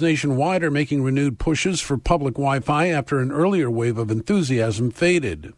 Nationwide 0.00 0.64
are 0.64 0.70
making 0.70 1.02
renewed 1.02 1.38
pushes 1.38 1.78
for 1.82 1.98
public 1.98 2.34
Wi 2.36 2.60
Fi 2.60 2.86
after 2.86 3.18
an 3.18 3.30
earlier 3.30 3.70
wave 3.70 3.98
of 3.98 4.10
enthusiasm 4.10 4.90
faded. 4.90 5.52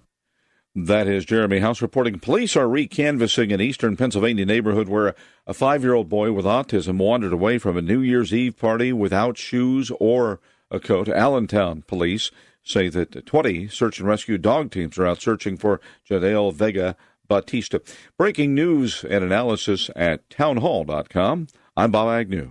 That 0.75 1.07
is 1.07 1.25
Jeremy 1.25 1.61
House 1.61 1.81
reporting 1.81 2.19
police 2.19 2.57
are 2.57 2.67
recanvassing 2.67 3.55
an 3.55 3.61
eastern 3.61 3.97
Pennsylvania 3.97 4.45
neighborhood 4.45 4.89
where 4.89 5.15
a 5.47 5.55
five 5.55 5.85
year 5.85 5.95
old 5.95 6.09
boy 6.09 6.33
with 6.33 6.47
autism 6.47 6.99
wandered 6.99 7.33
away 7.33 7.59
from 7.59 7.77
a 7.77 7.83
New 7.83 8.01
Year's 8.01 8.35
Eve 8.35 8.59
party 8.59 8.93
without 8.93 9.39
shoes 9.39 9.93
or 10.01 10.41
a 10.69 10.81
coat. 10.81 11.09
Allentown 11.09 11.83
police 11.83 12.33
say 12.65 12.89
that 12.89 13.25
20 13.25 13.69
search 13.69 14.01
and 14.01 14.09
rescue 14.09 14.37
dog 14.37 14.73
teams 14.73 14.99
are 14.99 15.07
out 15.07 15.23
searching 15.23 15.57
for 15.57 15.81
Jadale 16.11 16.53
Vega 16.53 16.97
Batista. 17.29 17.79
Breaking 18.19 18.53
news 18.53 19.05
and 19.09 19.23
analysis 19.23 19.91
at 19.95 20.29
townhall.com. 20.29 21.47
I'm 21.77 21.93
Bob 21.93 22.09
Agnew. 22.09 22.51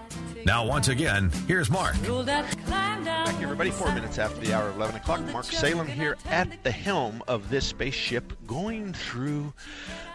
Now, 0.45 0.65
once 0.65 0.87
again, 0.87 1.29
here's 1.47 1.69
Mark. 1.69 1.95
Back 2.25 3.41
everybody. 3.41 3.71
Four 3.71 3.93
minutes 3.93 4.17
after 4.17 4.39
the 4.39 4.53
hour 4.53 4.69
of 4.69 4.75
11 4.75 4.95
o'clock. 4.95 5.21
Mark 5.31 5.45
Salem 5.45 5.87
here 5.87 6.17
at 6.25 6.63
the 6.63 6.71
helm 6.71 7.21
of 7.27 7.49
this 7.49 7.65
spaceship 7.65 8.33
going 8.47 8.93
through 8.93 9.53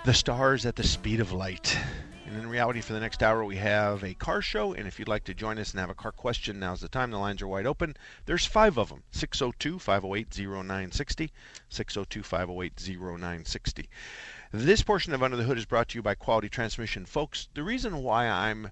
the 0.04 0.14
stars 0.14 0.66
at 0.66 0.76
the 0.76 0.82
speed 0.82 1.20
of 1.20 1.32
light. 1.32 1.78
And 2.26 2.36
in 2.36 2.48
reality, 2.48 2.80
for 2.80 2.92
the 2.92 3.00
next 3.00 3.22
hour, 3.22 3.44
we 3.44 3.56
have 3.56 4.02
a 4.02 4.14
car 4.14 4.42
show. 4.42 4.72
And 4.72 4.88
if 4.88 4.98
you'd 4.98 5.06
like 5.06 5.24
to 5.24 5.34
join 5.34 5.58
us 5.58 5.70
and 5.70 5.80
have 5.80 5.90
a 5.90 5.94
car 5.94 6.12
question, 6.12 6.58
now's 6.58 6.80
the 6.80 6.88
time. 6.88 7.10
The 7.12 7.18
lines 7.18 7.40
are 7.40 7.46
wide 7.46 7.66
open. 7.66 7.94
There's 8.24 8.46
five 8.46 8.78
of 8.78 8.88
them 8.88 9.04
602 9.12 9.78
508 9.78 10.38
0960. 10.38 11.32
602 11.68 12.22
508 12.22 12.98
0960. 12.98 13.88
This 14.52 14.82
portion 14.82 15.12
of 15.12 15.22
Under 15.22 15.36
the 15.36 15.44
Hood 15.44 15.58
is 15.58 15.66
brought 15.66 15.88
to 15.88 15.98
you 15.98 16.02
by 16.02 16.14
Quality 16.14 16.48
Transmission. 16.48 17.04
Folks, 17.06 17.48
the 17.54 17.62
reason 17.62 18.02
why 18.02 18.28
I'm 18.28 18.70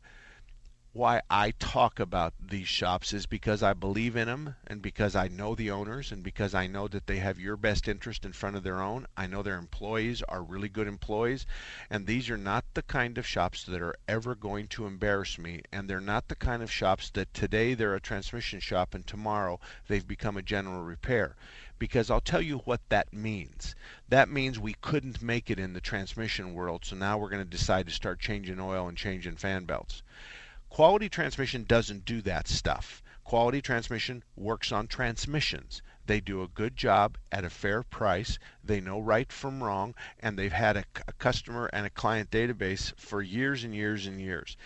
why 0.94 1.20
I 1.28 1.50
talk 1.58 1.98
about 1.98 2.34
these 2.40 2.68
shops 2.68 3.12
is 3.12 3.26
because 3.26 3.64
I 3.64 3.72
believe 3.72 4.14
in 4.14 4.28
them 4.28 4.54
and 4.64 4.80
because 4.80 5.16
I 5.16 5.26
know 5.26 5.56
the 5.56 5.72
owners 5.72 6.12
and 6.12 6.22
because 6.22 6.54
I 6.54 6.68
know 6.68 6.86
that 6.86 7.08
they 7.08 7.16
have 7.16 7.40
your 7.40 7.56
best 7.56 7.88
interest 7.88 8.24
in 8.24 8.32
front 8.32 8.54
of 8.54 8.62
their 8.62 8.80
own. 8.80 9.08
I 9.16 9.26
know 9.26 9.42
their 9.42 9.58
employees 9.58 10.22
are 10.22 10.40
really 10.40 10.68
good 10.68 10.86
employees 10.86 11.46
and 11.90 12.06
these 12.06 12.30
are 12.30 12.38
not 12.38 12.64
the 12.74 12.82
kind 12.82 13.18
of 13.18 13.26
shops 13.26 13.64
that 13.64 13.82
are 13.82 13.96
ever 14.06 14.36
going 14.36 14.68
to 14.68 14.86
embarrass 14.86 15.36
me 15.36 15.62
and 15.72 15.90
they're 15.90 16.00
not 16.00 16.28
the 16.28 16.36
kind 16.36 16.62
of 16.62 16.70
shops 16.70 17.10
that 17.10 17.34
today 17.34 17.74
they're 17.74 17.96
a 17.96 18.00
transmission 18.00 18.60
shop 18.60 18.94
and 18.94 19.04
tomorrow 19.04 19.58
they've 19.88 20.06
become 20.06 20.36
a 20.36 20.42
general 20.42 20.84
repair 20.84 21.34
because 21.80 22.08
I'll 22.08 22.20
tell 22.20 22.40
you 22.40 22.58
what 22.58 22.88
that 22.90 23.12
means. 23.12 23.74
That 24.08 24.28
means 24.28 24.60
we 24.60 24.74
couldn't 24.74 25.20
make 25.20 25.50
it 25.50 25.58
in 25.58 25.72
the 25.72 25.80
transmission 25.80 26.54
world, 26.54 26.84
so 26.84 26.94
now 26.94 27.18
we're 27.18 27.30
going 27.30 27.42
to 27.42 27.50
decide 27.50 27.86
to 27.88 27.92
start 27.92 28.20
changing 28.20 28.60
oil 28.60 28.86
and 28.86 28.96
changing 28.96 29.34
fan 29.34 29.64
belts. 29.64 30.04
Quality 30.74 31.08
transmission 31.08 31.62
doesn't 31.62 32.04
do 32.04 32.20
that 32.22 32.48
stuff. 32.48 33.00
Quality 33.22 33.62
transmission 33.62 34.24
works 34.34 34.72
on 34.72 34.88
transmissions. 34.88 35.82
They 36.06 36.18
do 36.18 36.42
a 36.42 36.48
good 36.48 36.76
job 36.76 37.16
at 37.30 37.44
a 37.44 37.48
fair 37.48 37.84
price. 37.84 38.40
They 38.64 38.80
know 38.80 38.98
right 38.98 39.30
from 39.30 39.62
wrong, 39.62 39.94
and 40.18 40.36
they've 40.36 40.52
had 40.52 40.76
a, 40.76 40.84
a, 41.06 41.12
customer 41.12 41.70
and 41.72 41.86
a 41.86 41.90
client 41.90 42.32
database 42.32 42.92
for 42.98 43.22
years 43.22 43.62
and 43.62 43.72
years 43.72 44.04
and 44.04 44.20
years. 44.20 44.56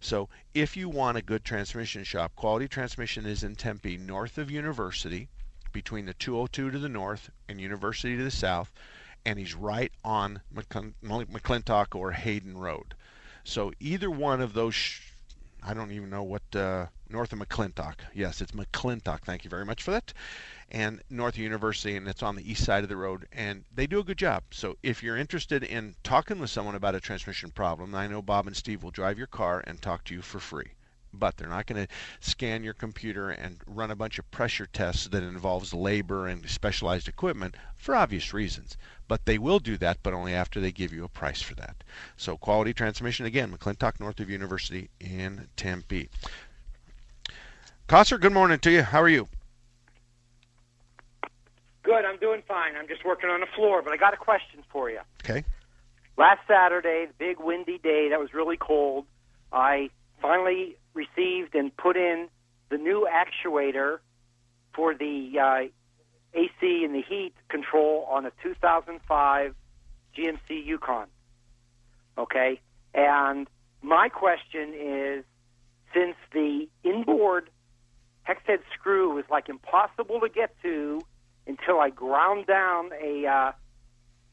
So, 0.00 0.30
if 0.54 0.74
you 0.74 0.88
want 0.88 1.18
a 1.18 1.22
good 1.22 1.44
transmission 1.44 2.02
shop, 2.02 2.34
Quality 2.34 2.66
Transmission 2.66 3.26
is 3.26 3.42
in 3.44 3.54
Tempe, 3.54 3.98
north 3.98 4.38
of 4.38 4.50
University, 4.50 5.28
between 5.70 6.06
the 6.06 6.14
202 6.14 6.70
to 6.70 6.78
the 6.78 6.88
north 6.88 7.28
and 7.46 7.60
University 7.60 8.16
to 8.16 8.24
the 8.24 8.30
south, 8.30 8.72
and 9.26 9.38
he's 9.38 9.52
right 9.52 9.92
on 10.02 10.40
McClintock 10.50 11.94
or 11.94 12.12
Hayden 12.12 12.56
Road. 12.56 12.94
So, 13.44 13.70
either 13.78 14.10
one 14.10 14.40
of 14.40 14.54
those. 14.54 14.74
I 15.62 15.74
don't 15.74 15.92
even 15.92 16.10
know 16.10 16.22
what 16.22 16.42
uh, 16.54 16.86
north 17.08 17.32
of 17.32 17.38
McClintock. 17.38 17.96
Yes, 18.14 18.40
it's 18.40 18.52
McClintock. 18.52 19.22
Thank 19.22 19.44
you 19.44 19.50
very 19.50 19.64
much 19.64 19.82
for 19.82 19.90
that. 19.90 20.12
And 20.70 21.02
North 21.10 21.36
University, 21.36 21.96
and 21.96 22.06
it's 22.08 22.22
on 22.22 22.36
the 22.36 22.50
east 22.50 22.64
side 22.64 22.82
of 22.82 22.88
the 22.88 22.96
road, 22.96 23.26
and 23.32 23.64
they 23.74 23.86
do 23.86 23.98
a 23.98 24.04
good 24.04 24.18
job. 24.18 24.44
So 24.50 24.76
if 24.82 25.02
you're 25.02 25.16
interested 25.16 25.62
in 25.62 25.96
talking 26.02 26.38
with 26.38 26.50
someone 26.50 26.74
about 26.74 26.94
a 26.94 27.00
transmission 27.00 27.50
problem, 27.50 27.94
I 27.94 28.06
know 28.06 28.22
Bob 28.22 28.46
and 28.46 28.56
Steve 28.56 28.82
will 28.82 28.90
drive 28.90 29.18
your 29.18 29.26
car 29.26 29.62
and 29.66 29.80
talk 29.80 30.04
to 30.04 30.14
you 30.14 30.22
for 30.22 30.38
free 30.38 30.72
but 31.12 31.36
they're 31.36 31.48
not 31.48 31.66
going 31.66 31.86
to 31.86 31.92
scan 32.20 32.62
your 32.62 32.74
computer 32.74 33.30
and 33.30 33.58
run 33.66 33.90
a 33.90 33.96
bunch 33.96 34.18
of 34.18 34.30
pressure 34.30 34.66
tests 34.66 35.08
that 35.08 35.22
involves 35.22 35.74
labor 35.74 36.26
and 36.26 36.48
specialized 36.48 37.08
equipment 37.08 37.56
for 37.76 37.94
obvious 37.94 38.32
reasons. 38.32 38.76
But 39.06 39.24
they 39.24 39.38
will 39.38 39.58
do 39.58 39.76
that, 39.78 39.98
but 40.02 40.12
only 40.12 40.34
after 40.34 40.60
they 40.60 40.72
give 40.72 40.92
you 40.92 41.04
a 41.04 41.08
price 41.08 41.40
for 41.40 41.54
that. 41.54 41.82
So 42.16 42.36
quality 42.36 42.74
transmission 42.74 43.26
again, 43.26 43.50
McClintock 43.50 44.00
North 44.00 44.20
of 44.20 44.28
University 44.28 44.90
in 45.00 45.48
Tempe. 45.56 46.10
Kosser, 47.88 48.20
good 48.20 48.32
morning 48.32 48.58
to 48.58 48.70
you. 48.70 48.82
How 48.82 49.00
are 49.00 49.08
you? 49.08 49.28
Good. 51.82 52.04
I'm 52.04 52.18
doing 52.18 52.42
fine. 52.46 52.76
I'm 52.76 52.86
just 52.86 53.02
working 53.02 53.30
on 53.30 53.40
the 53.40 53.46
floor, 53.46 53.80
but 53.80 53.94
I 53.94 53.96
got 53.96 54.12
a 54.12 54.18
question 54.18 54.62
for 54.70 54.90
you. 54.90 55.00
Okay. 55.24 55.42
Last 56.18 56.40
Saturday, 56.46 57.06
the 57.06 57.14
big 57.16 57.40
windy 57.40 57.78
day 57.78 58.10
that 58.10 58.20
was 58.20 58.34
really 58.34 58.58
cold, 58.58 59.06
I 59.52 59.88
finally 60.20 60.76
received 60.98 61.54
and 61.54 61.74
put 61.76 61.96
in 61.96 62.28
the 62.70 62.76
new 62.76 63.08
actuator 63.10 63.98
for 64.74 64.94
the 64.94 65.38
uh, 65.38 66.38
AC 66.38 66.84
and 66.84 66.94
the 66.94 67.02
heat 67.02 67.32
control 67.48 68.06
on 68.10 68.26
a 68.26 68.32
2005 68.42 69.54
GMC 70.16 70.66
Yukon. 70.66 71.06
Okay? 72.18 72.60
And 72.92 73.48
my 73.80 74.08
question 74.08 74.74
is 74.74 75.24
since 75.94 76.16
the 76.32 76.68
inboard 76.84 77.48
hex 78.22 78.42
head 78.46 78.60
screw 78.74 79.14
was 79.14 79.24
like 79.30 79.48
impossible 79.48 80.20
to 80.20 80.28
get 80.28 80.54
to 80.62 81.00
until 81.46 81.80
I 81.80 81.88
ground 81.90 82.46
down 82.46 82.90
a 83.02 83.26
uh, 83.26 83.52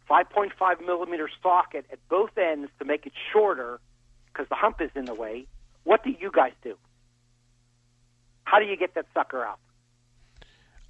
5.5 0.10 0.86
millimeter 0.86 1.30
socket 1.42 1.86
at 1.92 2.00
both 2.10 2.38
ends 2.38 2.70
to 2.80 2.86
make 2.86 3.06
it 3.06 3.14
shorter 3.32 3.80
because 4.28 4.48
the 4.50 4.56
hump 4.56 4.82
is 4.82 4.92
in 4.96 5.06
the 5.06 5.14
way. 5.14 5.48
What 5.86 6.04
do 6.04 6.10
you 6.20 6.30
guys 6.32 6.52
do? 6.64 6.76
How 8.44 8.60
do 8.60 8.66
you 8.66 8.76
get 8.76 8.94
that 8.96 9.06
sucker 9.14 9.44
out? 9.44 9.60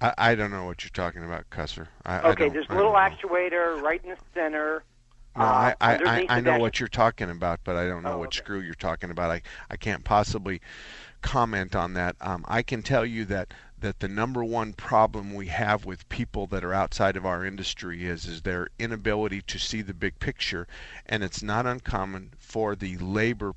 I, 0.00 0.12
I 0.18 0.34
don't 0.34 0.50
know 0.50 0.64
what 0.64 0.82
you're 0.82 0.90
talking 0.90 1.24
about, 1.24 1.48
Cusser. 1.50 1.86
I, 2.04 2.20
okay, 2.30 2.46
I 2.46 2.48
there's 2.48 2.66
a 2.68 2.74
little 2.74 2.92
actuator 2.92 3.80
right 3.80 4.02
in 4.02 4.10
the 4.10 4.16
center. 4.34 4.82
No, 5.36 5.44
uh, 5.44 5.74
I, 5.80 5.94
I, 5.94 6.26
I, 6.28 6.40
know 6.40 6.52
dash- 6.52 6.60
what 6.60 6.80
you're 6.80 6.88
talking 6.88 7.30
about, 7.30 7.60
but 7.62 7.76
I 7.76 7.86
don't 7.86 8.02
know 8.02 8.14
Oh, 8.14 8.18
what 8.18 8.28
okay. 8.28 8.38
screw 8.38 8.60
you're 8.60 8.74
talking 8.74 9.10
about. 9.10 9.30
I, 9.30 9.42
I 9.70 9.76
can't 9.76 10.02
possibly 10.02 10.60
comment 11.20 11.76
on 11.76 11.92
that. 11.94 12.16
Um, 12.20 12.44
I 12.48 12.62
can 12.62 12.82
tell 12.82 13.04
you 13.04 13.24
that, 13.26 13.52
that 13.86 14.00
the 14.00 14.08
number 14.08 14.42
one 14.42 14.72
problem 14.72 15.32
we 15.32 15.46
have 15.46 15.84
with 15.84 16.08
people 16.08 16.48
that 16.48 16.64
are 16.64 16.74
outside 16.74 17.16
of 17.16 17.24
our 17.24 17.44
industry 17.44 18.04
is 18.04 18.26
is 18.26 18.42
their 18.42 18.66
inability 18.80 19.40
to 19.40 19.60
see 19.60 19.80
the 19.80 19.94
big 19.94 20.18
picture, 20.18 20.66
and 21.06 21.22
it's 21.22 21.40
not 21.40 21.66
uncommon 21.66 22.32
for 22.36 22.74
the 22.74 22.98
labor 22.98 23.54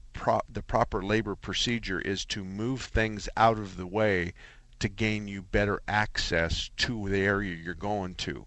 the 0.47 0.61
proper 0.61 1.01
labor 1.03 1.35
procedure 1.35 1.99
is 2.01 2.25
to 2.25 2.43
move 2.43 2.83
things 2.83 3.27
out 3.35 3.57
of 3.57 3.75
the 3.75 3.87
way 3.87 4.31
to 4.77 4.87
gain 4.87 5.27
you 5.27 5.41
better 5.41 5.81
access 5.87 6.69
to 6.77 7.09
the 7.09 7.17
area 7.21 7.55
you're 7.55 7.73
going 7.73 8.13
to. 8.13 8.45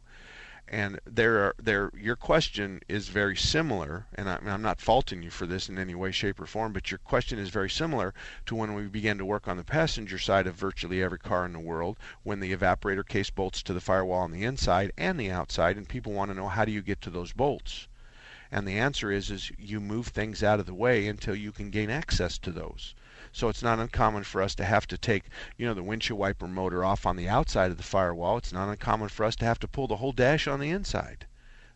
And 0.74 1.00
there, 1.04 1.36
are, 1.38 1.54
there, 1.58 1.92
your 1.94 2.16
question 2.16 2.80
is 2.88 3.08
very 3.08 3.36
similar, 3.36 4.06
and 4.14 4.26
I, 4.26 4.38
I'm 4.46 4.62
not 4.62 4.80
faulting 4.80 5.22
you 5.22 5.28
for 5.28 5.44
this 5.44 5.68
in 5.68 5.78
any 5.78 5.94
way, 5.94 6.12
shape, 6.12 6.40
or 6.40 6.46
form, 6.46 6.72
but 6.72 6.90
your 6.90 6.96
question 6.96 7.38
is 7.38 7.50
very 7.50 7.68
similar 7.68 8.14
to 8.46 8.54
when 8.54 8.72
we 8.72 8.84
began 8.86 9.18
to 9.18 9.24
work 9.26 9.46
on 9.46 9.58
the 9.58 9.64
passenger 9.64 10.18
side 10.18 10.46
of 10.46 10.54
virtually 10.54 11.02
every 11.02 11.18
car 11.18 11.44
in 11.44 11.52
the 11.52 11.60
world, 11.60 11.98
when 12.22 12.40
the 12.40 12.56
evaporator 12.56 13.06
case 13.06 13.28
bolts 13.28 13.62
to 13.64 13.74
the 13.74 13.82
firewall 13.82 14.22
on 14.22 14.32
the 14.32 14.44
inside 14.44 14.92
and 14.96 15.20
the 15.20 15.30
outside, 15.30 15.76
and 15.76 15.90
people 15.90 16.14
want 16.14 16.30
to 16.30 16.34
know 16.34 16.48
how 16.48 16.64
do 16.64 16.72
you 16.72 16.80
get 16.80 17.02
to 17.02 17.10
those 17.10 17.34
bolts. 17.34 17.86
And 18.50 18.66
the 18.66 18.78
answer 18.78 19.12
is, 19.12 19.30
is 19.30 19.52
you 19.58 19.78
move 19.78 20.06
things 20.06 20.42
out 20.42 20.58
of 20.58 20.64
the 20.64 20.72
way 20.72 21.06
until 21.06 21.34
you 21.34 21.52
can 21.52 21.68
gain 21.68 21.90
access 21.90 22.38
to 22.38 22.50
those. 22.50 22.94
So 23.32 23.48
it's 23.48 23.62
not 23.62 23.78
uncommon 23.78 24.24
for 24.24 24.42
us 24.42 24.54
to 24.56 24.64
have 24.64 24.86
to 24.88 24.98
take, 24.98 25.24
you 25.56 25.66
know, 25.66 25.72
the 25.72 25.82
windshield 25.82 26.18
wiper 26.18 26.46
motor 26.46 26.84
off 26.84 27.06
on 27.06 27.16
the 27.16 27.28
outside 27.28 27.70
of 27.70 27.78
the 27.78 27.82
firewall. 27.82 28.36
It's 28.36 28.52
not 28.52 28.68
uncommon 28.68 29.08
for 29.08 29.24
us 29.24 29.36
to 29.36 29.46
have 29.46 29.58
to 29.60 29.68
pull 29.68 29.86
the 29.86 29.96
whole 29.96 30.12
dash 30.12 30.46
on 30.46 30.60
the 30.60 30.70
inside. 30.70 31.26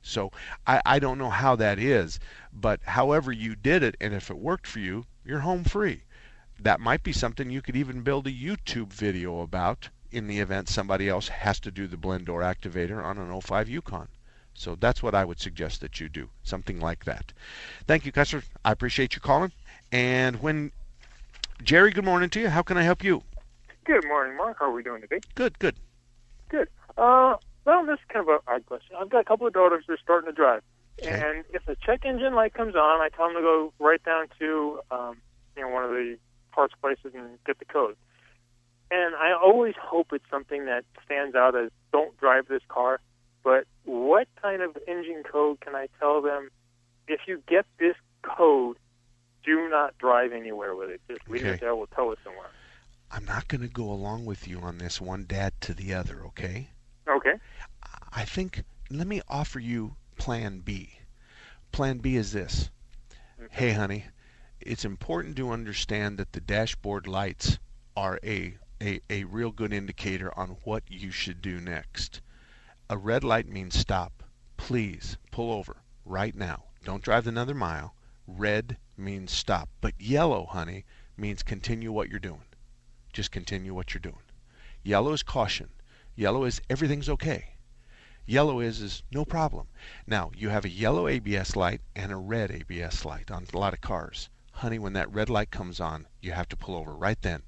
So 0.03 0.31
I, 0.67 0.81
I 0.85 0.99
don't 0.99 1.19
know 1.19 1.31
how 1.31 1.57
that 1.57 1.79
is, 1.79 2.21
but 2.53 2.81
however 2.83 3.33
you 3.33 3.57
did 3.57 3.83
it, 3.83 3.97
and 4.01 4.15
if 4.15 4.31
it 4.31 4.39
worked 4.39 4.67
for 4.67 4.79
you, 4.79 5.07
you're 5.25 5.41
home 5.41 5.65
free. 5.65 6.03
That 6.61 6.79
might 6.79 7.03
be 7.03 7.13
something 7.13 7.51
you 7.51 7.63
could 7.63 7.75
even 7.75 8.03
build 8.03 8.27
a 8.27 8.33
YouTube 8.33 8.93
video 8.93 9.41
about 9.41 9.89
in 10.13 10.27
the 10.27 10.39
event 10.39 10.69
somebody 10.69 11.09
else 11.09 11.29
has 11.29 11.59
to 11.61 11.71
do 11.71 11.87
the 11.87 11.97
blend 11.97 12.27
door 12.27 12.43
activator 12.43 13.03
on 13.03 13.19
an 13.19 13.41
05 13.41 13.69
Yukon. 13.69 14.09
So 14.55 14.75
that's 14.75 15.03
what 15.03 15.15
I 15.15 15.25
would 15.25 15.41
suggest 15.41 15.81
that 15.81 16.01
you 16.01 16.09
do, 16.09 16.31
something 16.43 16.81
like 16.81 17.05
that. 17.05 17.33
Thank 17.87 18.07
you, 18.07 18.13
customer. 18.13 18.43
I 18.65 18.73
appreciate 18.73 19.15
you 19.15 19.21
calling. 19.21 19.53
And 19.91 20.41
when 20.41 20.73
Jerry, 21.63 21.91
good 21.91 22.05
morning 22.05 22.29
to 22.31 22.41
you. 22.41 22.49
How 22.49 22.63
can 22.63 22.77
I 22.77 22.83
help 22.83 23.03
you? 23.03 23.23
Good 23.85 24.05
morning, 24.07 24.37
Mark. 24.37 24.59
How 24.59 24.67
are 24.67 24.73
we 24.73 24.83
doing 24.83 25.01
today? 25.01 25.21
Good, 25.35 25.59
good. 25.59 25.77
Good. 26.49 26.69
Uh, 26.97 27.37
well, 27.65 27.85
this 27.87 27.95
is 27.95 28.01
kind 28.13 28.29
of 28.29 28.29
a 28.29 28.51
odd 28.51 28.67
question. 28.67 28.97
I've 28.99 29.11
got 29.11 29.21
a 29.21 29.25
couple 29.25 29.47
of 29.47 29.53
daughters 29.53 29.85
that 29.87 29.95
are 29.95 29.99
starting 30.03 30.31
to 30.31 30.35
drive, 30.35 30.63
Okay. 31.03 31.11
and 31.11 31.45
if 31.53 31.65
the 31.67 31.77
check 31.85 32.05
engine 32.05 32.35
light 32.35 32.55
comes 32.55 32.75
on, 32.75 33.01
I 33.01 33.09
tell 33.15 33.27
them 33.27 33.37
to 33.37 33.43
go 33.43 33.73
right 33.79 34.03
down 34.05 34.29
to 34.39 34.81
um, 34.91 35.17
you 35.57 35.63
know 35.63 35.69
one 35.69 35.85
of 35.85 35.91
the 35.91 36.19
parts 36.53 36.75
places 36.81 37.13
and 37.15 37.39
get 37.45 37.59
the 37.59 37.65
code. 37.65 37.97
And 38.91 39.15
I 39.17 39.33
always 39.33 39.75
hope 39.81 40.09
it's 40.13 40.25
something 40.31 40.67
that 40.67 40.85
stands 41.05 41.35
out 41.35 41.57
as 41.57 41.71
"Don't 41.93 42.17
drive 42.19 42.47
this 42.49 42.63
car." 42.69 43.01
But 43.43 43.67
what 43.85 44.27
kind 44.41 44.63
of 44.63 44.77
engine 44.89 45.23
code 45.31 45.61
can 45.61 45.75
I 45.75 45.89
tell 46.01 46.23
them? 46.23 46.51
If 47.09 47.21
you 47.27 47.43
get 47.49 47.67
this 47.79 47.95
code, 48.23 48.77
do 49.47 49.69
not 49.71 49.97
drive 49.99 50.33
anywhere 50.33 50.75
with 50.75 50.91
it. 50.91 51.01
Just 51.09 51.29
leave 51.29 51.43
Okay. 51.43 51.55
it 51.55 51.61
there. 51.61 51.75
We'll 51.75 51.87
tow 51.87 52.11
it 52.13 52.19
somewhere. 52.25 52.51
I'm 53.11 53.25
not 53.25 53.49
going 53.49 53.63
to 53.63 53.69
go 53.69 53.91
along 53.91 54.27
with 54.27 54.47
you 54.49 54.61
on 54.61 54.79
this 54.79 55.01
one 55.01 55.25
dad 55.27 55.55
to 55.63 55.75
the 55.75 55.95
other, 55.95 56.25
okay? 56.27 56.69
Okay. 57.09 57.35
I 58.13 58.25
think 58.25 58.65
let 58.91 59.07
me 59.07 59.23
offer 59.29 59.59
you 59.61 59.97
plan 60.17 60.61
B. 60.61 60.99
Plan 61.73 61.99
B 61.99 62.17
is 62.17 62.33
this. 62.33 62.71
Hey 63.51 63.73
honey, 63.73 64.07
it's 64.61 64.85
important 64.85 65.37
to 65.37 65.51
understand 65.53 66.19
that 66.19 66.33
the 66.33 66.41
dashboard 66.41 67.07
lights 67.07 67.59
are 67.97 68.19
a, 68.25 68.57
a, 68.83 69.01
a 69.09 69.25
real 69.25 69.51
good 69.53 69.73
indicator 69.73 70.37
on 70.39 70.57
what 70.65 70.83
you 70.89 71.11
should 71.11 71.41
do 71.43 71.61
next. 71.61 72.21
A 72.91 72.97
red 72.99 73.23
light 73.25 73.49
means 73.49 73.79
stop. 73.79 74.23
Please 74.57 75.17
pull 75.31 75.53
over 75.53 75.77
right 76.05 76.35
now. 76.35 76.65
Don't 76.85 77.03
drive 77.03 77.27
another 77.27 77.55
mile. 77.55 77.95
Red 78.27 78.77
means 78.99 79.33
stop. 79.33 79.69
But 79.81 80.01
yellow, 80.01 80.47
honey, 80.47 80.85
means 81.17 81.43
continue 81.43 81.93
what 81.93 82.09
you're 82.09 82.19
doing. 82.19 82.45
Just 83.13 83.31
continue 83.31 83.75
what 83.75 83.95
you're 83.95 84.01
doing. 84.01 84.23
Yellow 84.83 85.13
is 85.13 85.23
caution. 85.23 85.71
Yellow 86.15 86.45
is 86.45 86.61
everything's 86.71 87.09
okay. 87.09 87.57
Yellow 88.27 88.61
is 88.61 88.81
is 88.81 89.03
no 89.13 89.25
problem. 89.25 89.69
Now 90.07 90.31
you 90.37 90.49
have 90.49 90.65
a 90.65 90.69
yellow 90.69 91.09
ABS 91.09 91.57
light 91.57 91.81
and 91.95 92.11
a 92.11 92.17
red 92.17 92.51
ABS 92.51 93.05
light 93.05 93.31
on 93.31 93.47
a 93.53 93.59
lot 93.59 93.73
of 93.73 93.81
cars. 93.81 94.29
Honey, 94.53 94.79
when 94.79 94.95
that 94.95 95.13
red 95.13 95.31
light 95.31 95.51
comes 95.51 95.81
on, 95.81 96.07
you 96.21 96.33
have 96.33 96.49
to 96.49 96.57
pull 96.57 96.75
over 96.75 96.95
right 96.95 97.21
then. 97.23 97.43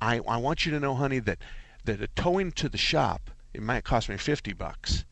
I, 0.00 0.20
I 0.26 0.38
want 0.38 0.66
you 0.66 0.72
to 0.72 0.80
know, 0.80 0.94
honey, 0.94 1.20
that 1.20 1.38
that 1.84 2.00
a 2.00 2.08
towing 2.08 2.52
to 2.52 2.68
the 2.68 2.78
shop 2.78 3.30
it 3.54 3.62
might 3.62 3.84
cost 3.84 4.08
me 4.08 4.16
fifty 4.16 4.52
bucks. 4.52 5.04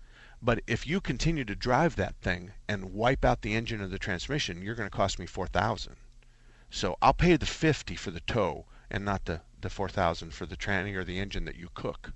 But 0.42 0.62
if 0.66 0.86
you 0.86 1.02
continue 1.02 1.44
to 1.44 1.54
drive 1.54 1.96
that 1.96 2.16
thing 2.16 2.52
and 2.66 2.94
wipe 2.94 3.24
out 3.26 3.42
the 3.42 3.54
engine 3.54 3.82
or 3.82 3.88
the 3.88 3.98
transmission, 3.98 4.62
you're 4.62 4.74
going 4.74 4.88
to 4.88 4.96
cost 4.96 5.18
me 5.18 5.26
four 5.26 5.46
thousand. 5.46 5.96
So 6.70 6.96
I'll 7.02 7.12
pay 7.12 7.36
the 7.36 7.44
fifty 7.44 7.94
for 7.94 8.10
the 8.10 8.20
tow 8.20 8.64
and 8.90 9.04
not 9.04 9.26
the 9.26 9.42
the 9.60 9.68
four 9.68 9.88
thousand 9.88 10.32
for 10.32 10.46
the 10.46 10.56
tranny 10.56 10.94
or 10.96 11.04
the 11.04 11.18
engine 11.18 11.44
that 11.44 11.56
you 11.56 11.68
cook. 11.74 12.14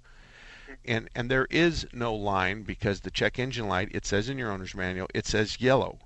And 0.86 1.10
and 1.14 1.30
there 1.30 1.46
is 1.50 1.86
no 1.92 2.14
line 2.14 2.62
because 2.62 3.00
the 3.00 3.10
check 3.10 3.38
engine 3.38 3.68
light 3.68 3.90
it 3.92 4.06
says 4.06 4.30
in 4.30 4.38
your 4.38 4.50
owner's 4.50 4.74
manual 4.74 5.08
it 5.12 5.26
says 5.26 5.60
yellow, 5.60 5.98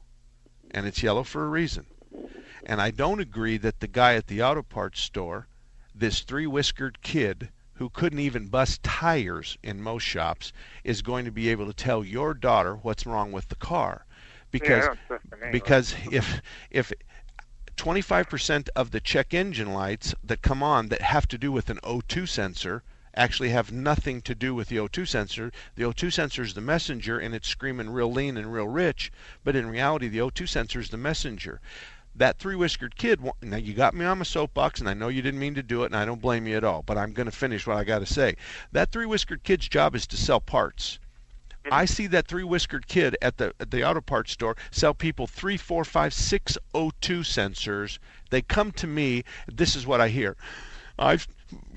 and 0.73 0.87
it's 0.87 1.03
yellow 1.05 1.23
for 1.23 1.45
a 1.45 1.49
reason. 1.49 1.87
And 2.65 2.81
I 2.81 2.91
don't 2.91 3.21
agree 3.21 3.59
that 3.59 3.79
the 3.79 3.87
guy 3.87 4.15
at 4.15 4.27
the 4.27 4.43
auto 4.43 4.63
parts 4.63 5.01
store, 5.01 5.47
this 5.95 6.23
three 6.23 6.49
whiskered 6.49 7.01
kid 7.01 7.51
who 7.79 7.89
couldn't 7.89 8.19
even 8.19 8.49
bust 8.49 8.83
tires 8.83 9.57
in 9.63 9.81
most 9.81 10.03
shops, 10.03 10.53
is 10.83 11.01
going 11.01 11.25
to 11.25 11.31
be 11.31 11.49
able 11.49 11.67
to 11.67 11.73
tell 11.73 12.05
your 12.05 12.35
daughter 12.35 12.75
what's 12.75 13.07
wrong 13.07 13.31
with 13.33 13.49
the 13.49 13.55
car. 13.55 14.05
Because 14.51 14.69
Yeah, 14.69 14.77
I 14.77 14.87
don't 14.87 14.99
trust 15.07 15.31
the 15.31 15.37
name, 15.37 15.53
because 15.53 15.95
if 16.11 16.41
if 16.71 16.93
25% 17.77 18.69
of 18.75 18.91
the 18.91 19.01
check 19.01 19.33
engine 19.33 19.73
lights 19.73 20.13
that 20.25 20.43
come 20.43 20.63
on 20.63 20.89
that 20.89 21.03
have 21.03 21.29
to 21.29 21.39
do 21.39 21.53
with 21.53 21.71
an 21.71 21.79
O2 21.85 22.29
sensor 22.29 22.83
actually 23.15 23.51
have 23.51 23.71
nothing 23.71 24.21
to 24.23 24.35
do 24.35 24.55
with 24.55 24.69
the 24.69 24.77
O2 24.77 25.07
sensor. 25.07 25.53
The 25.77 25.85
O2 25.85 26.13
sensor 26.13 26.43
is 26.43 26.55
the 26.55 26.61
messenger 26.61 27.19
and 27.19 27.35
it's 27.35 27.49
screaming 27.49 27.91
real 27.91 28.13
lean 28.13 28.37
and 28.37 28.53
real 28.53 28.67
rich, 28.67 29.13
but 29.45 29.55
in 29.55 29.69
reality 29.69 30.09
the 30.09 30.19
O2 30.19 30.49
sensor 30.49 30.81
is 30.81 30.91
the 30.91 30.97
messenger. 30.97 31.61
That 32.19 32.39
three 32.41 32.57
whiskered 32.57 32.97
kid, 32.97 33.21
now 33.43 33.57
you 33.57 33.75
got 33.75 33.95
me 33.95 34.05
on 34.05 34.19
my 34.19 34.25
soapbox 34.25 34.81
and 34.81 34.89
I 34.89 34.95
know 34.95 35.07
you 35.07 35.23
didn't 35.23 35.39
mean 35.39 35.55
to 35.55 35.63
do 35.63 35.85
it 35.85 35.87
and 35.87 35.97
I 35.97 36.05
don't 36.05 36.21
blame 36.21 36.49
you 36.49 36.57
at 36.57 36.65
all, 36.65 36.83
but 36.83 36.99
I'm 36.99 37.13
going 37.13 37.31
to 37.31 37.37
finish 37.37 37.65
what 37.65 37.77
I 37.77 37.85
got 37.85 38.01
to 38.01 38.07
say. 38.07 38.35
That 38.73 38.91
three 38.91 39.07
whiskered 39.07 39.45
kid's 39.45 39.69
job 39.69 39.95
is 39.95 40.05
to 40.09 40.17
sell 40.17 40.41
parts. 40.41 40.99
I 41.71 41.85
see 41.85 42.09
that 42.09 42.27
three 42.27 42.43
whiskered 42.43 42.89
kid 42.89 43.17
at 43.23 43.37
the 43.37 43.55
at 43.61 43.71
the 43.71 43.89
auto 43.89 44.01
parts 44.01 44.33
store 44.33 44.57
sell 44.73 44.95
people 44.95 45.29
three, 45.29 45.57
four, 45.57 45.85
five, 45.85 46.13
six 46.13 46.59
O2 46.75 47.21
sensors. 47.21 47.99
They 48.31 48.43
come 48.43 48.73
to 48.73 48.89
me. 48.89 49.23
This 49.47 49.77
is 49.77 49.87
what 49.87 50.01
I 50.01 50.09
hear. 50.09 50.37
I've 50.99 51.29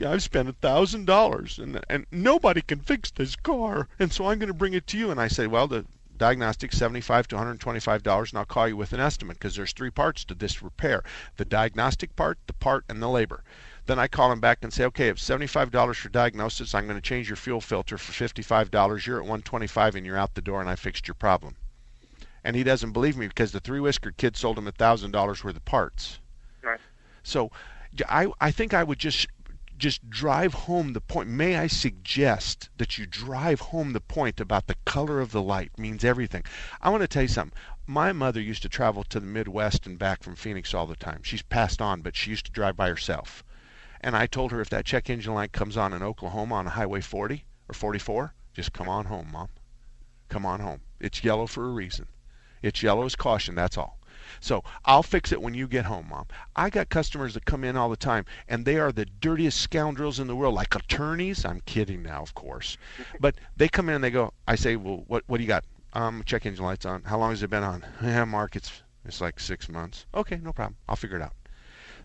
I've 0.04 0.24
spent 0.24 0.50
a 0.50 0.54
thousand 0.54 1.06
dollars 1.06 1.60
and 1.60 1.82
and 1.88 2.08
nobody 2.12 2.62
can 2.62 2.80
fix 2.80 3.12
this 3.12 3.36
car, 3.36 3.90
and 4.00 4.12
so 4.12 4.26
I'm 4.26 4.40
going 4.40 4.48
to 4.48 4.56
bring 4.56 4.74
it 4.74 4.88
to 4.88 4.98
you. 4.98 5.12
And 5.12 5.20
I 5.20 5.28
say, 5.28 5.46
well, 5.46 5.68
the 5.68 5.86
diagnostic 6.22 6.72
75 6.72 7.28
to 7.30 7.36
125 7.36 8.04
dollars, 8.04 8.32
and 8.32 8.38
I'll 8.38 8.46
call 8.46 8.68
you 8.68 8.78
with 8.78 8.94
an 8.94 9.00
estimate 9.00 9.40
because 9.40 9.56
there's 9.56 9.74
three 9.74 9.90
parts 9.90 10.24
to 10.26 10.36
this 10.36 10.62
repair: 10.62 11.04
the 11.38 11.46
diagnostic 11.46 12.16
part, 12.16 12.38
the 12.46 12.54
part, 12.54 12.86
and 12.88 13.02
the 13.02 13.10
labor. 13.10 13.44
Then 13.88 13.98
I 13.98 14.08
call 14.08 14.32
him 14.32 14.40
back 14.40 14.60
and 14.62 14.72
say, 14.72 14.86
okay, 14.86 15.10
it's 15.10 15.28
$75 15.28 15.96
for 15.96 16.10
diagnosis. 16.10 16.76
I'm 16.76 16.86
going 16.86 16.96
to 16.96 17.02
change 17.02 17.28
your 17.28 17.36
fuel 17.36 17.60
filter 17.60 17.98
for 17.98 18.12
$55. 18.12 19.08
You're 19.08 19.18
at 19.18 19.24
125 19.24 19.96
and 19.96 20.06
you're 20.06 20.16
out 20.16 20.36
the 20.36 20.42
door, 20.42 20.62
and 20.62 20.70
I 20.70 20.76
fixed 20.76 21.08
your 21.08 21.16
problem. 21.16 21.56
And 22.44 22.56
he 22.56 22.64
doesn't 22.64 22.92
believe 22.92 23.18
me 23.18 23.28
because 23.28 23.52
the 23.52 23.60
three 23.60 23.80
whiskered 23.80 24.18
kid 24.18 24.38
sold 24.38 24.60
him 24.60 24.68
a 24.68 24.72
$1,000 24.72 25.44
worth 25.44 25.56
of 25.56 25.66
parts. 25.66 26.20
Right. 26.62 26.80
So 27.24 27.50
I, 28.08 28.28
I 28.40 28.52
think 28.52 28.76
I 28.76 28.84
would 28.84 29.00
just 29.00 29.28
just 29.82 30.12
drive 30.12 30.54
home 30.54 30.94
the 30.94 31.02
point. 31.02 31.28
May 31.28 31.58
I 31.58 31.66
suggest 31.66 32.70
that 32.78 33.00
you 33.00 33.08
drive 33.08 33.60
home 33.60 33.94
the 33.94 34.00
point 34.00 34.40
about 34.40 34.68
the 34.68 34.76
color 34.86 35.20
of 35.20 35.32
the 35.32 35.42
light 35.42 35.72
means 35.76 36.06
everything. 36.06 36.44
I 36.80 36.92
want 36.92 37.02
to 37.02 37.08
tell 37.08 37.24
you 37.24 37.28
something. 37.28 37.58
My 37.88 38.14
mother 38.14 38.40
used 38.40 38.62
to 38.62 38.70
travel 38.70 39.04
to 39.06 39.20
the 39.20 39.26
Midwest 39.26 39.88
and 39.88 39.98
back 39.98 40.22
from 40.22 40.36
Phoenix 40.36 40.76
all 40.76 40.86
the 40.86 40.96
time. 40.96 41.24
She's 41.24 41.42
passed 41.42 41.82
on, 41.82 42.02
but 42.02 42.16
she 42.16 42.30
used 42.30 42.46
to 42.46 42.52
drive 42.52 42.78
by 42.78 42.90
herself. 42.90 43.44
And 44.02 44.16
I 44.16 44.28
told 44.28 44.52
her 44.52 44.62
if 44.62 44.70
that 44.70 44.86
check 44.86 45.10
engine 45.10 45.34
light 45.34 45.52
comes 45.52 45.76
on 45.76 45.94
in 45.94 46.04
Oklahoma 46.04 46.56
on 46.56 46.68
Highway 46.68 47.02
40 47.02 47.44
or 47.68 47.74
44, 47.74 48.36
just 48.54 48.74
come 48.74 48.88
on 48.88 49.06
home, 49.06 49.30
Mom. 49.32 49.50
Come 50.30 50.46
on 50.46 50.60
home. 50.60 50.82
It's 51.00 51.24
yellow 51.24 51.48
for 51.48 51.66
a 51.66 51.72
reason. 51.72 52.06
It's 52.62 52.84
yellow 52.84 53.06
as 53.06 53.16
caution, 53.16 53.56
that's 53.56 53.80
all. 53.80 53.98
So 54.40 54.64
I'll 54.86 55.04
fix 55.04 55.32
it 55.32 55.42
when 55.42 55.54
you 55.54 55.68
get 55.68 55.86
home, 55.86 56.08
Mom. 56.10 56.28
I 56.56 56.70
got 56.70 56.90
customers 56.90 57.34
that 57.34 57.46
come 57.46 57.64
in 57.64 57.76
all 57.76 57.90
the 57.90 57.98
time, 57.98 58.26
and 58.48 58.66
they 58.66 58.78
are 58.78 58.92
the 58.92 59.06
dirtiest 59.06 59.60
scoundrels 59.60 60.20
in 60.20 60.28
the 60.28 60.36
world, 60.36 60.56
like 60.56 60.76
attorneys. 60.76 61.46
I'm 61.46 61.62
kidding 61.62 62.04
now, 62.04 62.22
of 62.22 62.34
course. 62.34 62.78
But 63.20 63.36
they 63.58 63.68
come 63.68 63.90
in 63.90 63.96
and 63.96 64.04
they 64.04 64.12
go, 64.12 64.34
I 64.48 64.56
say, 64.56 64.76
well, 64.76 65.04
what, 65.08 65.24
what 65.28 65.38
do 65.38 65.44
you 65.44 65.48
got? 65.48 65.66
Um, 65.94 66.24
check 66.26 66.46
engine 66.46 66.64
lights 66.64 66.86
on. 66.86 67.04
How 67.04 67.18
long 67.18 67.32
has 67.32 67.44
it 67.44 67.50
been 67.50 67.64
on? 67.64 67.86
Yeah, 68.02 68.24
Mark, 68.26 68.56
it's, 68.56 68.72
it's 69.06 69.20
like 69.20 69.40
six 69.40 69.68
months. 69.68 70.06
Okay, 70.14 70.40
no 70.42 70.54
problem. 70.54 70.78
I'll 70.88 70.96
figure 70.96 71.18
it 71.18 71.22
out. 71.22 71.34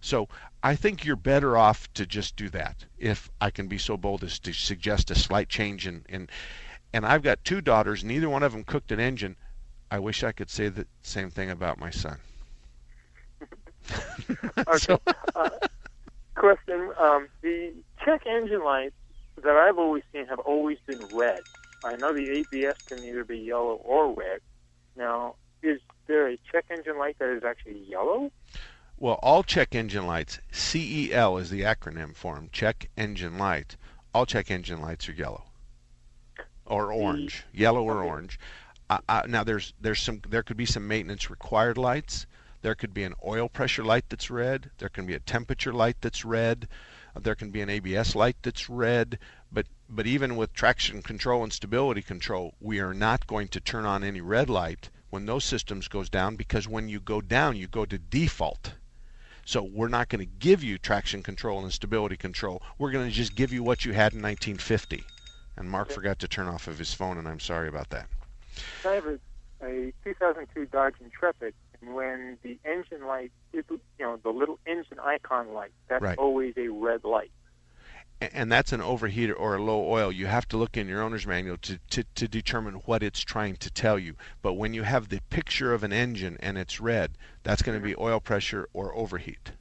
So 0.00 0.28
I 0.62 0.76
think 0.76 1.04
you're 1.04 1.16
better 1.16 1.56
off 1.56 1.92
to 1.94 2.06
just 2.06 2.36
do 2.36 2.48
that. 2.50 2.84
If 2.98 3.30
I 3.40 3.50
can 3.50 3.68
be 3.68 3.78
so 3.78 3.96
bold 3.96 4.24
as 4.24 4.38
to 4.40 4.52
suggest 4.52 5.10
a 5.10 5.14
slight 5.14 5.48
change 5.48 5.86
in, 5.86 6.04
in 6.08 6.28
and 6.92 7.04
I've 7.04 7.22
got 7.22 7.44
two 7.44 7.60
daughters, 7.60 8.04
neither 8.04 8.28
one 8.28 8.42
of 8.42 8.52
them 8.52 8.64
cooked 8.64 8.92
an 8.92 9.00
engine. 9.00 9.36
I 9.90 9.98
wish 9.98 10.24
I 10.24 10.32
could 10.32 10.50
say 10.50 10.68
the 10.68 10.86
same 11.02 11.30
thing 11.30 11.50
about 11.50 11.78
my 11.78 11.90
son. 11.90 12.18
Okay. 14.68 14.98
uh, 15.36 15.48
question: 16.34 16.90
um, 16.98 17.28
The 17.42 17.72
check 18.04 18.26
engine 18.26 18.64
lights 18.64 18.96
that 19.42 19.54
I've 19.54 19.78
always 19.78 20.02
seen 20.12 20.26
have 20.26 20.40
always 20.40 20.78
been 20.86 21.02
red. 21.12 21.44
I 21.84 21.94
know 21.94 22.12
the 22.12 22.28
ABS 22.28 22.76
can 22.86 23.04
either 23.04 23.24
be 23.24 23.38
yellow 23.38 23.80
or 23.84 24.12
red. 24.12 24.40
Now, 24.96 25.36
is 25.62 25.80
there 26.08 26.28
a 26.28 26.38
check 26.50 26.64
engine 26.70 26.98
light 26.98 27.16
that 27.20 27.28
is 27.28 27.44
actually 27.44 27.84
yellow? 27.88 28.32
Well, 28.98 29.20
all 29.22 29.42
check 29.44 29.74
engine 29.74 30.06
lights, 30.06 30.40
CEL 30.50 31.36
is 31.36 31.50
the 31.50 31.60
acronym 31.62 32.16
for 32.16 32.34
them, 32.34 32.48
check 32.50 32.88
engine 32.96 33.38
light. 33.38 33.76
All 34.14 34.26
check 34.26 34.50
engine 34.50 34.80
lights 34.80 35.08
are 35.08 35.12
yellow 35.12 35.44
or 36.66 36.92
orange, 36.92 37.44
yellow 37.52 37.82
or 37.84 38.02
orange. 38.02 38.38
Uh, 38.88 38.98
uh, 39.08 39.22
now 39.26 39.42
there's 39.42 39.74
there's 39.80 40.00
some 40.00 40.20
there 40.28 40.42
could 40.42 40.56
be 40.56 40.66
some 40.66 40.86
maintenance 40.86 41.28
required 41.28 41.76
lights. 41.76 42.26
There 42.62 42.74
could 42.74 42.94
be 42.94 43.04
an 43.04 43.14
oil 43.24 43.48
pressure 43.48 43.84
light 43.84 44.04
that's 44.08 44.30
red. 44.30 44.70
There 44.78 44.88
can 44.88 45.06
be 45.06 45.14
a 45.14 45.20
temperature 45.20 45.72
light 45.72 45.96
that's 46.00 46.24
red. 46.24 46.68
Uh, 47.14 47.20
there 47.20 47.34
can 47.34 47.50
be 47.50 47.60
an 47.60 47.70
ABS 47.70 48.14
light 48.14 48.36
that's 48.42 48.68
red. 48.68 49.18
But 49.50 49.66
but 49.88 50.06
even 50.06 50.36
with 50.36 50.52
traction 50.52 51.02
control 51.02 51.42
and 51.42 51.52
stability 51.52 52.02
control, 52.02 52.54
we 52.60 52.78
are 52.80 52.94
not 52.94 53.26
going 53.26 53.48
to 53.48 53.60
turn 53.60 53.84
on 53.84 54.04
any 54.04 54.20
red 54.20 54.48
light 54.48 54.90
when 55.10 55.26
those 55.26 55.44
systems 55.44 55.88
goes 55.88 56.08
down 56.08 56.36
because 56.36 56.68
when 56.68 56.88
you 56.88 57.00
go 57.00 57.20
down, 57.20 57.56
you 57.56 57.66
go 57.66 57.84
to 57.84 57.98
default. 57.98 58.74
So 59.44 59.62
we're 59.62 59.88
not 59.88 60.08
going 60.08 60.26
to 60.26 60.32
give 60.38 60.64
you 60.64 60.76
traction 60.76 61.22
control 61.22 61.62
and 61.62 61.72
stability 61.72 62.16
control. 62.16 62.62
We're 62.78 62.90
going 62.90 63.08
to 63.08 63.14
just 63.14 63.36
give 63.36 63.52
you 63.52 63.62
what 63.62 63.84
you 63.84 63.92
had 63.92 64.12
in 64.12 64.20
1950. 64.20 65.04
And 65.56 65.70
Mark 65.70 65.90
forgot 65.90 66.18
to 66.18 66.28
turn 66.28 66.48
off 66.48 66.66
of 66.66 66.78
his 66.78 66.92
phone, 66.92 67.16
and 67.16 67.28
I'm 67.28 67.40
sorry 67.40 67.68
about 67.68 67.90
that. 67.90 68.08
I 68.84 68.92
have 68.94 69.06
a, 69.06 69.18
a 69.62 69.92
2002 70.04 70.66
Dodge 70.66 70.94
Intrepid, 71.02 71.54
and 71.80 71.94
when 71.94 72.38
the 72.42 72.58
engine 72.64 73.06
light, 73.06 73.32
you 73.52 73.62
know, 73.98 74.18
the 74.22 74.30
little 74.30 74.58
engine 74.66 74.98
icon 75.02 75.52
light, 75.52 75.72
that's 75.88 76.02
Right. 76.02 76.18
always 76.18 76.54
a 76.56 76.68
red 76.68 77.04
light. 77.04 77.30
And 78.20 78.50
that's 78.50 78.72
an 78.72 78.80
overheater 78.80 79.34
or 79.34 79.56
a 79.56 79.62
low 79.62 79.90
oil. 79.90 80.10
You 80.10 80.24
have 80.26 80.48
to 80.48 80.56
look 80.56 80.78
in 80.78 80.88
your 80.88 81.02
owner's 81.02 81.26
manual 81.26 81.58
to, 81.58 81.78
to, 81.90 82.02
to 82.14 82.26
determine 82.26 82.76
what 82.86 83.02
it's 83.02 83.20
trying 83.20 83.56
to 83.56 83.70
tell 83.70 83.98
you. 83.98 84.14
But 84.40 84.54
when 84.54 84.72
you 84.72 84.84
have 84.84 85.10
the 85.10 85.20
picture 85.28 85.74
of 85.74 85.84
an 85.84 85.92
engine 85.92 86.38
and 86.40 86.56
it's 86.56 86.80
red, 86.80 87.18
that's 87.42 87.60
going 87.60 87.78
to 87.78 87.84
be 87.84 87.94
oil 87.98 88.18
pressure 88.20 88.68
or 88.72 88.94
overheat. 88.96 89.52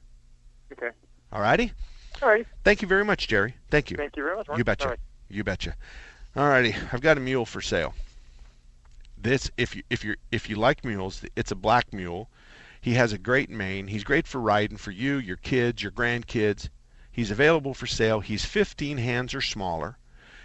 Okay. 0.72 0.88
All 1.30 1.42
righty? 1.42 1.72
All 2.22 2.30
right. 2.30 2.46
Thank 2.64 2.80
you 2.80 2.88
very 2.88 3.04
much, 3.04 3.28
Jerry. 3.28 3.56
Thank 3.70 3.90
you. 3.90 3.98
Thank 3.98 4.16
you 4.16 4.22
very 4.22 4.36
much. 4.36 4.48
Mark. 4.48 4.56
You 4.58 4.64
betcha. 4.64 4.88
Right. 4.88 5.00
You 5.28 5.44
betcha. 5.44 5.74
All 6.34 6.48
righty, 6.48 6.74
I've 6.92 7.02
got 7.02 7.18
a 7.18 7.20
mule 7.20 7.44
for 7.44 7.60
sale. 7.60 7.94
This, 9.26 9.50
if 9.56 9.74
you 9.74 9.82
if 9.90 10.04
you 10.04 10.14
if 10.30 10.48
you 10.48 10.54
like 10.54 10.84
mules, 10.84 11.24
it's 11.34 11.50
a 11.50 11.56
black 11.56 11.92
mule. 11.92 12.30
He 12.80 12.94
has 12.94 13.12
a 13.12 13.18
great 13.18 13.50
mane. 13.50 13.88
He's 13.88 14.04
great 14.04 14.24
for 14.24 14.40
riding 14.40 14.76
for 14.76 14.92
you, 14.92 15.16
your 15.16 15.36
kids, 15.36 15.82
your 15.82 15.90
grandkids. 15.90 16.68
He's 17.10 17.32
available 17.32 17.74
for 17.74 17.88
sale. 17.88 18.20
He's 18.20 18.44
15 18.44 18.98
hands 18.98 19.34
or 19.34 19.40
smaller. 19.40 19.98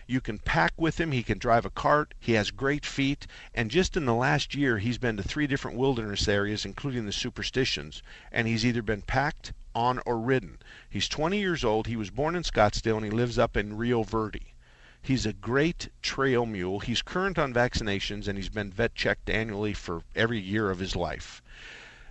You 0.08 0.20
can 0.20 0.40
pack 0.40 0.74
with 0.78 1.00
him. 1.00 1.12
He 1.12 1.22
can 1.22 1.38
drive 1.38 1.64
a 1.64 1.70
cart. 1.70 2.16
He 2.20 2.34
has 2.34 2.50
great 2.50 2.84
feet. 2.84 3.28
And 3.54 3.70
just 3.70 3.96
in 3.96 4.06
the 4.06 4.16
last 4.16 4.56
year, 4.56 4.80
he's 4.80 4.98
been 4.98 5.18
to 5.18 5.22
three 5.22 5.46
different 5.46 5.78
wilderness 5.78 6.28
areas, 6.28 6.66
including 6.66 7.06
the 7.06 7.12
Superstitions. 7.12 8.02
And 8.32 8.48
he's 8.48 8.66
either 8.66 8.82
been 8.82 9.04
packed, 9.04 9.54
on, 9.76 10.02
or 10.08 10.18
ridden. 10.18 10.58
He's 10.90 11.08
20 11.08 11.38
years 11.38 11.64
old. 11.64 11.86
He 11.86 11.96
was 11.96 12.10
born 12.10 12.36
in 12.36 12.42
Scottsdale 12.42 12.96
and 12.96 13.06
he 13.06 13.12
lives 13.12 13.38
up 13.38 13.56
in 13.56 13.78
Rio 13.78 14.02
Verde. 14.02 14.56
He's 15.04 15.26
a 15.26 15.34
great 15.34 15.90
trail 16.04 16.46
mule. 16.46 16.80
He's 16.80 17.02
current 17.02 17.40
on 17.40 17.54
vaccinations 17.54 18.28
and 18.28 18.38
he's 18.38 18.50
been 18.50 18.72
vet 18.72 18.94
checked 18.94 19.32
annually 19.32 19.74
for 19.74 20.04
every 20.16 20.40
year 20.40 20.70
of 20.70 20.78
his 20.78 20.96
life. 20.96 21.42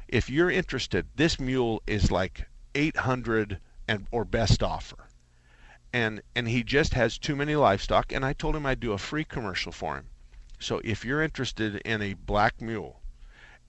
If 0.08 0.28
you're 0.28 0.50
interested, 0.50 1.06
this 1.14 1.38
mule 1.38 1.82
is 1.86 2.10
like 2.10 2.48
800 2.74 3.60
and 3.86 4.08
or 4.10 4.24
best 4.24 4.60
offer. 4.62 5.06
And 5.92 6.22
and 6.34 6.48
he 6.48 6.64
just 6.64 6.94
has 6.94 7.16
too 7.16 7.36
many 7.36 7.54
livestock 7.54 8.10
and 8.10 8.24
I 8.24 8.32
told 8.32 8.56
him 8.56 8.66
I'd 8.66 8.80
do 8.80 8.92
a 8.92 8.98
free 8.98 9.24
commercial 9.24 9.70
for 9.70 9.94
him. 9.96 10.08
So 10.58 10.80
if 10.82 11.04
you're 11.04 11.22
interested 11.22 11.76
in 11.84 12.02
a 12.02 12.14
black 12.14 12.60
mule 12.60 13.00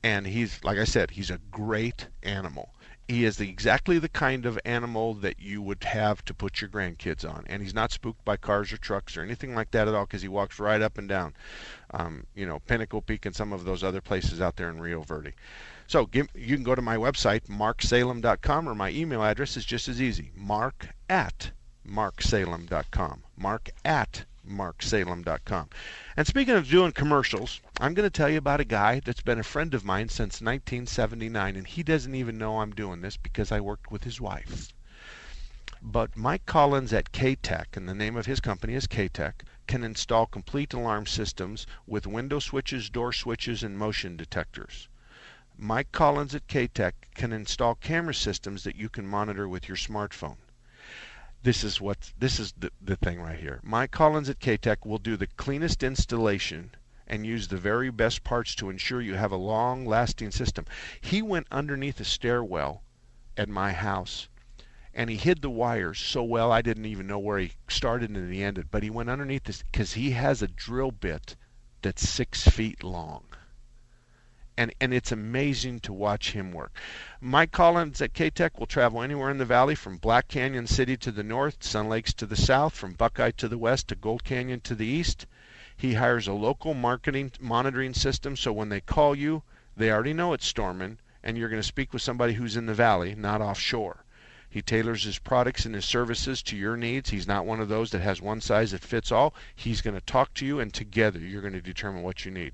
and 0.02 0.26
he's 0.26 0.64
like 0.64 0.80
I 0.80 0.86
said, 0.86 1.12
he's 1.12 1.30
a 1.30 1.38
great 1.52 2.08
animal. 2.24 2.74
He 3.12 3.26
is 3.26 3.36
the, 3.36 3.50
exactly 3.50 4.00
the 4.00 4.08
kind 4.08 4.46
of 4.46 4.58
animal 4.64 5.14
that 5.16 5.38
you 5.38 5.62
would 5.62 5.84
have 5.84 6.24
to 6.24 6.34
put 6.34 6.62
your 6.62 6.70
grandkids 6.70 7.30
on, 7.30 7.44
and 7.48 7.62
he's 7.62 7.74
not 7.74 7.92
spooked 7.92 8.24
by 8.24 8.38
cars 8.38 8.72
or 8.72 8.78
trucks 8.78 9.18
or 9.18 9.22
anything 9.22 9.54
like 9.54 9.72
that 9.72 9.90
at 9.90 9.94
all 9.94 10.06
because 10.06 10.22
he 10.22 10.30
walks 10.30 10.60
right 10.60 10.82
up 10.82 10.98
and 10.98 11.10
down, 11.10 11.34
um, 11.94 12.26
you 12.36 12.46
know, 12.46 12.60
Pinnacle 12.60 13.02
Peak 13.02 13.26
and 13.26 13.36
some 13.36 13.52
of 13.52 13.66
those 13.66 13.84
other 13.84 14.00
places 14.00 14.40
out 14.40 14.56
there 14.56 14.70
in 14.70 14.80
Rio 14.80 15.02
Verde. 15.02 15.34
So 15.88 16.06
give, 16.06 16.30
you 16.34 16.56
can 16.56 16.64
go 16.64 16.74
to 16.74 16.82
my 16.82 16.96
website, 16.96 17.48
marksalem.com, 17.50 18.70
or 18.70 18.76
my 18.76 18.92
email 18.92 19.24
address 19.24 19.58
is 19.58 19.66
just 19.66 19.90
as 19.90 20.02
easy, 20.02 20.32
mark 20.34 20.88
at 21.10 21.52
marksalem.com. 21.86 23.24
Mark 23.36 23.72
at 23.84 24.24
marksalem.com. 24.48 25.70
And 26.18 26.26
speaking 26.26 26.56
of 26.56 26.68
doing 26.68 26.92
commercials, 26.92 27.62
I'm 27.80 27.94
going 27.94 28.06
to 28.06 28.10
tell 28.10 28.30
you 28.30 28.38
about 28.38 28.60
a 28.60 28.66
guy 28.66 29.00
that's 29.00 29.22
been 29.22 29.40
a 29.40 29.44
friend 29.44 29.74
of 29.74 29.86
mine 29.86 30.10
since 30.10 30.42
1979, 30.42 31.56
and 31.56 31.68
he 31.68 31.84
doesn't 31.84 32.16
even 32.16 32.38
know 32.38 32.60
I'm 32.60 32.72
doing 32.72 33.02
this 33.02 33.18
because 33.18 33.52
I 33.52 33.60
worked 33.60 33.92
with 33.92 34.04
his 34.04 34.20
wife. 34.20 34.74
But 35.82 36.16
Mike 36.16 36.46
Collins 36.46 36.94
at 36.94 37.12
K-Tech, 37.12 37.76
and 37.78 37.88
the 37.88 37.94
name 37.94 38.16
of 38.16 38.26
his 38.26 38.40
company 38.40 38.74
is 38.74 38.88
K-Tech, 38.88 39.44
can 39.68 39.84
install 39.84 40.26
complete 40.26 40.74
alarm 40.74 41.06
systems 41.06 41.66
with 41.86 42.08
window 42.08 42.40
switches, 42.40 42.90
door 42.90 43.14
switches, 43.14 43.64
and 43.64 43.78
motion 43.78 44.18
detectors. 44.18 44.88
Mike 45.58 45.92
Collins 45.92 46.34
at 46.36 46.48
K-Tech 46.48 47.08
can 47.16 47.32
install 47.32 47.76
camera 47.76 48.14
systems 48.14 48.64
that 48.64 48.76
you 48.76 48.90
can 48.90 49.08
monitor 49.08 49.48
with 49.48 49.68
your 49.68 49.78
smartphone 49.78 50.38
this 51.44 51.64
is 51.64 51.82
what 51.82 52.14
this 52.18 52.40
is 52.40 52.54
the, 52.58 52.72
the 52.82 52.96
thing 52.96 53.20
right 53.20 53.40
here. 53.40 53.60
Mike 53.64 53.92
Collins 53.92 54.30
at 54.30 54.40
K-Tech 54.40 54.86
will 54.86 55.00
do 55.00 55.18
the 55.18 55.28
cleanest 55.28 55.82
installation 55.82 56.72
and 57.08 57.26
use 57.26 57.48
the 57.48 57.58
very 57.58 57.90
best 57.90 58.24
parts 58.24 58.54
to 58.56 58.70
ensure 58.70 59.02
you 59.02 59.16
have 59.16 59.32
a 59.32 59.38
long 59.38 59.86
lasting 59.86 60.32
system. 60.32 60.66
He 61.02 61.22
went 61.22 61.48
underneath 61.52 62.00
a 62.00 62.06
stairwell 62.06 62.84
at 63.36 63.50
my 63.50 63.74
house 63.74 64.30
and 64.94 65.10
he 65.10 65.18
hid 65.18 65.42
the 65.42 65.50
wires 65.50 66.00
so 66.00 66.24
well 66.24 66.52
I 66.52 66.62
didn't 66.62 66.86
even 66.86 67.08
know 67.08 67.20
where 67.20 67.40
he 67.40 67.54
started 67.68 68.12
and 68.12 68.34
he 68.34 68.44
ended. 68.44 68.68
But 68.70 68.84
he 68.84 68.90
went 68.90 69.10
underneath 69.10 69.46
this 69.46 69.64
because 69.64 69.94
he 69.94 70.12
has 70.12 70.42
a 70.42 70.48
drill 70.48 70.92
bit 70.92 71.36
that's 71.82 72.08
six 72.08 72.48
feet 72.48 72.84
long 72.84 73.24
and 74.62 74.72
and 74.80 74.94
it's 74.94 75.12
amazing 75.12 75.80
to 75.80 75.92
watch 75.92 76.34
him 76.34 76.52
work. 76.52 76.72
Mike 77.20 77.52
Collins 77.52 78.00
at 78.00 78.14
K-Tech 78.14 78.60
will 78.60 78.68
travel 78.68 79.02
anywhere 79.02 79.32
in 79.32 79.40
the 79.40 79.44
valley 79.44 79.74
from 79.74 79.98
Black 79.98 80.28
Canyon 80.28 80.68
City 80.68 80.96
to 80.98 81.12
the 81.12 81.24
north, 81.24 81.64
Sun 81.64 81.90
Lakes 81.90 82.14
to 82.14 82.28
the 82.28 82.36
south, 82.36 82.76
from 82.76 82.94
Buckeye 82.94 83.32
to 83.32 83.48
the 83.48 83.58
west 83.58 83.88
to 83.88 83.96
Gold 83.96 84.24
Canyon 84.24 84.60
to 84.60 84.76
the 84.76 84.86
east. 84.86 85.26
He 85.76 85.96
hires 85.96 86.28
a 86.28 86.34
local 86.34 86.76
marketing 86.76 87.32
monitoring 87.40 87.96
system 87.96 88.38
so 88.38 88.54
when 88.54 88.70
they 88.70 88.82
call 88.82 89.16
you, 89.16 89.42
they 89.76 89.90
already 89.90 90.14
know 90.14 90.34
it's 90.34 90.46
storming 90.46 91.00
and 91.24 91.40
you're 91.40 91.50
going 91.50 91.60
to 91.60 91.68
speak 91.68 91.92
with 91.92 92.04
somebody 92.04 92.34
who's 92.34 92.56
in 92.56 92.68
the 92.68 92.76
valley, 92.76 93.16
not 93.16 93.42
offshore. 93.42 94.01
He 94.54 94.62
tailors 94.62 95.06
his 95.06 95.18
products 95.18 95.66
and 95.66 95.74
his 95.74 95.86
services 95.86 96.44
to 96.44 96.58
your 96.58 96.76
needs. 96.76 97.10
He's 97.10 97.26
not 97.26 97.46
one 97.46 97.62
of 97.62 97.70
those 97.70 97.92
that 97.92 98.02
has 98.02 98.22
one 98.22 98.42
size 98.42 98.72
that 98.72 98.84
fits 98.84 99.10
all. 99.10 99.34
He's 99.56 99.80
going 99.80 99.94
to 99.96 100.06
talk 100.06 100.34
to 100.34 100.46
you, 100.46 100.60
and 100.60 100.74
together 100.74 101.20
you're 101.20 101.42
going 101.42 101.54
to 101.54 101.62
determine 101.62 102.04
what 102.04 102.26
you 102.26 102.32
need. 102.32 102.54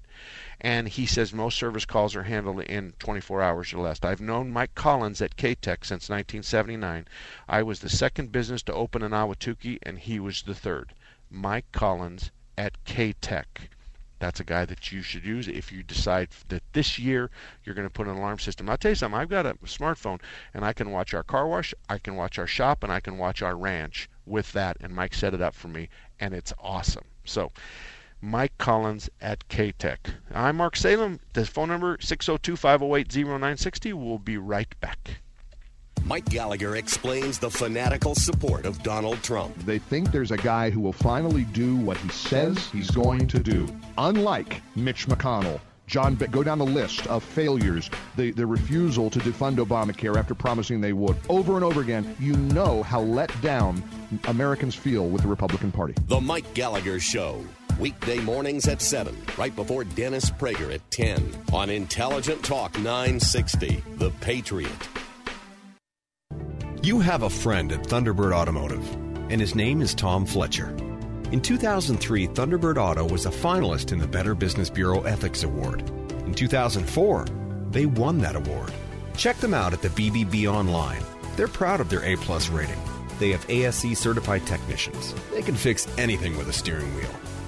And 0.62 0.88
he 0.88 1.08
says 1.08 1.34
most 1.34 1.58
service 1.58 1.86
calls 1.86 2.16
are 2.16 2.22
handled 2.22 2.62
in 2.62 2.94
24 3.00 3.42
hours 3.42 3.74
or 3.74 3.80
less. 3.80 3.98
I've 4.04 4.22
known 4.22 4.54
Mike 4.54 4.75
Collins 4.75 5.24
at 5.24 5.38
K-Tech 5.38 5.86
since 5.86 6.08
1979. 6.08 7.08
I 7.50 7.63
was 7.63 7.80
the 7.80 7.89
second 7.89 8.32
business 8.32 8.62
to 8.63 8.74
open 8.74 9.01
in 9.01 9.10
Ahwatukee, 9.10 9.80
and 9.82 9.98
he 9.98 10.20
was 10.20 10.44
the 10.44 10.54
third. 10.54 10.94
Mike 11.32 11.66
Collins 11.72 12.30
at 12.60 12.84
K-Tech. 12.86 13.72
That's 14.19 14.39
a 14.39 14.43
guy 14.43 14.65
that 14.65 14.91
you 14.91 15.01
should 15.01 15.24
use 15.25 15.47
if 15.47 15.71
you 15.71 15.83
decide 15.83 16.29
that 16.47 16.63
this 16.74 16.97
year 16.97 17.29
you're 17.63 17.75
going 17.75 17.88
to 17.88 17.93
put 17.93 18.07
an 18.07 18.17
alarm 18.17 18.39
system. 18.39 18.69
I'll 18.69 18.77
tell 18.77 18.91
you 18.91 18.95
something. 18.95 19.19
I've 19.19 19.29
got 19.29 19.45
a 19.45 19.53
smartphone 19.65 20.19
and 20.53 20.65
I 20.65 20.74
can 20.74 20.91
watch 20.91 21.13
our 21.13 21.24
car 21.24 21.47
wash, 21.47 21.74
I 21.88 21.97
can 22.00 22.15
watch 22.15 22.39
our 22.39 22.47
shop, 22.47 22.83
and 22.83 22.91
I 22.91 23.00
can 23.00 23.17
watch 23.17 23.41
our 23.41 23.55
ranch 23.55 24.09
with 24.25 24.51
that. 24.53 24.77
And 24.81 24.95
Mike 24.95 25.13
set 25.13 25.33
it 25.33 25.41
up 25.41 25.53
for 25.53 25.67
me, 25.67 25.89
and 26.19 26.33
it's 26.33 26.53
awesome. 26.59 27.05
So, 27.25 27.51
Mike 28.21 28.57
Collins 28.57 29.09
at 29.21 29.47
K-Tech. 29.47 30.09
I'm 30.33 30.57
Mark 30.57 30.75
Salem. 30.75 31.19
The 31.33 31.45
phone 31.45 31.69
number 31.69 31.97
602-508-0960. 31.97 33.93
We'll 33.93 34.17
be 34.17 34.38
right 34.38 34.74
back. 34.79 35.21
Mike 36.07 36.29
Gallagher 36.29 36.77
explains 36.77 37.37
the 37.37 37.51
fanatical 37.51 38.15
support 38.15 38.65
of 38.65 38.81
Donald 38.81 39.21
Trump. 39.23 39.53
They 39.65 39.77
think 39.77 40.09
there's 40.09 40.31
a 40.31 40.37
guy 40.37 40.69
who 40.69 40.79
will 40.79 40.93
finally 40.93 41.43
do 41.43 41.75
what 41.75 41.97
he 41.97 42.07
says 42.07 42.57
he's 42.71 42.89
going 42.89 43.27
to 43.27 43.39
do. 43.39 43.67
Unlike 43.97 44.61
Mitch 44.77 45.07
McConnell, 45.07 45.59
John, 45.85 46.15
go 46.15 46.43
down 46.43 46.59
the 46.59 46.65
list 46.65 47.07
of 47.07 47.25
failures, 47.25 47.89
the, 48.15 48.31
the 48.31 48.47
refusal 48.47 49.09
to 49.09 49.19
defund 49.19 49.57
Obamacare 49.57 50.15
after 50.15 50.33
promising 50.33 50.79
they 50.79 50.93
would. 50.93 51.17
Over 51.27 51.55
and 51.55 51.65
over 51.65 51.81
again, 51.81 52.15
you 52.21 52.37
know 52.37 52.83
how 52.83 53.01
let 53.01 53.29
down 53.41 53.83
Americans 54.29 54.75
feel 54.75 55.09
with 55.09 55.23
the 55.23 55.27
Republican 55.27 55.73
Party. 55.73 55.93
The 56.07 56.21
Mike 56.21 56.53
Gallagher 56.53 57.01
Show. 57.01 57.43
Weekday 57.81 58.21
mornings 58.21 58.69
at 58.69 58.81
7, 58.81 59.13
right 59.37 59.55
before 59.55 59.83
Dennis 59.83 60.31
Prager 60.31 60.73
at 60.73 60.89
10 60.89 61.43
on 61.51 61.69
Intelligent 61.69 62.43
Talk 62.43 62.73
960, 62.79 63.83
The 63.97 64.09
Patriot. 64.21 64.87
You 66.84 67.00
have 67.00 67.24
a 67.24 67.29
friend 67.29 67.72
at 67.72 67.84
Thunderbird 67.84 68.34
Automotive, 68.34 68.93
and 69.29 69.41
his 69.41 69.55
name 69.55 69.81
is 69.81 69.96
Tom 69.96 70.25
Fletcher. 70.25 70.69
In 71.31 71.41
2003, 71.41 72.27
Thunderbird 72.27 72.77
Auto 72.77 73.05
was 73.05 73.25
a 73.25 73.31
finalist 73.31 73.91
in 73.91 73.98
the 73.98 74.07
Better 74.07 74.36
Business 74.36 74.69
Bureau 74.69 75.01
Ethics 75.01 75.43
Award. 75.43 75.81
In 76.25 76.34
2004, 76.34 77.25
they 77.72 77.88
won 77.88 78.19
that 78.19 78.36
award. 78.36 78.72
Check 79.17 79.38
them 79.38 79.53
out 79.53 79.74
at 79.74 79.81
the 79.81 79.89
BBB 79.89 80.46
online. 80.50 81.03
They're 81.36 81.48
proud 81.48 81.81
of 81.81 81.89
their 81.89 82.03
A 82.03 82.15
plus 82.17 82.48
rating. 82.50 82.79
They 83.19 83.31
have 83.31 83.50
ASE 83.50 83.98
certified 83.98 84.46
technicians. 84.46 85.15
They 85.34 85.41
can 85.41 85.55
fix 85.55 85.88
anything 85.98 86.38
with 86.38 86.48
a 86.48 86.53
steering 86.53 86.93
wheel. 86.96 87.10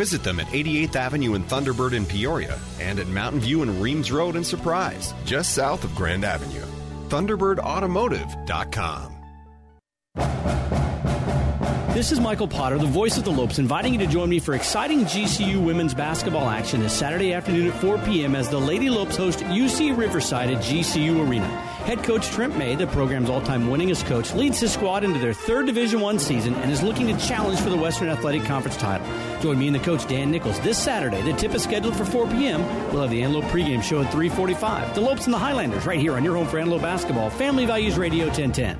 Visit 0.00 0.24
them 0.24 0.40
at 0.40 0.46
88th 0.46 0.96
Avenue 0.96 1.34
in 1.34 1.44
Thunderbird 1.44 1.92
in 1.92 2.06
Peoria 2.06 2.58
and 2.80 2.98
at 2.98 3.06
Mountain 3.06 3.40
View 3.40 3.60
and 3.60 3.82
Reems 3.82 4.10
Road 4.10 4.34
in 4.34 4.42
Surprise, 4.42 5.12
just 5.26 5.54
south 5.54 5.84
of 5.84 5.94
Grand 5.94 6.24
Avenue. 6.24 6.64
ThunderbirdAutomotive.com. 7.10 9.16
This 11.92 12.12
is 12.12 12.18
Michael 12.18 12.48
Potter, 12.48 12.78
the 12.78 12.86
voice 12.86 13.18
of 13.18 13.24
the 13.24 13.30
Lopes, 13.30 13.58
inviting 13.58 13.92
you 13.92 13.98
to 13.98 14.06
join 14.06 14.30
me 14.30 14.38
for 14.38 14.54
exciting 14.54 15.00
GCU 15.00 15.62
women's 15.62 15.92
basketball 15.92 16.48
action 16.48 16.80
this 16.80 16.94
Saturday 16.94 17.34
afternoon 17.34 17.66
at 17.66 17.78
4 17.78 17.98
p.m. 17.98 18.34
as 18.34 18.48
the 18.48 18.58
Lady 18.58 18.88
Lopes 18.88 19.18
host 19.18 19.40
UC 19.40 19.94
Riverside 19.94 20.48
at 20.48 20.62
GCU 20.62 21.28
Arena. 21.28 21.69
Head 21.90 22.04
coach 22.04 22.28
Trent 22.28 22.56
May, 22.56 22.76
the 22.76 22.86
program's 22.86 23.28
all-time 23.28 23.66
winningest 23.66 24.06
coach, 24.06 24.32
leads 24.32 24.60
his 24.60 24.72
squad 24.72 25.02
into 25.02 25.18
their 25.18 25.32
third 25.32 25.66
Division 25.66 26.00
One 26.00 26.20
season 26.20 26.54
and 26.54 26.70
is 26.70 26.84
looking 26.84 27.08
to 27.08 27.26
challenge 27.26 27.58
for 27.58 27.68
the 27.68 27.76
Western 27.76 28.08
Athletic 28.08 28.44
Conference 28.44 28.76
title. 28.76 29.04
Join 29.40 29.58
me 29.58 29.66
and 29.66 29.74
the 29.74 29.80
coach 29.80 30.06
Dan 30.06 30.30
Nichols 30.30 30.60
this 30.60 30.78
Saturday. 30.78 31.20
The 31.22 31.32
tip 31.32 31.52
is 31.52 31.64
scheduled 31.64 31.96
for 31.96 32.04
4 32.04 32.28
p.m. 32.28 32.62
We'll 32.92 33.02
have 33.02 33.10
the 33.10 33.20
Antelope 33.24 33.46
pregame 33.46 33.82
show 33.82 34.02
at 34.02 34.12
3:45. 34.12 34.94
The 34.94 35.00
Lopes 35.00 35.24
and 35.24 35.34
the 35.34 35.38
Highlanders 35.38 35.84
right 35.84 35.98
here 35.98 36.14
on 36.14 36.22
your 36.22 36.36
home 36.36 36.46
for 36.46 36.60
Antelope 36.60 36.82
basketball. 36.82 37.28
Family 37.28 37.66
Values 37.66 37.98
Radio 37.98 38.26
1010. 38.26 38.78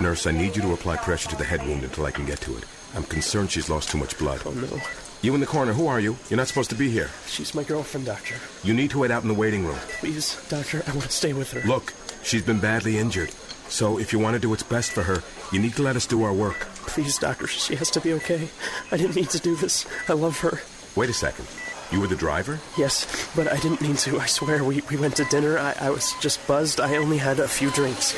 Nurse, 0.00 0.26
I 0.26 0.30
need 0.30 0.56
you 0.56 0.62
to 0.62 0.72
apply 0.72 0.96
pressure 0.96 1.28
to 1.28 1.36
the 1.36 1.44
head 1.44 1.60
wound 1.66 1.84
until 1.84 2.06
I 2.06 2.10
can 2.10 2.24
get 2.24 2.40
to 2.40 2.56
it. 2.56 2.64
I'm 2.94 3.04
concerned 3.04 3.50
she's 3.50 3.68
lost 3.68 3.90
too 3.90 3.98
much 3.98 4.16
blood. 4.16 4.40
Oh, 4.46 4.52
no. 4.52 4.80
You 5.22 5.34
in 5.34 5.40
the 5.40 5.46
corner, 5.46 5.74
who 5.74 5.86
are 5.86 6.00
you? 6.00 6.16
You're 6.30 6.38
not 6.38 6.48
supposed 6.48 6.70
to 6.70 6.76
be 6.76 6.90
here. 6.90 7.10
She's 7.26 7.54
my 7.54 7.62
girlfriend, 7.62 8.06
Doctor. 8.06 8.36
You 8.64 8.72
need 8.72 8.90
to 8.92 8.98
wait 9.00 9.10
out 9.10 9.22
in 9.22 9.28
the 9.28 9.34
waiting 9.34 9.66
room. 9.66 9.76
Please, 9.98 10.42
Doctor, 10.48 10.82
I 10.86 10.92
want 10.92 11.02
to 11.02 11.12
stay 11.12 11.34
with 11.34 11.52
her. 11.52 11.60
Look, 11.68 11.92
she's 12.22 12.42
been 12.42 12.58
badly 12.58 12.96
injured. 12.96 13.30
So 13.68 13.98
if 13.98 14.14
you 14.14 14.18
want 14.18 14.34
to 14.34 14.40
do 14.40 14.48
what's 14.48 14.62
best 14.62 14.92
for 14.92 15.02
her, 15.02 15.22
you 15.52 15.60
need 15.60 15.74
to 15.74 15.82
let 15.82 15.94
us 15.94 16.06
do 16.06 16.22
our 16.22 16.32
work. 16.32 16.60
Please, 16.86 17.18
Doctor, 17.18 17.46
she 17.46 17.76
has 17.76 17.90
to 17.90 18.00
be 18.00 18.14
okay. 18.14 18.48
I 18.90 18.96
didn't 18.96 19.14
mean 19.14 19.26
to 19.26 19.38
do 19.38 19.56
this. 19.56 19.86
I 20.08 20.14
love 20.14 20.40
her. 20.40 20.60
Wait 20.96 21.10
a 21.10 21.14
second. 21.14 21.46
You 21.92 22.00
were 22.00 22.06
the 22.06 22.16
driver? 22.16 22.58
Yes, 22.78 23.30
but 23.36 23.52
I 23.52 23.58
didn't 23.58 23.82
mean 23.82 23.96
to. 23.96 24.18
I 24.20 24.26
swear. 24.26 24.64
We, 24.64 24.80
we 24.90 24.96
went 24.96 25.16
to 25.16 25.24
dinner. 25.24 25.58
I, 25.58 25.74
I 25.80 25.90
was 25.90 26.14
just 26.20 26.44
buzzed. 26.46 26.80
I 26.80 26.96
only 26.96 27.18
had 27.18 27.40
a 27.40 27.48
few 27.48 27.70
drinks. 27.72 28.16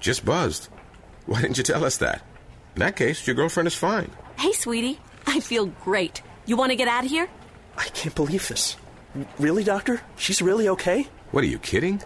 Just 0.00 0.24
buzzed? 0.24 0.68
Why 1.26 1.40
didn't 1.40 1.58
you 1.58 1.64
tell 1.64 1.84
us 1.84 1.98
that? 1.98 2.22
In 2.74 2.80
that 2.80 2.96
case, 2.96 3.26
your 3.28 3.36
girlfriend 3.36 3.68
is 3.68 3.74
fine. 3.74 4.10
Hey, 4.36 4.52
sweetie. 4.52 4.98
I 5.26 5.40
feel 5.40 5.66
great. 5.66 6.22
You 6.46 6.56
want 6.56 6.70
to 6.70 6.76
get 6.76 6.88
out 6.88 7.04
of 7.04 7.10
here? 7.10 7.28
I 7.76 7.84
can't 7.88 8.14
believe 8.14 8.48
this. 8.48 8.76
Really, 9.38 9.64
Doctor? 9.64 10.00
She's 10.16 10.42
really 10.42 10.68
okay? 10.68 11.08
What 11.30 11.44
are 11.44 11.48
you 11.48 11.58
kidding? 11.58 12.02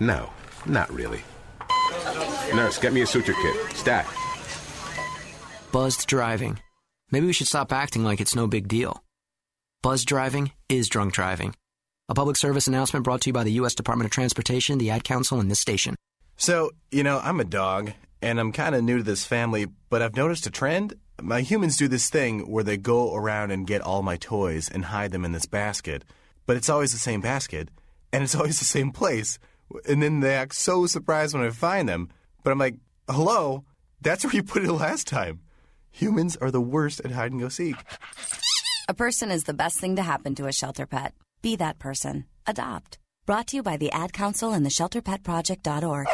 No, 0.00 0.30
not 0.66 0.92
really. 0.92 1.22
Nurse, 2.54 2.78
get 2.78 2.92
me 2.92 3.02
a 3.02 3.06
suture 3.06 3.34
kit. 3.34 3.76
Stat. 3.76 4.06
Buzzed 5.72 6.06
driving. 6.06 6.58
Maybe 7.10 7.26
we 7.26 7.32
should 7.32 7.46
stop 7.46 7.72
acting 7.72 8.04
like 8.04 8.20
it's 8.20 8.34
no 8.34 8.46
big 8.46 8.68
deal. 8.68 9.02
Buzzed 9.82 10.06
driving 10.06 10.52
is 10.68 10.88
drunk 10.88 11.14
driving. 11.14 11.54
A 12.08 12.14
public 12.14 12.36
service 12.36 12.66
announcement 12.66 13.04
brought 13.04 13.20
to 13.22 13.28
you 13.28 13.34
by 13.34 13.44
the 13.44 13.52
U.S. 13.52 13.74
Department 13.74 14.06
of 14.06 14.12
Transportation, 14.12 14.78
the 14.78 14.90
Ad 14.90 15.04
Council, 15.04 15.40
and 15.40 15.50
this 15.50 15.60
station. 15.60 15.94
So, 16.36 16.70
you 16.90 17.02
know, 17.02 17.20
I'm 17.22 17.40
a 17.40 17.44
dog, 17.44 17.92
and 18.22 18.40
I'm 18.40 18.52
kind 18.52 18.74
of 18.74 18.82
new 18.82 18.98
to 18.98 19.02
this 19.02 19.24
family, 19.24 19.66
but 19.90 20.02
I've 20.02 20.16
noticed 20.16 20.46
a 20.46 20.50
trend. 20.50 20.94
My 21.20 21.40
humans 21.40 21.76
do 21.76 21.88
this 21.88 22.08
thing 22.10 22.50
where 22.50 22.64
they 22.64 22.76
go 22.76 23.14
around 23.14 23.50
and 23.50 23.66
get 23.66 23.80
all 23.80 24.02
my 24.02 24.16
toys 24.16 24.68
and 24.68 24.84
hide 24.84 25.10
them 25.10 25.24
in 25.24 25.32
this 25.32 25.46
basket, 25.46 26.04
but 26.46 26.56
it's 26.56 26.68
always 26.68 26.92
the 26.92 26.98
same 26.98 27.20
basket, 27.20 27.70
and 28.12 28.22
it's 28.22 28.34
always 28.36 28.58
the 28.58 28.64
same 28.64 28.92
place. 28.92 29.38
And 29.88 30.02
then 30.02 30.20
they 30.20 30.34
act 30.34 30.54
so 30.54 30.86
surprised 30.86 31.34
when 31.34 31.44
I 31.44 31.50
find 31.50 31.88
them. 31.88 32.08
But 32.44 32.52
I'm 32.52 32.58
like, 32.58 32.76
hello, 33.08 33.64
that's 34.00 34.24
where 34.24 34.34
you 34.34 34.42
put 34.42 34.64
it 34.64 34.72
last 34.72 35.06
time. 35.06 35.40
Humans 35.90 36.36
are 36.36 36.50
the 36.50 36.60
worst 36.60 37.00
at 37.04 37.10
hide 37.10 37.32
and 37.32 37.40
go 37.40 37.48
seek. 37.48 37.76
A 38.88 38.94
person 38.94 39.30
is 39.30 39.44
the 39.44 39.54
best 39.54 39.78
thing 39.78 39.96
to 39.96 40.02
happen 40.02 40.34
to 40.36 40.46
a 40.46 40.52
shelter 40.52 40.86
pet. 40.86 41.14
Be 41.42 41.56
that 41.56 41.78
person. 41.78 42.24
Adopt. 42.46 42.98
Brought 43.26 43.48
to 43.48 43.56
you 43.56 43.62
by 43.62 43.76
the 43.76 43.92
Ad 43.92 44.12
Council 44.12 44.52
and 44.52 44.64
the 44.64 44.70
ShelterPetProject.org. 44.70 46.06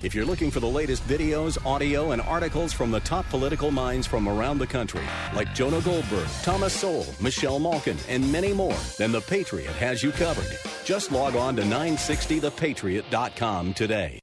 If 0.00 0.14
you're 0.14 0.24
looking 0.24 0.52
for 0.52 0.60
the 0.60 0.68
latest 0.68 1.02
videos, 1.08 1.58
audio, 1.66 2.12
and 2.12 2.22
articles 2.22 2.72
from 2.72 2.92
the 2.92 3.00
top 3.00 3.28
political 3.30 3.72
minds 3.72 4.06
from 4.06 4.28
around 4.28 4.58
the 4.58 4.66
country, 4.66 5.02
like 5.34 5.52
Jonah 5.56 5.80
Goldberg, 5.80 6.28
Thomas 6.42 6.72
Sowell, 6.72 7.04
Michelle 7.20 7.58
Malkin, 7.58 7.96
and 8.08 8.30
many 8.30 8.52
more, 8.52 8.76
then 8.96 9.10
The 9.10 9.20
Patriot 9.20 9.72
has 9.72 10.00
you 10.00 10.12
covered. 10.12 10.56
Just 10.84 11.10
log 11.10 11.34
on 11.34 11.56
to 11.56 11.62
960thepatriot.com 11.62 13.74
today. 13.74 14.20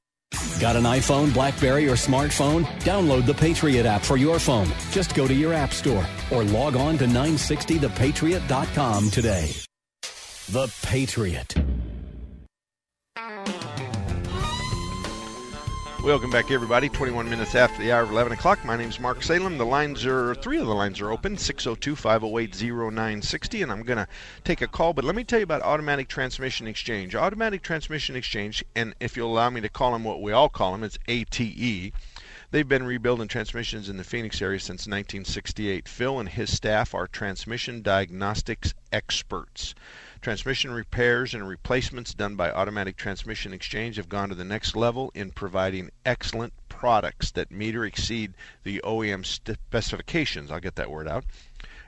Got 0.58 0.76
an 0.76 0.84
iPhone, 0.84 1.34
Blackberry, 1.34 1.86
or 1.86 1.96
smartphone? 1.96 2.64
Download 2.80 3.26
the 3.26 3.34
Patriot 3.34 3.84
app 3.84 4.00
for 4.00 4.16
your 4.16 4.38
phone. 4.38 4.68
Just 4.90 5.14
go 5.14 5.28
to 5.28 5.34
your 5.34 5.52
app 5.52 5.74
store 5.74 6.06
or 6.32 6.44
log 6.44 6.76
on 6.76 6.96
to 6.96 7.04
960thepatriot.com 7.04 9.10
today. 9.10 9.52
The 10.48 10.74
Patriot. 10.82 11.54
Welcome 16.06 16.30
back, 16.30 16.52
everybody. 16.52 16.88
21 16.88 17.28
minutes 17.28 17.56
after 17.56 17.82
the 17.82 17.90
hour 17.90 18.04
of 18.04 18.12
11 18.12 18.32
o'clock. 18.34 18.64
My 18.64 18.76
name's 18.76 19.00
Mark 19.00 19.24
Salem. 19.24 19.58
The 19.58 19.66
lines 19.66 20.06
are, 20.06 20.36
three 20.36 20.58
of 20.58 20.66
the 20.68 20.72
lines 20.72 21.00
are 21.00 21.10
open 21.10 21.36
602 21.36 21.96
508 21.96 22.62
0960. 22.62 23.62
And 23.62 23.72
I'm 23.72 23.82
going 23.82 23.96
to 23.96 24.06
take 24.44 24.62
a 24.62 24.68
call. 24.68 24.92
But 24.92 25.04
let 25.04 25.16
me 25.16 25.24
tell 25.24 25.40
you 25.40 25.42
about 25.42 25.62
Automatic 25.62 26.06
Transmission 26.06 26.68
Exchange. 26.68 27.16
Automatic 27.16 27.62
Transmission 27.62 28.14
Exchange, 28.14 28.64
and 28.76 28.94
if 29.00 29.16
you'll 29.16 29.32
allow 29.32 29.50
me 29.50 29.60
to 29.60 29.68
call 29.68 29.94
them 29.94 30.04
what 30.04 30.22
we 30.22 30.30
all 30.30 30.48
call 30.48 30.70
them, 30.70 30.84
it's 30.84 30.96
ATE. 31.08 31.92
They've 32.52 32.68
been 32.68 32.86
rebuilding 32.86 33.26
transmissions 33.26 33.88
in 33.88 33.96
the 33.96 34.04
Phoenix 34.04 34.40
area 34.40 34.60
since 34.60 34.86
1968. 34.86 35.88
Phil 35.88 36.20
and 36.20 36.28
his 36.28 36.54
staff 36.54 36.94
are 36.94 37.08
transmission 37.08 37.82
diagnostics 37.82 38.74
experts. 38.92 39.74
Transmission 40.26 40.72
repairs 40.72 41.34
and 41.34 41.46
replacements 41.46 42.12
done 42.12 42.34
by 42.34 42.50
Automatic 42.50 42.96
Transmission 42.96 43.52
Exchange 43.52 43.94
have 43.94 44.08
gone 44.08 44.28
to 44.28 44.34
the 44.34 44.42
next 44.42 44.74
level 44.74 45.12
in 45.14 45.30
providing 45.30 45.92
excellent 46.04 46.52
products 46.68 47.30
that 47.30 47.52
meet 47.52 47.76
or 47.76 47.84
exceed 47.84 48.34
the 48.64 48.80
OEM 48.82 49.24
specifications. 49.24 50.50
I'll 50.50 50.58
get 50.58 50.74
that 50.74 50.90
word 50.90 51.06
out. 51.06 51.24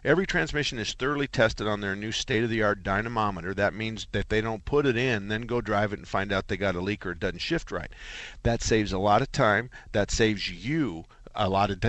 Every 0.04 0.24
transmission 0.24 0.78
is 0.78 0.92
thoroughly 0.92 1.26
tested 1.26 1.66
on 1.66 1.80
their 1.80 1.96
new 1.96 2.12
state 2.12 2.44
of 2.44 2.50
the 2.50 2.62
art 2.62 2.84
dynamometer. 2.84 3.54
That 3.54 3.74
means 3.74 4.06
that 4.12 4.28
they 4.28 4.40
don't 4.40 4.64
put 4.64 4.86
it 4.86 4.96
in, 4.96 5.26
then 5.26 5.42
go 5.42 5.60
drive 5.60 5.92
it 5.92 5.98
and 5.98 6.06
find 6.06 6.32
out 6.32 6.46
they 6.46 6.56
got 6.56 6.76
a 6.76 6.80
leak 6.80 7.04
or 7.04 7.10
it 7.10 7.18
doesn't 7.18 7.40
shift 7.40 7.72
right. 7.72 7.90
That 8.44 8.62
saves 8.62 8.92
a 8.92 8.98
lot 8.98 9.20
of 9.20 9.32
time. 9.32 9.68
That 9.90 10.12
saves 10.12 10.48
you 10.48 11.06
a 11.34 11.48
lot 11.48 11.72
of 11.72 11.80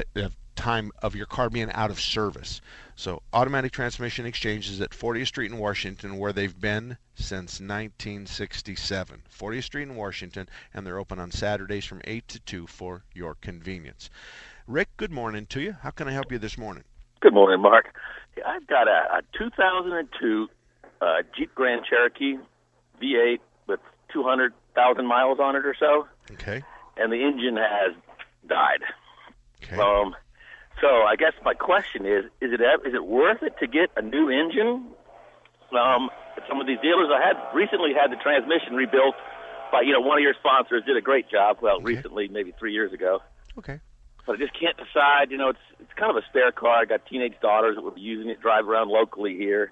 time 0.59 0.91
of 1.01 1.15
your 1.15 1.25
car 1.25 1.49
being 1.49 1.71
out 1.71 1.89
of 1.89 1.99
service. 1.99 2.59
So, 2.95 3.21
Automatic 3.31 3.71
Transmission 3.71 4.25
Exchange 4.25 4.69
is 4.69 4.81
at 4.81 4.89
40th 4.89 5.27
Street 5.27 5.51
in 5.51 5.57
Washington, 5.57 6.17
where 6.17 6.33
they've 6.33 6.59
been 6.59 6.97
since 7.15 7.61
1967. 7.61 9.23
40th 9.39 9.63
Street 9.63 9.83
in 9.83 9.95
Washington, 9.95 10.49
and 10.73 10.85
they're 10.85 10.99
open 10.99 11.17
on 11.17 11.31
Saturdays 11.31 11.85
from 11.85 12.01
8 12.03 12.27
to 12.27 12.39
2 12.41 12.67
for 12.67 13.03
your 13.13 13.35
convenience. 13.35 14.09
Rick, 14.67 14.89
good 14.97 15.11
morning 15.11 15.45
to 15.47 15.61
you. 15.61 15.77
How 15.81 15.91
can 15.91 16.09
I 16.09 16.11
help 16.11 16.31
you 16.31 16.37
this 16.37 16.57
morning? 16.57 16.83
Good 17.21 17.33
morning, 17.33 17.61
Mark. 17.61 17.95
I've 18.45 18.67
got 18.67 18.87
a, 18.89 19.19
a 19.19 19.21
2002 19.37 20.47
uh, 21.01 21.05
Jeep 21.37 21.55
Grand 21.55 21.85
Cherokee 21.89 22.35
V8 23.01 23.39
with 23.67 23.79
200,000 24.11 25.05
miles 25.05 25.39
on 25.39 25.55
it 25.55 25.65
or 25.65 25.75
so. 25.79 26.05
Okay. 26.33 26.61
And 26.97 27.13
the 27.13 27.23
engine 27.23 27.55
has 27.55 27.95
died. 28.45 28.81
Okay. 29.63 29.77
Um, 29.77 30.15
so 30.81 30.87
I 31.03 31.15
guess 31.15 31.33
my 31.43 31.53
question 31.53 32.05
is: 32.05 32.25
Is 32.41 32.51
it 32.53 32.61
is 32.85 32.93
it 32.93 33.05
worth 33.05 33.43
it 33.43 33.53
to 33.59 33.67
get 33.67 33.89
a 33.95 34.01
new 34.01 34.29
engine? 34.29 34.87
Um, 35.71 36.09
some 36.47 36.59
of 36.59 36.67
these 36.67 36.79
dealers 36.81 37.09
I 37.13 37.21
had 37.25 37.37
recently 37.53 37.91
had 37.93 38.11
the 38.11 38.15
transmission 38.21 38.73
rebuilt 38.75 39.15
by 39.71 39.81
you 39.81 39.93
know 39.93 40.01
one 40.01 40.17
of 40.17 40.23
your 40.23 40.33
sponsors 40.39 40.83
did 40.85 40.97
a 40.97 41.01
great 41.01 41.29
job. 41.29 41.57
Well, 41.61 41.75
Okay. 41.77 41.85
recently, 41.85 42.27
maybe 42.27 42.53
three 42.57 42.73
years 42.73 42.91
ago. 42.93 43.19
Okay. 43.57 43.79
but 44.25 44.33
I 44.35 44.37
just 44.37 44.53
can't 44.59 44.77
decide. 44.77 45.31
You 45.31 45.37
know, 45.37 45.49
it's 45.49 45.59
it's 45.79 45.93
kind 45.95 46.09
of 46.09 46.17
a 46.17 46.25
spare 46.29 46.51
car. 46.51 46.79
I 46.81 46.85
got 46.85 47.05
teenage 47.05 47.35
daughters 47.41 47.75
that 47.75 47.81
will 47.81 47.91
be 47.91 48.01
using 48.01 48.29
it, 48.29 48.41
drive 48.41 48.67
around 48.67 48.89
locally 48.89 49.35
here. 49.37 49.71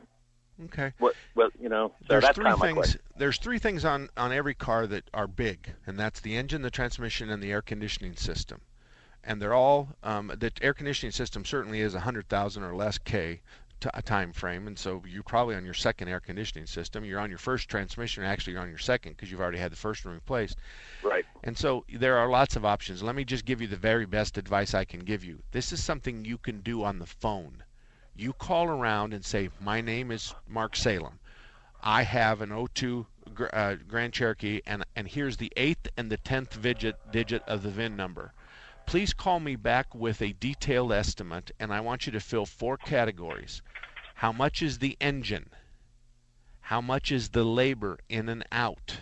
Okay. 0.66 0.92
What? 1.00 1.14
Well, 1.36 1.50
you 1.62 1.70
know, 1.70 1.90
so 2.02 2.06
there's 2.10 2.24
that's 2.24 2.36
three 2.36 2.46
kind 2.46 2.56
of 2.56 2.62
things. 2.62 2.98
There's 3.16 3.38
three 3.38 3.60
things 3.60 3.86
on 3.86 4.10
on 4.18 4.32
every 4.32 4.54
car 4.56 4.88
that 4.88 5.04
are 5.14 5.28
big, 5.28 5.74
and 5.86 6.00
that's 6.00 6.20
the 6.22 6.36
engine, 6.36 6.62
the 6.64 6.72
transmission, 6.72 7.30
and 7.30 7.42
the 7.42 7.52
air 7.52 7.62
conditioning 7.62 8.16
system. 8.16 8.62
And 9.28 9.42
they're 9.42 9.54
all 9.54 9.90
um, 10.04 10.32
the 10.40 10.52
air 10.62 10.74
conditioning 10.74 11.12
system 11.12 11.46
certainly 11.46 11.82
is 11.82 11.94
a 11.94 12.00
hundred 12.00 12.30
thousand 12.30 12.64
or 12.64 12.76
less 12.76 12.98
k 12.98 13.42
t- 13.80 13.90
a 13.94 14.02
time 14.02 14.34
frame, 14.34 14.68
and 14.68 14.80
so 14.80 15.04
you're 15.08 15.22
probably 15.22 15.56
on 15.56 15.66
your 15.66 15.74
second 15.74 16.08
air 16.08 16.20
conditioning 16.20 16.66
system. 16.66 17.06
You're 17.06 17.20
on 17.20 17.30
your 17.30 17.38
first 17.38 17.70
transmission, 17.70 18.24
actually 18.24 18.54
you're 18.54 18.62
on 18.62 18.70
your 18.70 18.78
second 18.78 19.12
because 19.12 19.30
you've 19.30 19.42
already 19.42 19.60
had 19.60 19.72
the 19.72 19.76
first 19.78 20.06
one 20.06 20.14
replaced. 20.14 20.58
Right. 21.04 21.26
And 21.44 21.58
so 21.58 21.86
there 21.94 22.18
are 22.18 22.30
lots 22.30 22.56
of 22.56 22.66
options. 22.66 23.04
Let 23.04 23.16
me 23.16 23.26
just 23.26 23.46
give 23.46 23.62
you 23.62 23.68
the 23.68 23.76
very 23.76 24.06
best 24.06 24.38
advice 24.38 24.74
I 24.74 24.86
can 24.86 25.02
give 25.02 25.24
you. 25.24 25.44
This 25.52 25.72
is 25.72 25.84
something 25.84 26.26
you 26.26 26.38
can 26.38 26.62
do 26.62 26.84
on 26.84 27.00
the 27.00 27.06
phone. 27.06 27.64
You 28.16 28.34
call 28.34 28.68
around 28.70 29.14
and 29.14 29.24
say, 29.24 29.50
"My 29.60 29.82
name 29.82 30.10
is 30.10 30.34
Mark 30.48 30.76
Salem. 30.76 31.20
I 31.84 32.04
have 32.04 32.42
an 32.42 32.50
O2 32.50 33.06
uh, 33.54 33.76
Grand 33.88 34.14
Cherokee, 34.14 34.62
and 34.66 34.84
and 34.96 35.08
here's 35.08 35.38
the 35.38 35.54
eighth 35.56 35.88
and 35.96 36.10
the 36.10 36.18
tenth 36.18 36.60
digit 36.62 37.12
digit 37.12 37.44
of 37.44 37.62
the 37.62 37.70
VIN 37.70 37.96
number. 37.96 38.34
Please 38.88 39.12
call 39.12 39.42
me 39.42 39.58
back 39.58 39.94
with 39.94 40.22
a 40.22 40.32
detailed 40.32 40.94
estimate, 40.94 41.52
and 41.60 41.74
I 41.74 41.82
want 41.82 42.06
you 42.06 42.14
to 42.14 42.22
fill 42.22 42.46
four 42.46 42.78
categories. 42.78 43.62
How 44.16 44.32
much 44.32 44.62
is 44.62 44.80
the 44.80 44.96
engine? 45.02 45.50
How 46.62 46.80
much 46.80 47.12
is 47.12 47.28
the 47.28 47.44
labor 47.44 48.00
in 48.08 48.30
and 48.30 48.46
out? 48.50 49.02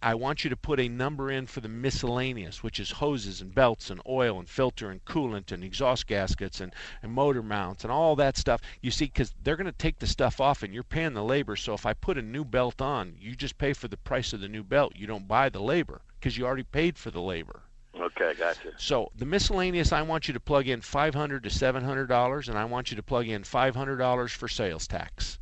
I 0.00 0.14
want 0.14 0.42
you 0.42 0.48
to 0.48 0.56
put 0.56 0.80
a 0.80 0.88
number 0.88 1.30
in 1.30 1.46
for 1.46 1.60
the 1.60 1.68
miscellaneous, 1.68 2.62
which 2.62 2.80
is 2.80 2.92
hoses 2.92 3.42
and 3.42 3.54
belts 3.54 3.90
and 3.90 4.00
oil 4.08 4.38
and 4.38 4.48
filter 4.48 4.90
and 4.90 5.04
coolant 5.04 5.52
and 5.52 5.62
exhaust 5.62 6.06
gaskets 6.06 6.62
and, 6.62 6.74
and 7.02 7.12
motor 7.12 7.42
mounts 7.42 7.84
and 7.84 7.92
all 7.92 8.16
that 8.16 8.38
stuff. 8.38 8.62
You 8.80 8.90
see, 8.90 9.04
because 9.04 9.34
they're 9.42 9.54
going 9.54 9.66
to 9.66 9.72
take 9.72 9.98
the 9.98 10.06
stuff 10.06 10.40
off 10.40 10.62
and 10.62 10.72
you're 10.72 10.82
paying 10.82 11.12
the 11.12 11.22
labor. 11.22 11.56
So 11.56 11.74
if 11.74 11.84
I 11.84 11.92
put 11.92 12.16
a 12.16 12.22
new 12.22 12.46
belt 12.46 12.80
on, 12.80 13.16
you 13.20 13.36
just 13.36 13.58
pay 13.58 13.74
for 13.74 13.88
the 13.88 13.98
price 13.98 14.32
of 14.32 14.40
the 14.40 14.48
new 14.48 14.64
belt. 14.64 14.94
You 14.96 15.06
don't 15.06 15.28
buy 15.28 15.50
the 15.50 15.60
labor 15.60 16.00
because 16.18 16.38
you 16.38 16.46
already 16.46 16.62
paid 16.62 16.96
for 16.96 17.10
the 17.10 17.20
labor. 17.20 17.64
Okay, 17.98 18.34
gotcha. 18.34 18.72
So 18.76 19.10
the 19.16 19.24
miscellaneous, 19.24 19.92
I 19.92 20.02
want 20.02 20.28
you 20.28 20.34
to 20.34 20.40
plug 20.40 20.68
in 20.68 20.80
500 20.80 21.42
to 21.42 21.50
700 21.50 22.06
dollars, 22.06 22.48
and 22.48 22.58
I 22.58 22.64
want 22.64 22.90
you 22.90 22.96
to 22.96 23.02
plug 23.02 23.28
in 23.28 23.44
500 23.44 23.96
dollars 23.96 24.32
for 24.32 24.48
sales 24.48 24.86
tax. 24.86 25.38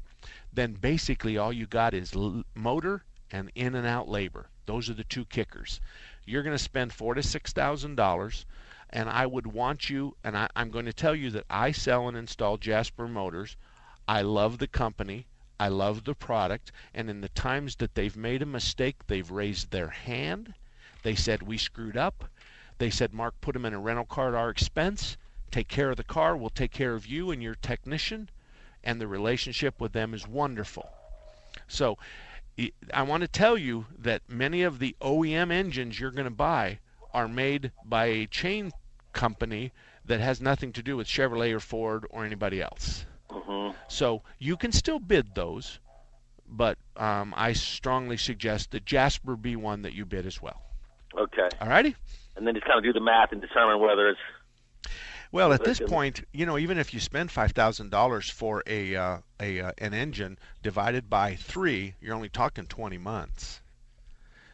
Then 0.53 0.73
basically 0.73 1.37
all 1.37 1.53
you 1.53 1.67
got 1.67 1.93
is 1.93 2.15
motor 2.55 3.05
and 3.31 3.51
in 3.55 3.75
and 3.75 3.87
out 3.87 4.09
labor. 4.09 4.49
Those 4.65 4.89
are 4.89 4.95
the 4.95 5.05
two 5.05 5.27
kickers. 5.27 5.81
You're 6.25 6.43
going 6.43 6.57
to 6.57 6.63
spend 6.63 6.93
four 6.93 7.15
to 7.15 7.23
six 7.23 7.53
thousand 7.53 7.97
dollars, 7.97 8.47
and 8.91 9.11
I 9.11 9.27
would 9.27 9.47
want 9.47 9.91
you. 9.91 10.17
And 10.25 10.37
I, 10.37 10.49
I'm 10.57 10.71
going 10.71 10.87
to 10.87 10.93
tell 10.93 11.15
you 11.15 11.31
that 11.33 11.45
I 11.51 11.73
sell 11.73 12.09
and 12.09 12.17
install 12.17 12.57
Jasper 12.57 13.07
Motors. 13.07 13.57
I 14.09 14.23
love 14.23 14.59
the 14.59 14.67
company. 14.67 15.27
I 15.59 15.69
love 15.69 16.05
the 16.05 16.15
product, 16.15 16.71
and 16.95 17.09
in 17.09 17.23
the 17.23 17.29
times 17.31 17.77
that 17.77 17.95
they've 17.95 18.17
made 18.17 18.43
a 18.43 18.47
mistake, 18.47 19.07
they've 19.07 19.31
raised 19.31 19.71
their 19.71 19.89
hand. 19.89 20.55
They 21.03 21.15
said 21.15 21.43
we 21.43 21.59
screwed 21.59 21.97
up. 21.97 22.29
They 22.79 22.91
said, 22.91 23.15
Mark, 23.15 23.41
put 23.41 23.53
them 23.53 23.65
in 23.65 23.75
a 23.75 23.81
rental 23.81 24.05
car 24.05 24.29
at 24.29 24.35
our 24.35 24.51
expense. 24.51 25.17
Take 25.51 25.69
care 25.69 25.91
of 25.91 25.97
the 25.97 26.05
car. 26.05 26.37
We'll 26.37 26.51
take 26.51 26.73
care 26.73 26.95
of 26.95 27.07
you 27.07 27.31
and 27.31 27.43
your 27.43 27.55
technician. 27.55 28.29
And 28.85 29.01
the 29.01 29.09
relationship 29.09 29.81
with 29.81 29.93
them 29.93 30.15
is 30.15 30.27
wonderful. 30.27 30.91
So 31.69 31.99
I- 32.93 33.03
want 33.03 33.23
to 33.23 33.29
tell 33.29 33.59
you 33.59 33.87
that 33.99 34.23
many 34.29 34.62
of 34.62 34.79
the 34.79 34.97
OEM 35.01 35.51
engines 35.51 35.99
you're 35.99 36.11
going 36.11 36.25
to 36.25 36.31
buy 36.31 36.79
are 37.12 37.29
made 37.29 37.73
by 37.85 38.07
a 38.07 38.27
chain 38.27 38.73
company 39.12 39.73
that 40.05 40.21
has 40.21 40.41
nothing 40.41 40.73
to 40.73 40.83
do 40.83 40.97
with 40.97 41.07
Chevrolet 41.07 41.53
or 41.53 41.61
Ford 41.61 42.07
or 42.11 42.25
anybody 42.25 42.61
else. 42.62 43.05
hmm 43.31 43.71
So 43.89 44.23
you 44.39 44.57
can 44.57 44.73
still 44.73 44.99
bid 44.99 45.35
those, 45.35 45.81
but 46.49 46.79
um, 46.97 47.35
I 47.37 47.53
strongly 47.55 48.17
suggest 48.17 48.71
that 48.71 48.85
Jasper 48.85 49.37
be 49.37 49.57
one 49.57 49.83
that 49.83 49.95
you 49.95 50.05
bid 50.05 50.27
as 50.27 50.41
well. 50.41 50.62
Okay. 51.17 51.49
All 51.61 51.69
righty. 51.69 51.97
And 52.37 52.46
then 52.46 52.55
just 52.55 52.66
kind 52.66 52.79
of 52.79 52.85
do 52.85 52.92
the 52.92 53.01
math 53.01 53.33
and 53.33 53.40
determine 53.40 53.81
whether 53.81 54.09
it's 54.09 54.20
Well, 55.33 55.53
at 55.53 55.64
this 55.64 55.81
point, 55.81 56.25
you 56.33 56.46
know, 56.46 56.59
even 56.59 56.79
if 56.79 56.92
you 56.92 57.01
spend 57.01 57.31
five 57.31 57.53
thousand 57.53 57.90
dollars 57.90 58.29
for 58.31 58.62
a 58.66 58.94
uh, 58.94 59.18
a 59.40 59.61
uh, 59.61 59.72
an 59.79 59.94
engine 59.94 60.38
divided 60.62 61.09
by 61.09 61.37
three, 61.37 61.94
you're 62.01 62.14
only 62.14 62.29
talking 62.29 62.66
twenty 62.66 62.99
months. 62.99 63.61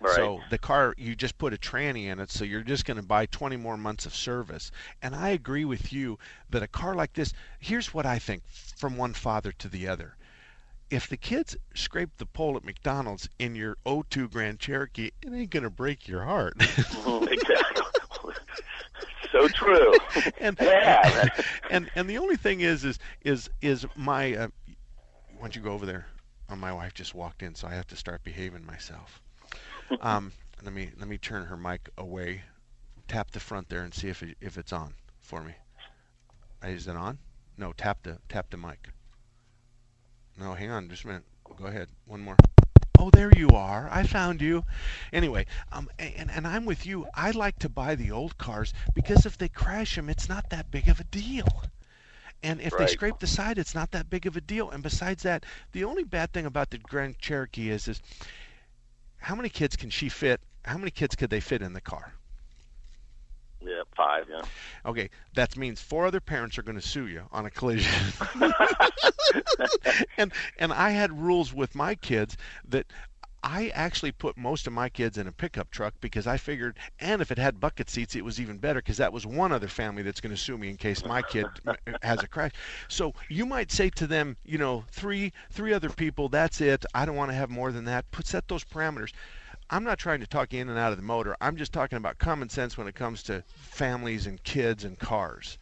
Right. 0.02 0.16
So 0.16 0.40
the 0.50 0.58
car, 0.58 0.94
you 0.98 1.14
just 1.14 1.38
put 1.38 1.54
a 1.54 1.56
tranny 1.56 2.06
in 2.06 2.18
it, 2.18 2.30
so 2.30 2.44
you're 2.44 2.62
just 2.62 2.84
going 2.84 2.96
to 2.96 3.04
buy 3.04 3.26
20 3.26 3.56
more 3.56 3.76
months 3.76 4.04
of 4.04 4.12
service. 4.12 4.72
And 5.00 5.14
I 5.14 5.28
agree 5.28 5.64
with 5.64 5.92
you 5.92 6.18
that 6.50 6.60
a 6.60 6.66
car 6.66 6.96
like 6.96 7.12
this, 7.12 7.32
here's 7.60 7.94
what 7.94 8.04
I 8.04 8.18
think 8.18 8.42
from 8.48 8.96
one 8.96 9.14
father 9.14 9.52
to 9.52 9.68
the 9.68 9.86
other. 9.86 10.16
If 10.92 11.08
the 11.08 11.16
kids 11.16 11.56
scrape 11.74 12.10
the 12.18 12.26
pole 12.26 12.54
at 12.54 12.64
McDonald's 12.66 13.26
in 13.38 13.54
your 13.54 13.78
02 13.86 14.28
Grand 14.28 14.60
Cherokee, 14.60 15.10
it 15.22 15.32
ain't 15.32 15.48
going 15.48 15.62
to 15.62 15.70
break 15.70 16.06
your 16.06 16.22
heart. 16.24 16.54
Mhm, 16.58 17.32
exactly. 17.32 18.34
so 19.32 19.48
true. 19.48 19.94
and 20.40 20.54
yeah, 20.60 21.28
and 21.70 21.90
and 21.96 22.10
the 22.10 22.18
only 22.18 22.36
thing 22.36 22.60
is 22.60 22.84
is 22.84 22.98
is 23.22 23.48
is 23.62 23.86
my 23.96 24.34
uh, 24.36 24.48
why 24.66 25.40
don't 25.40 25.56
you 25.56 25.62
go 25.62 25.72
over 25.72 25.86
there? 25.86 26.06
Oh, 26.50 26.56
my 26.56 26.72
wife 26.74 26.92
just 26.92 27.14
walked 27.14 27.42
in, 27.42 27.54
so 27.54 27.66
I 27.66 27.74
have 27.74 27.86
to 27.86 27.96
start 27.96 28.22
behaving 28.22 28.66
myself. 28.66 29.22
Um, 30.02 30.32
let 30.62 30.74
me 30.74 30.90
let 30.98 31.08
me 31.08 31.16
turn 31.16 31.46
her 31.46 31.56
mic 31.56 31.88
away. 31.96 32.42
Tap 33.08 33.30
the 33.30 33.40
front 33.40 33.70
there 33.70 33.82
and 33.82 33.94
see 33.94 34.08
if 34.08 34.22
it, 34.22 34.36
if 34.42 34.58
it's 34.58 34.74
on 34.74 34.92
for 35.20 35.42
me. 35.42 35.54
Is 36.62 36.86
it 36.86 36.96
on? 36.96 37.18
No, 37.56 37.72
tap 37.72 38.02
the 38.02 38.18
tap 38.28 38.50
the 38.50 38.58
mic. 38.58 38.90
No, 40.38 40.54
hang 40.54 40.70
on, 40.70 40.88
just 40.88 41.04
a 41.04 41.06
minute. 41.08 41.24
Go 41.56 41.66
ahead. 41.66 41.88
One 42.06 42.20
more. 42.20 42.36
Oh, 42.98 43.10
there 43.10 43.32
you 43.36 43.48
are. 43.48 43.88
I 43.90 44.04
found 44.04 44.40
you. 44.40 44.64
Anyway, 45.12 45.46
um, 45.72 45.88
and, 45.98 46.30
and 46.30 46.46
I'm 46.46 46.64
with 46.64 46.86
you. 46.86 47.06
I 47.14 47.32
like 47.32 47.58
to 47.60 47.68
buy 47.68 47.94
the 47.94 48.10
old 48.10 48.38
cars 48.38 48.72
because 48.94 49.26
if 49.26 49.36
they 49.36 49.48
crash 49.48 49.96
them, 49.96 50.08
it's 50.08 50.28
not 50.28 50.50
that 50.50 50.70
big 50.70 50.88
of 50.88 51.00
a 51.00 51.04
deal. 51.04 51.64
And 52.42 52.60
if 52.60 52.76
they 52.76 52.86
scrape 52.86 53.18
the 53.20 53.26
side, 53.26 53.58
it's 53.58 53.74
not 53.74 53.92
that 53.92 54.10
big 54.10 54.26
of 54.26 54.36
a 54.36 54.40
deal. 54.40 54.70
And 54.70 54.82
besides 54.82 55.22
that, 55.22 55.44
the 55.72 55.84
only 55.84 56.02
bad 56.04 56.32
thing 56.32 56.46
about 56.46 56.70
the 56.70 56.78
Grand 56.78 57.18
Cherokee 57.18 57.70
is, 57.70 57.86
is 57.86 58.00
how 59.18 59.36
many 59.36 59.48
kids 59.48 59.76
can 59.76 59.90
she 59.90 60.08
fit? 60.08 60.40
How 60.64 60.76
many 60.76 60.90
kids 60.90 61.14
could 61.14 61.30
they 61.30 61.40
fit 61.40 61.62
in 61.62 61.72
the 61.72 61.80
car? 61.80 62.14
Five. 64.26 64.30
Yeah. 64.30 64.90
Okay, 64.90 65.10
that 65.34 65.56
means 65.56 65.80
four 65.80 66.06
other 66.06 66.20
parents 66.20 66.58
are 66.58 66.62
going 66.62 66.78
to 66.78 66.86
sue 66.86 67.06
you 67.06 67.22
on 67.32 67.46
a 67.46 67.50
collision. 67.50 67.92
and 70.18 70.32
and 70.58 70.72
I 70.72 70.90
had 70.90 71.18
rules 71.18 71.52
with 71.52 71.74
my 71.74 71.94
kids 71.94 72.36
that 72.68 72.86
I 73.44 73.68
actually 73.74 74.12
put 74.12 74.36
most 74.36 74.68
of 74.68 74.72
my 74.72 74.88
kids 74.88 75.18
in 75.18 75.26
a 75.26 75.32
pickup 75.32 75.70
truck 75.72 75.94
because 76.00 76.28
I 76.28 76.36
figured, 76.36 76.78
and 77.00 77.20
if 77.20 77.32
it 77.32 77.38
had 77.38 77.58
bucket 77.58 77.90
seats, 77.90 78.14
it 78.14 78.24
was 78.24 78.40
even 78.40 78.58
better 78.58 78.78
because 78.78 78.98
that 78.98 79.12
was 79.12 79.26
one 79.26 79.50
other 79.50 79.66
family 79.66 80.02
that's 80.02 80.20
going 80.20 80.34
to 80.34 80.40
sue 80.40 80.56
me 80.56 80.68
in 80.70 80.76
case 80.76 81.04
my 81.04 81.22
kid 81.22 81.46
uh, 81.66 81.74
has 82.02 82.22
a 82.22 82.28
crash. 82.28 82.52
So 82.88 83.14
you 83.28 83.44
might 83.44 83.72
say 83.72 83.90
to 83.90 84.06
them, 84.06 84.36
you 84.44 84.58
know, 84.58 84.84
three 84.92 85.32
three 85.50 85.72
other 85.72 85.90
people, 85.90 86.28
that's 86.28 86.60
it. 86.60 86.84
I 86.94 87.04
don't 87.04 87.16
want 87.16 87.30
to 87.30 87.36
have 87.36 87.50
more 87.50 87.72
than 87.72 87.84
that. 87.86 88.10
Put 88.12 88.26
set 88.26 88.46
those 88.46 88.64
parameters. 88.64 89.12
I'm 89.72 89.84
not 89.84 89.98
trying 89.98 90.20
to 90.20 90.26
talk 90.26 90.52
you 90.52 90.60
in 90.60 90.68
and 90.68 90.78
out 90.78 90.92
of 90.92 90.98
the 90.98 91.02
motor. 91.02 91.34
I'm 91.40 91.56
just 91.56 91.72
talking 91.72 91.96
about 91.96 92.18
common 92.18 92.50
sense 92.50 92.76
when 92.76 92.86
it 92.86 92.94
comes 92.94 93.22
to 93.24 93.42
families 93.56 94.26
and 94.26 94.40
kids 94.44 94.84
and 94.84 94.98
cars. 94.98 95.56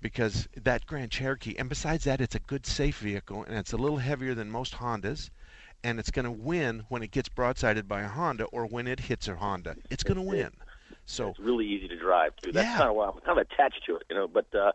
Because 0.00 0.48
that 0.56 0.86
Grand 0.86 1.12
Cherokee, 1.12 1.54
and 1.58 1.68
besides 1.68 2.04
that, 2.04 2.20
it's 2.20 2.34
a 2.34 2.40
good, 2.40 2.66
safe 2.66 2.98
vehicle, 2.98 3.44
and 3.44 3.56
it's 3.56 3.72
a 3.72 3.76
little 3.76 3.98
heavier 3.98 4.34
than 4.34 4.50
most 4.50 4.74
Hondas, 4.74 5.28
and 5.84 6.00
it's 6.00 6.10
going 6.10 6.24
to 6.24 6.30
win 6.32 6.84
when 6.88 7.02
it 7.04 7.10
gets 7.12 7.28
broadsided 7.28 7.86
by 7.86 8.00
a 8.00 8.08
Honda 8.08 8.44
or 8.46 8.66
when 8.66 8.88
it 8.88 8.98
hits 8.98 9.28
a 9.28 9.36
Honda. 9.36 9.76
It's 9.90 10.02
going 10.02 10.16
to 10.16 10.22
win. 10.22 10.50
So 11.04 11.28
It's 11.28 11.38
really 11.38 11.66
easy 11.66 11.86
to 11.88 11.96
drive 11.96 12.34
too. 12.42 12.52
That's 12.52 12.66
Yeah. 12.66 12.78
kind 12.78 12.88
of 12.90 12.96
why 12.96 13.06
I'm 13.08 13.20
kind 13.20 13.38
of 13.38 13.46
attached 13.52 13.84
to 13.86 13.96
it, 13.96 14.04
you 14.08 14.16
know. 14.16 14.26
But 14.26 14.46
uh, 14.54 14.72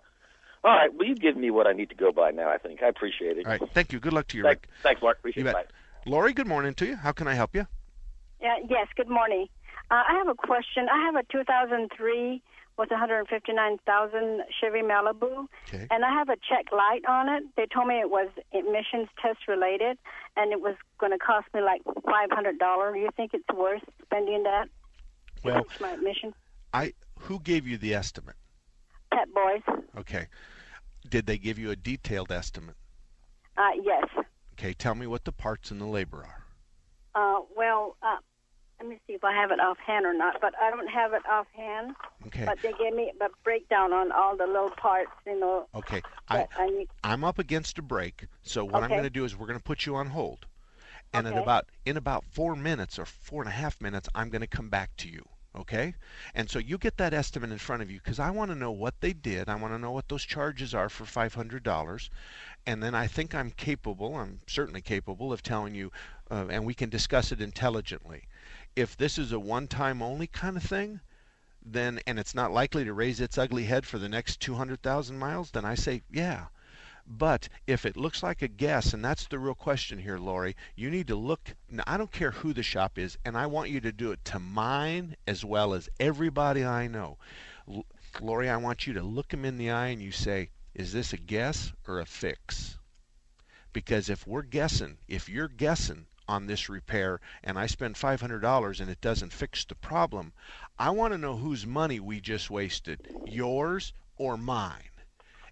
all 0.63 0.71
right, 0.77 0.93
well, 0.93 1.07
you've 1.07 1.19
given 1.19 1.41
me 1.41 1.49
what 1.51 1.65
I 1.67 1.73
need 1.73 1.89
to 1.89 1.95
go 1.95 2.11
by 2.11 2.31
now. 2.31 2.49
I 2.49 2.57
think 2.57 2.81
I 2.83 2.87
appreciate 2.87 3.37
it. 3.37 3.45
All 3.45 3.51
right. 3.57 3.61
Thank 3.73 3.91
you. 3.91 3.99
Good 3.99 4.13
luck 4.13 4.27
to 4.27 4.37
you, 4.37 4.43
Thank- 4.43 4.61
Rick. 4.61 4.69
Thanks, 4.83 5.01
Mark. 5.01 5.17
You 5.17 5.29
Appreciate 5.31 5.47
it. 5.47 5.53
bet. 5.53 5.71
Lori, 6.05 6.31
good 6.33 6.47
morning 6.47 6.73
to 6.75 6.85
you. 6.85 6.95
How 6.95 7.11
can 7.11 7.27
I 7.27 7.33
help 7.33 7.53
you? 7.55 7.67
Yeah, 8.41 8.57
yes, 8.69 8.87
good 8.95 9.09
morning. 9.09 9.47
Uh, 9.89 10.03
I 10.07 10.13
have 10.17 10.27
a 10.27 10.35
question. 10.35 10.87
I 10.91 11.03
have 11.05 11.15
a 11.15 11.23
2003 11.31 12.41
with 12.77 12.91
159,000 12.91 14.41
Chevy 14.61 14.81
Malibu, 14.81 15.47
Okay. 15.67 15.87
and 15.89 16.05
I 16.05 16.09
have 16.13 16.29
a 16.29 16.35
check 16.35 16.71
light 16.71 17.01
on 17.07 17.27
it. 17.29 17.43
They 17.55 17.65
told 17.73 17.87
me 17.87 17.95
it 17.99 18.09
was 18.11 18.29
emissions 18.51 19.07
test 19.21 19.39
related, 19.47 19.97
and 20.35 20.51
it 20.51 20.61
was 20.61 20.75
going 20.99 21.11
to 21.11 21.17
cost 21.17 21.47
me 21.55 21.61
like 21.61 21.81
$500. 21.85 22.93
Do 22.93 22.99
You 22.99 23.09
think 23.15 23.31
it's 23.33 23.47
worth 23.55 23.81
spending 24.03 24.43
that? 24.43 24.67
Well, 25.43 25.63
my 25.81 25.93
emission. 25.93 26.33
I 26.73 26.93
who 27.21 27.39
gave 27.39 27.65
you 27.65 27.77
the 27.77 27.95
estimate? 27.95 28.35
Pep 29.11 29.27
Boys. 29.33 29.61
Okay. 29.97 30.27
Did 31.09 31.25
they 31.25 31.37
give 31.37 31.57
you 31.57 31.71
a 31.71 31.75
detailed 31.75 32.31
estimate? 32.31 32.75
Uh, 33.57 33.69
yes. 33.81 34.05
Okay, 34.53 34.73
tell 34.73 34.93
me 34.93 35.07
what 35.07 35.23
the 35.25 35.31
parts 35.31 35.71
and 35.71 35.79
the 35.81 35.85
labor 35.85 36.17
are. 36.17 36.43
Uh, 37.17 37.39
well, 37.55 37.95
uh, 38.03 38.17
Let 38.79 38.89
me 38.89 38.99
see 39.07 39.13
if 39.13 39.23
I 39.23 39.33
have 39.33 39.49
it 39.49 39.59
offhand 39.59 40.05
or 40.05 40.13
not, 40.13 40.39
but 40.39 40.53
I 40.61 40.69
don't 40.69 40.87
have 40.87 41.13
it 41.13 41.23
offhand. 41.25 41.95
Okay. 42.27 42.45
But 42.45 42.59
they 42.61 42.73
gave 42.73 42.93
me 42.93 43.11
a 43.19 43.29
breakdown 43.43 43.91
on 43.91 44.11
all 44.11 44.37
the 44.37 44.45
little 44.45 44.69
parts, 44.69 45.11
you 45.25 45.39
know. 45.39 45.67
Okay. 45.73 46.01
I, 46.29 46.45
I 46.57 46.67
need... 46.67 46.87
I'm 47.03 47.23
up 47.23 47.39
against 47.39 47.79
a 47.79 47.81
break, 47.81 48.27
so 48.43 48.63
what 48.65 48.83
I'm 48.83 48.89
going 48.89 49.03
to 49.03 49.09
do 49.09 49.25
is 49.25 49.35
we're 49.35 49.47
going 49.47 49.57
to 49.57 49.63
put 49.63 49.85
you 49.87 49.95
on 49.95 50.07
hold, 50.07 50.45
and 51.13 51.25
in 51.27 51.37
about 51.37 51.65
in 51.85 51.97
about 51.97 52.23
four 52.25 52.55
minutes 52.55 52.99
or 52.99 53.05
four 53.05 53.41
and 53.41 53.49
a 53.49 53.53
half 53.53 53.81
minutes, 53.81 54.09
I'm 54.13 54.29
going 54.29 54.41
to 54.41 54.47
come 54.47 54.69
back 54.69 54.95
to 54.97 55.09
you. 55.09 55.23
Okay, 55.57 55.95
and 56.35 56.47
so 56.49 56.59
you 56.59 56.77
get 56.77 56.97
that 56.97 57.15
estimate 57.15 57.51
in 57.51 57.57
front 57.57 57.81
of 57.81 57.89
you 57.89 57.99
because 57.99 58.19
I 58.19 58.29
want 58.29 58.51
to 58.51 58.55
know 58.55 58.69
what 58.71 59.01
they 59.01 59.11
did. 59.11 59.49
I 59.49 59.55
want 59.55 59.73
to 59.73 59.79
know 59.79 59.91
what 59.91 60.07
those 60.07 60.23
charges 60.23 60.75
are 60.75 60.87
for 60.87 61.03
five 61.03 61.33
hundred 61.33 61.63
dollars, 61.63 62.11
and 62.67 62.83
then 62.83 62.93
I 62.93 63.07
think 63.07 63.33
I'm 63.33 63.49
capable. 63.49 64.15
I'm 64.15 64.39
certainly 64.45 64.81
capable 64.81 65.33
of 65.33 65.41
telling 65.41 65.73
you, 65.73 65.91
uh, 66.29 66.45
and 66.49 66.63
we 66.63 66.75
can 66.75 66.89
discuss 66.89 67.31
it 67.31 67.41
intelligently. 67.41 68.27
If 68.75 68.95
this 68.95 69.17
is 69.17 69.31
a 69.31 69.39
one-time 69.39 70.03
only 70.03 70.27
kind 70.27 70.57
of 70.57 70.63
thing, 70.63 71.01
then 71.65 72.01
and 72.05 72.19
it's 72.19 72.35
not 72.35 72.51
likely 72.51 72.85
to 72.85 72.93
raise 72.93 73.19
its 73.19 73.37
ugly 73.37 73.63
head 73.65 73.85
for 73.85 73.97
the 73.97 74.09
next 74.09 74.39
200,000 74.39 75.17
miles, 75.17 75.51
then 75.51 75.65
I 75.65 75.73
say, 75.73 76.03
yeah. 76.11 76.47
But 77.09 77.47
if 77.65 77.85
it 77.85 77.95
looks 77.95 78.21
like 78.21 78.41
a 78.41 78.49
guess, 78.49 78.93
and 78.93 79.03
that's 79.03 79.27
the 79.27 79.39
real 79.39 79.55
question 79.55 79.99
here, 79.99 80.17
Lori, 80.17 80.57
you 80.75 80.89
need 80.89 81.07
to 81.07 81.15
look. 81.15 81.55
Now, 81.69 81.85
I 81.87 81.95
don't 81.95 82.11
care 82.11 82.31
who 82.31 82.51
the 82.51 82.63
shop 82.63 82.99
is, 82.99 83.17
and 83.23 83.37
I 83.37 83.45
want 83.45 83.69
you 83.69 83.79
to 83.79 83.93
do 83.93 84.11
it 84.11 84.25
to 84.25 84.39
mine 84.39 85.15
as 85.25 85.45
well 85.45 85.73
as 85.73 85.87
everybody 86.01 86.65
I 86.65 86.87
know. 86.87 87.17
L- 87.65 87.85
Lori, 88.19 88.49
I 88.49 88.57
want 88.57 88.87
you 88.87 88.93
to 88.93 89.01
look 89.01 89.29
them 89.29 89.45
in 89.45 89.57
the 89.57 89.71
eye 89.71 89.87
and 89.87 90.01
you 90.01 90.11
say, 90.11 90.49
is 90.75 90.91
this 90.91 91.13
a 91.13 91.17
guess 91.17 91.71
or 91.87 92.01
a 92.01 92.05
fix? 92.05 92.77
Because 93.71 94.09
if 94.09 94.27
we're 94.27 94.41
guessing, 94.41 94.97
if 95.07 95.29
you're 95.29 95.47
guessing 95.47 96.07
on 96.27 96.45
this 96.45 96.67
repair 96.67 97.21
and 97.41 97.57
I 97.57 97.67
spend 97.67 97.95
$500 97.95 98.81
and 98.81 98.89
it 98.89 98.99
doesn't 98.99 99.31
fix 99.31 99.63
the 99.63 99.75
problem, 99.75 100.33
I 100.77 100.89
want 100.89 101.13
to 101.13 101.17
know 101.17 101.37
whose 101.37 101.65
money 101.65 102.01
we 102.01 102.19
just 102.19 102.49
wasted, 102.49 102.99
yours 103.23 103.93
or 104.17 104.35
mine. 104.37 104.86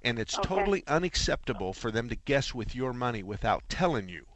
And 0.06 0.20
it's 0.20 0.38
Okay. 0.38 0.48
totally 0.48 0.86
unacceptable 0.88 1.74
for 1.74 1.92
them 1.92 2.08
to 2.10 2.16
guess 2.16 2.56
with 2.56 2.76
your 2.76 2.94
money 2.94 3.24
without 3.24 3.68
telling 3.70 4.08
you. 4.08 4.28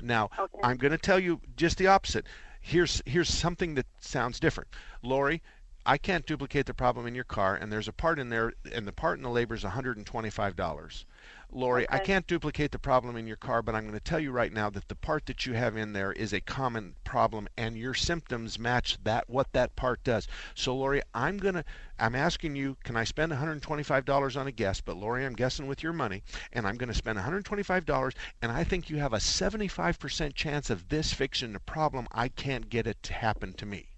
Now, 0.00 0.30
I'm 0.62 0.76
going 0.76 0.92
to 0.92 0.98
tell 0.98 1.18
you 1.18 1.40
just 1.56 1.78
the 1.78 1.86
opposite. 1.86 2.26
Here's 2.60 3.02
here's 3.06 3.28
something 3.28 3.74
that 3.76 3.86
sounds 4.00 4.40
different. 4.40 4.70
Lori, 5.02 5.42
I 5.86 5.96
can't 5.98 6.26
duplicate 6.26 6.66
the 6.66 6.74
problem 6.74 7.06
in 7.06 7.14
your 7.14 7.24
car, 7.24 7.56
and 7.56 7.72
there's 7.72 7.88
a 7.88 7.92
part 7.92 8.18
in 8.18 8.28
there, 8.30 8.52
and 8.72 8.86
the 8.86 8.92
part 8.92 9.18
in 9.18 9.22
the 9.22 9.30
labor 9.30 9.54
is 9.54 9.64
$125. 9.64 11.06
Lori, 11.50 11.86
I 11.88 11.98
can't 11.98 12.26
duplicate 12.26 12.72
the 12.72 12.78
problem 12.78 13.16
in 13.16 13.26
your 13.26 13.38
car, 13.38 13.62
but 13.62 13.74
I'm 13.74 13.84
going 13.84 13.94
to 13.94 14.00
tell 14.00 14.20
you 14.20 14.32
right 14.32 14.52
now 14.52 14.68
that 14.68 14.88
the 14.88 14.94
part 14.94 15.24
that 15.26 15.46
you 15.46 15.54
have 15.54 15.78
in 15.78 15.94
there 15.94 16.12
is 16.12 16.34
a 16.34 16.42
common 16.42 16.94
problem, 17.04 17.48
and 17.56 17.74
your 17.74 17.94
symptoms 17.94 18.58
match 18.58 18.98
that 19.04 19.30
what 19.30 19.50
that 19.54 19.74
part 19.74 20.04
does. 20.04 20.28
So, 20.54 20.76
Lori, 20.76 21.00
I'm 21.14 21.38
gonna, 21.38 21.64
I'm 21.98 22.14
asking 22.14 22.54
you, 22.54 22.76
can 22.84 22.96
I 22.96 23.04
spend 23.04 23.32
$125 23.32 24.38
on 24.38 24.46
a 24.46 24.52
guess? 24.52 24.82
But 24.82 24.98
Lori, 24.98 25.24
I'm 25.24 25.32
guessing 25.32 25.66
with 25.66 25.82
your 25.82 25.94
money, 25.94 26.22
and 26.52 26.66
I'm 26.66 26.76
going 26.76 26.92
to 26.92 26.94
spend 26.94 27.18
$125, 27.18 28.14
and 28.42 28.52
I 28.52 28.62
think 28.62 28.90
you 28.90 28.98
have 28.98 29.14
a 29.14 29.16
75% 29.16 30.34
chance 30.34 30.68
of 30.68 30.90
this 30.90 31.14
fixing 31.14 31.54
the 31.54 31.60
problem. 31.60 32.06
I 32.12 32.28
can't 32.28 32.68
get 32.68 32.86
it 32.86 33.02
to 33.04 33.14
happen 33.14 33.54
to 33.54 33.64
me. 33.64 33.88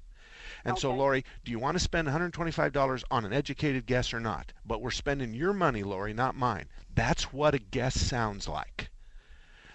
And 0.64 0.78
so, 0.78 0.92
Lori, 0.94 1.24
do 1.44 1.50
you 1.50 1.58
want 1.58 1.76
to 1.76 1.82
spend 1.82 2.08
$125 2.08 3.04
on 3.10 3.24
an 3.24 3.32
educated 3.32 3.86
guess 3.86 4.12
or 4.12 4.20
not? 4.20 4.52
But 4.64 4.80
we're 4.82 4.90
spending 4.90 5.34
your 5.34 5.52
money, 5.52 5.82
Lori, 5.82 6.12
not 6.12 6.36
mine. 6.36 6.68
That's 6.94 7.32
what 7.32 7.54
a 7.54 7.58
guess 7.58 7.98
sounds 7.98 8.48
like. 8.48 8.90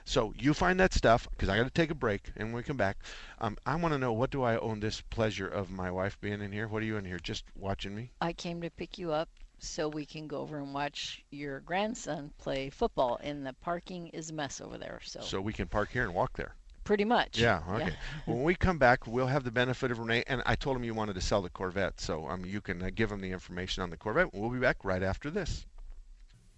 So 0.06 0.34
you 0.38 0.54
find 0.54 0.80
that 0.80 0.94
stuff 0.94 1.28
because 1.32 1.50
I 1.50 1.58
got 1.58 1.64
to 1.64 1.72
take 1.72 1.90
a 1.90 1.96
break, 1.96 2.32
and 2.36 2.50
when 2.50 2.58
we 2.58 2.64
come 2.64 2.78
back, 2.78 2.98
um, 3.40 3.58
I 3.66 3.76
want 3.76 3.94
to 3.94 3.98
know 3.98 4.14
what 4.14 4.30
do 4.30 4.44
I 4.44 4.58
own 4.58 4.80
this 4.80 5.02
pleasure 5.02 5.48
of 5.48 5.72
my 5.72 5.90
wife 5.90 6.20
being 6.22 6.42
in 6.42 6.52
here? 6.52 6.68
What 6.68 6.84
are 6.84 6.86
you 6.86 6.98
in 6.98 7.06
here? 7.06 7.18
Just 7.18 7.46
watching 7.56 7.96
me? 7.96 8.12
I 8.22 8.34
came 8.34 8.62
to 8.62 8.70
pick 8.70 9.00
you 9.00 9.12
up 9.12 9.30
so 9.58 9.88
we 9.88 10.06
can 10.06 10.28
go 10.28 10.38
over 10.42 10.60
and 10.60 10.74
watch 10.74 11.24
your 11.32 11.62
grandson 11.62 12.32
play 12.38 12.70
football. 12.70 13.20
And 13.24 13.46
the 13.46 13.54
parking 13.54 14.10
is 14.10 14.30
a 14.30 14.34
mess 14.34 14.62
over 14.62 14.78
there. 14.78 15.00
So, 15.04 15.22
So 15.22 15.42
we 15.42 15.54
can 15.54 15.68
park 15.68 15.90
here 15.92 16.04
and 16.04 16.14
walk 16.14 16.38
there. 16.38 16.54
Pretty 16.86 17.04
much. 17.04 17.38
Yeah, 17.46 17.62
okay. 17.70 17.94
when 18.26 18.44
we 18.44 18.56
come 18.56 18.78
back, 18.78 19.06
we'll 19.06 19.28
have 19.28 19.44
the 19.44 19.52
benefit 19.52 19.92
of 19.92 20.00
Renee. 20.00 20.24
And 20.28 20.42
I 20.46 20.56
told 20.56 20.78
him 20.78 20.84
you 20.86 20.94
wanted 20.94 21.16
to 21.16 21.22
sell 21.22 21.42
the 21.42 21.50
Corvette, 21.50 22.00
so 22.00 22.28
um, 22.30 22.46
you 22.46 22.62
can 22.62 22.82
uh, 22.82 22.90
give 22.96 23.12
him 23.12 23.20
the 23.20 23.32
information 23.32 23.84
on 23.84 23.90
the 23.90 23.98
Corvette. 23.98 24.34
We'll 24.34 24.50
be 24.50 24.60
back 24.60 24.78
right 24.84 25.04
after 25.04 25.30
this. 25.30 25.66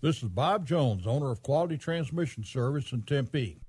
This 0.02 0.22
is 0.22 0.30
Bob 0.30 0.68
Jones, 0.68 1.08
owner 1.08 1.32
of 1.32 1.42
Quality 1.42 1.78
Transmission 1.78 2.44
Service 2.44 2.92
in 2.92 3.02
Tempe. 3.02 3.60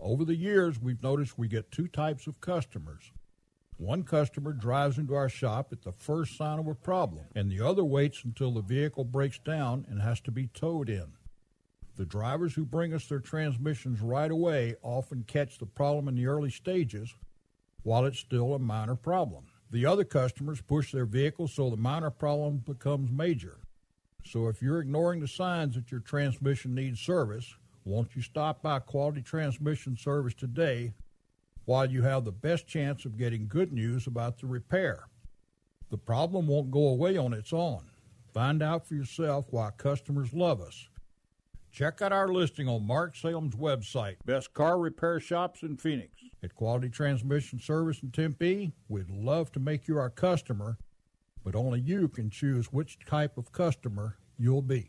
Over 0.00 0.24
the 0.24 0.34
years, 0.34 0.80
we've 0.80 1.02
noticed 1.02 1.38
we 1.38 1.48
get 1.48 1.70
two 1.70 1.88
types 1.88 2.26
of 2.26 2.40
customers. 2.40 3.12
One 3.76 4.02
customer 4.02 4.54
drives 4.54 4.96
into 4.96 5.14
our 5.14 5.28
shop 5.28 5.68
at 5.72 5.82
the 5.82 5.92
first 5.92 6.36
sign 6.36 6.58
of 6.58 6.66
a 6.66 6.74
problem, 6.74 7.26
and 7.34 7.50
the 7.50 7.60
other 7.60 7.84
waits 7.84 8.22
until 8.24 8.52
the 8.52 8.62
vehicle 8.62 9.04
breaks 9.04 9.38
down 9.38 9.84
and 9.90 10.00
has 10.00 10.20
to 10.22 10.30
be 10.30 10.46
towed 10.48 10.88
in. 10.88 11.12
The 11.96 12.04
drivers 12.04 12.54
who 12.54 12.66
bring 12.66 12.92
us 12.92 13.06
their 13.06 13.20
transmissions 13.20 14.02
right 14.02 14.30
away 14.30 14.76
often 14.82 15.24
catch 15.26 15.58
the 15.58 15.66
problem 15.66 16.08
in 16.08 16.14
the 16.14 16.26
early 16.26 16.50
stages 16.50 17.14
while 17.82 18.04
it's 18.04 18.18
still 18.18 18.52
a 18.52 18.58
minor 18.58 18.96
problem. 18.96 19.46
The 19.70 19.86
other 19.86 20.04
customers 20.04 20.60
push 20.60 20.92
their 20.92 21.06
vehicles 21.06 21.54
so 21.54 21.70
the 21.70 21.76
minor 21.76 22.10
problem 22.10 22.58
becomes 22.58 23.10
major. 23.10 23.60
So 24.24 24.48
if 24.48 24.60
you're 24.60 24.80
ignoring 24.80 25.20
the 25.20 25.28
signs 25.28 25.74
that 25.74 25.90
your 25.90 26.00
transmission 26.00 26.74
needs 26.74 27.00
service, 27.00 27.54
won't 27.84 28.14
you 28.14 28.22
stop 28.22 28.60
by 28.60 28.80
Quality 28.80 29.22
Transmission 29.22 29.96
Service 29.96 30.34
today 30.34 30.92
while 31.64 31.90
you 31.90 32.02
have 32.02 32.24
the 32.24 32.32
best 32.32 32.66
chance 32.66 33.04
of 33.04 33.16
getting 33.16 33.48
good 33.48 33.72
news 33.72 34.06
about 34.06 34.38
the 34.38 34.46
repair? 34.46 35.04
The 35.90 35.96
problem 35.96 36.48
won't 36.48 36.70
go 36.70 36.88
away 36.88 37.16
on 37.16 37.32
its 37.32 37.52
own. 37.52 37.84
Find 38.34 38.62
out 38.62 38.86
for 38.86 38.94
yourself 38.94 39.46
why 39.50 39.70
customers 39.76 40.34
love 40.34 40.60
us. 40.60 40.88
Check 41.76 42.00
out 42.00 42.10
our 42.10 42.28
listing 42.28 42.68
on 42.68 42.86
Mark 42.86 43.14
Salem's 43.14 43.54
website, 43.54 44.16
Best 44.24 44.54
Car 44.54 44.78
Repair 44.78 45.20
Shops 45.20 45.60
in 45.62 45.76
Phoenix. 45.76 46.10
At 46.42 46.54
Quality 46.54 46.88
Transmission 46.88 47.60
Service 47.60 48.02
in 48.02 48.12
Tempe, 48.12 48.72
we'd 48.88 49.10
love 49.10 49.52
to 49.52 49.60
make 49.60 49.86
you 49.86 49.98
our 49.98 50.08
customer, 50.08 50.78
but 51.44 51.54
only 51.54 51.78
you 51.78 52.08
can 52.08 52.30
choose 52.30 52.72
which 52.72 52.98
type 53.04 53.36
of 53.36 53.52
customer 53.52 54.16
you'll 54.38 54.62
be. 54.62 54.88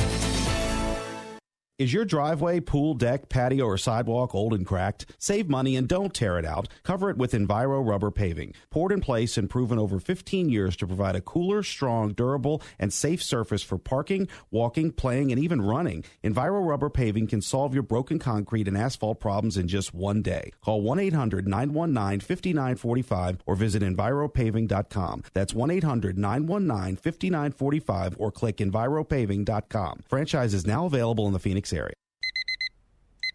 Is 1.81 1.91
your 1.91 2.05
driveway, 2.05 2.59
pool, 2.59 2.93
deck, 2.93 3.27
patio, 3.27 3.65
or 3.65 3.75
sidewalk 3.75 4.35
old 4.35 4.53
and 4.53 4.67
cracked? 4.67 5.15
Save 5.17 5.49
money 5.49 5.75
and 5.75 5.87
don't 5.87 6.13
tear 6.13 6.37
it 6.37 6.45
out. 6.45 6.67
Cover 6.83 7.09
it 7.09 7.17
with 7.17 7.31
Enviro 7.31 7.83
rubber 7.83 8.11
paving. 8.11 8.53
Poured 8.69 8.91
in 8.91 9.01
place 9.01 9.35
and 9.35 9.49
proven 9.49 9.79
over 9.79 9.99
15 9.99 10.47
years 10.47 10.75
to 10.75 10.85
provide 10.85 11.15
a 11.15 11.21
cooler, 11.21 11.63
strong, 11.63 12.13
durable, 12.13 12.61
and 12.77 12.93
safe 12.93 13.23
surface 13.23 13.63
for 13.63 13.79
parking, 13.79 14.27
walking, 14.51 14.91
playing, 14.91 15.31
and 15.31 15.41
even 15.41 15.59
running. 15.59 16.03
Enviro 16.23 16.63
rubber 16.63 16.91
paving 16.91 17.25
can 17.25 17.41
solve 17.41 17.73
your 17.73 17.81
broken 17.81 18.19
concrete 18.19 18.67
and 18.67 18.77
asphalt 18.77 19.19
problems 19.19 19.57
in 19.57 19.67
just 19.67 19.91
one 19.91 20.21
day. 20.21 20.51
Call 20.63 20.83
1 20.83 20.99
800 20.99 21.47
919 21.47 22.19
5945 22.19 23.39
or 23.47 23.55
visit 23.55 23.81
EnviroPaving.com. 23.81 25.23
That's 25.33 25.55
1 25.55 25.71
800 25.71 26.19
919 26.19 26.97
5945 26.97 28.15
or 28.19 28.31
click 28.31 28.57
EnviroPaving.com. 28.57 30.01
Franchise 30.07 30.53
is 30.53 30.67
now 30.67 30.85
available 30.85 31.25
in 31.25 31.33
the 31.33 31.39
Phoenix 31.39 31.70
area. 31.73 31.93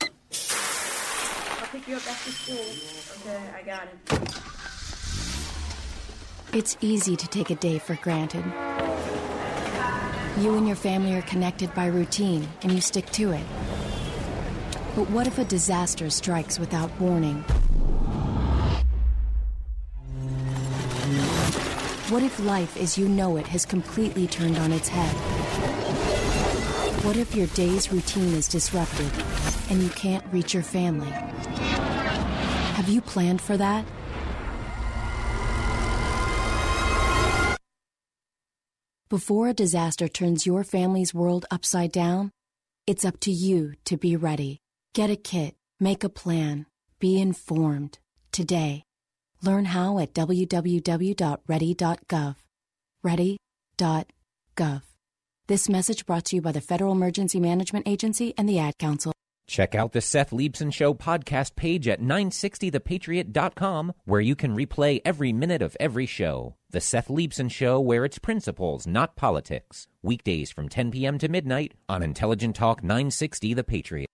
I'll 0.01 0.09
pick 1.73 1.89
you 1.89 1.97
up 1.97 2.07
after 2.09 2.31
school. 2.31 2.67
Okay, 3.21 3.51
I 3.55 3.63
got 3.63 3.89
it. 3.89 3.97
It's 6.53 6.77
easy 6.81 7.17
to 7.17 7.27
take 7.29 7.51
a 7.51 7.55
day 7.57 7.79
for 7.79 7.97
granted. 7.97 8.45
You 10.39 10.57
and 10.57 10.67
your 10.67 10.77
family 10.77 11.15
are 11.15 11.23
connected 11.23 11.75
by 11.75 11.87
routine, 11.87 12.49
and 12.63 12.73
you 12.73 12.81
stick 12.81 13.11
to 13.13 13.33
it. 13.33 13.45
But 14.95 15.11
what 15.11 15.27
if 15.27 15.39
a 15.39 15.45
disaster 15.45 16.09
strikes 16.09 16.59
without 16.59 16.91
warning? 17.01 17.45
What 22.09 22.23
if 22.23 22.39
life 22.41 22.77
as 22.77 22.97
you 22.97 23.09
know 23.09 23.37
it 23.37 23.47
has 23.49 23.67
completely 23.67 24.27
turned 24.27 24.59
on 24.59 24.73
its 24.73 24.89
head? 24.89 25.36
What 27.03 27.17
if 27.17 27.35
your 27.35 27.47
day's 27.49 27.93
routine 27.93 28.35
is 28.35 28.49
disrupted 28.49 29.11
and 29.71 29.83
you 29.83 29.91
can't 29.91 30.25
reach 30.33 30.55
your 30.55 30.63
family? 30.63 31.11
Have 32.77 32.89
you 32.89 33.01
planned 33.01 33.41
for 33.41 33.57
that? 33.57 33.85
Before 39.09 39.49
a 39.49 39.55
disaster 39.55 40.09
turns 40.09 40.47
your 40.47 40.65
family's 40.65 41.15
world 41.15 41.47
upside 41.51 41.93
down, 41.93 42.33
it's 42.87 43.05
up 43.05 43.21
to 43.21 43.31
you 43.31 43.75
to 43.85 43.97
be 43.97 44.17
ready. 44.17 44.59
Get 44.95 45.11
a 45.11 45.17
kit, 45.17 45.55
make 45.79 46.03
a 46.03 46.09
plan, 46.09 46.67
be 46.99 47.21
informed 47.21 47.99
today. 48.33 48.83
Learn 49.43 49.67
how 49.67 49.99
at 50.01 50.13
www.ready.gov. 50.13 50.77
Ready.gov. 53.03 54.83
This 55.49 55.69
message 55.69 56.07
brought 56.07 56.25
to 56.27 56.37
you 56.37 56.43
by 56.43 56.51
the 56.51 56.61
Federal 56.61 56.91
Emergency 56.91 57.39
Management 57.39 57.87
Agency 57.87 58.35
and 58.37 58.49
the 58.49 58.59
Ad 58.59 58.79
Council. 58.79 59.13
Check 59.47 59.77
out 59.77 59.93
the 59.93 60.01
Seth 60.01 60.31
Leibsohn 60.31 60.73
Show 60.73 60.93
podcast 60.93 61.55
page 61.55 61.87
at 61.87 62.01
960thepatriot.com, 62.01 63.93
where 64.07 64.21
you 64.21 64.35
can 64.35 64.57
replay 64.57 65.01
every 65.05 65.33
minute 65.33 65.63
of 65.63 65.77
every 65.79 66.05
show. 66.05 66.57
The 66.71 66.81
Seth 66.81 67.07
Leibsohn 67.07 67.49
Show, 67.49 67.79
where 67.79 68.05
it's 68.05 68.19
principles, 68.19 68.89
not 68.89 69.15
politics. 69.15 69.87
Weekdays 70.03 70.51
from 70.51 70.69
10 70.69 70.91
p.m. 70.91 71.17
to 71.19 71.29
midnight 71.29 71.75
on 71.89 72.03
Intelligent 72.03 72.57
Talk 72.57 72.83
960 72.83 73.55
The 73.55 73.63
Patriot. 73.63 74.09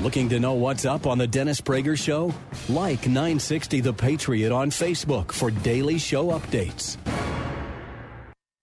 Looking 0.00 0.30
to 0.30 0.40
know 0.40 0.54
what's 0.54 0.86
up 0.86 1.06
on 1.06 1.18
the 1.18 1.26
Dennis 1.26 1.60
Prager 1.60 1.98
Show? 1.98 2.32
Like 2.70 3.06
960 3.06 3.80
The 3.82 3.92
Patriot 3.92 4.50
on 4.50 4.70
Facebook 4.70 5.30
for 5.30 5.50
daily 5.50 5.98
show 5.98 6.28
updates. 6.28 6.96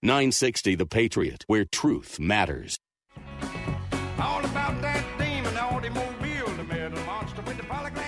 960 0.04 0.76
The 0.76 0.86
Patriot, 0.86 1.46
where 1.48 1.64
truth 1.64 2.20
matters. 2.20 2.78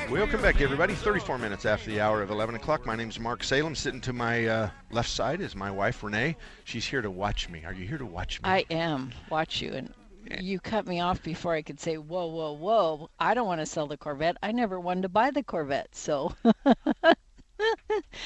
Welcome 0.10 0.41
back, 0.41 0.60
everybody. 0.60 0.93
34 0.93 1.38
minutes 1.38 1.65
after 1.65 1.89
the 1.89 2.01
hour 2.01 2.21
of 2.21 2.31
11 2.31 2.55
o'clock. 2.55 2.86
My 2.86 2.97
name 2.97 3.08
is 3.08 3.17
Mark 3.17 3.45
Salem. 3.45 3.75
Sitting 3.75 4.01
to 4.01 4.12
my 4.12 4.45
uh, 4.45 4.69
left 4.91 5.10
side 5.10 5.39
is 5.39 5.55
my 5.55 5.71
wife, 5.71 6.03
Renee. 6.03 6.36
She's 6.65 6.86
here 6.86 7.01
to 7.01 7.10
watch 7.10 7.47
me. 7.47 7.63
Are 7.63 7.73
you 7.73 7.88
here 7.88 7.97
to 7.97 8.05
watch 8.05 8.41
me? 8.41 8.49
I 8.49 8.65
am. 8.69 9.13
Watch 9.29 9.62
you. 9.62 9.71
And 9.71 9.93
you 10.41 10.60
cut 10.60 10.86
me 10.86 10.99
off 10.99 11.23
before 11.23 11.53
I 11.53 11.62
could 11.62 11.79
say, 11.79 11.97
whoa, 11.97 12.27
whoa, 12.27 12.51
whoa. 12.51 13.10
I 13.21 13.34
don't 13.34 13.47
want 13.47 13.62
to 13.62 13.65
sell 13.65 13.88
the 13.88 13.95
Corvette. 13.95 14.36
I 14.43 14.51
never 14.51 14.81
wanted 14.81 15.03
to 15.03 15.10
buy 15.10 15.31
the 15.31 15.43
Corvette. 15.43 15.95
So 15.95 16.34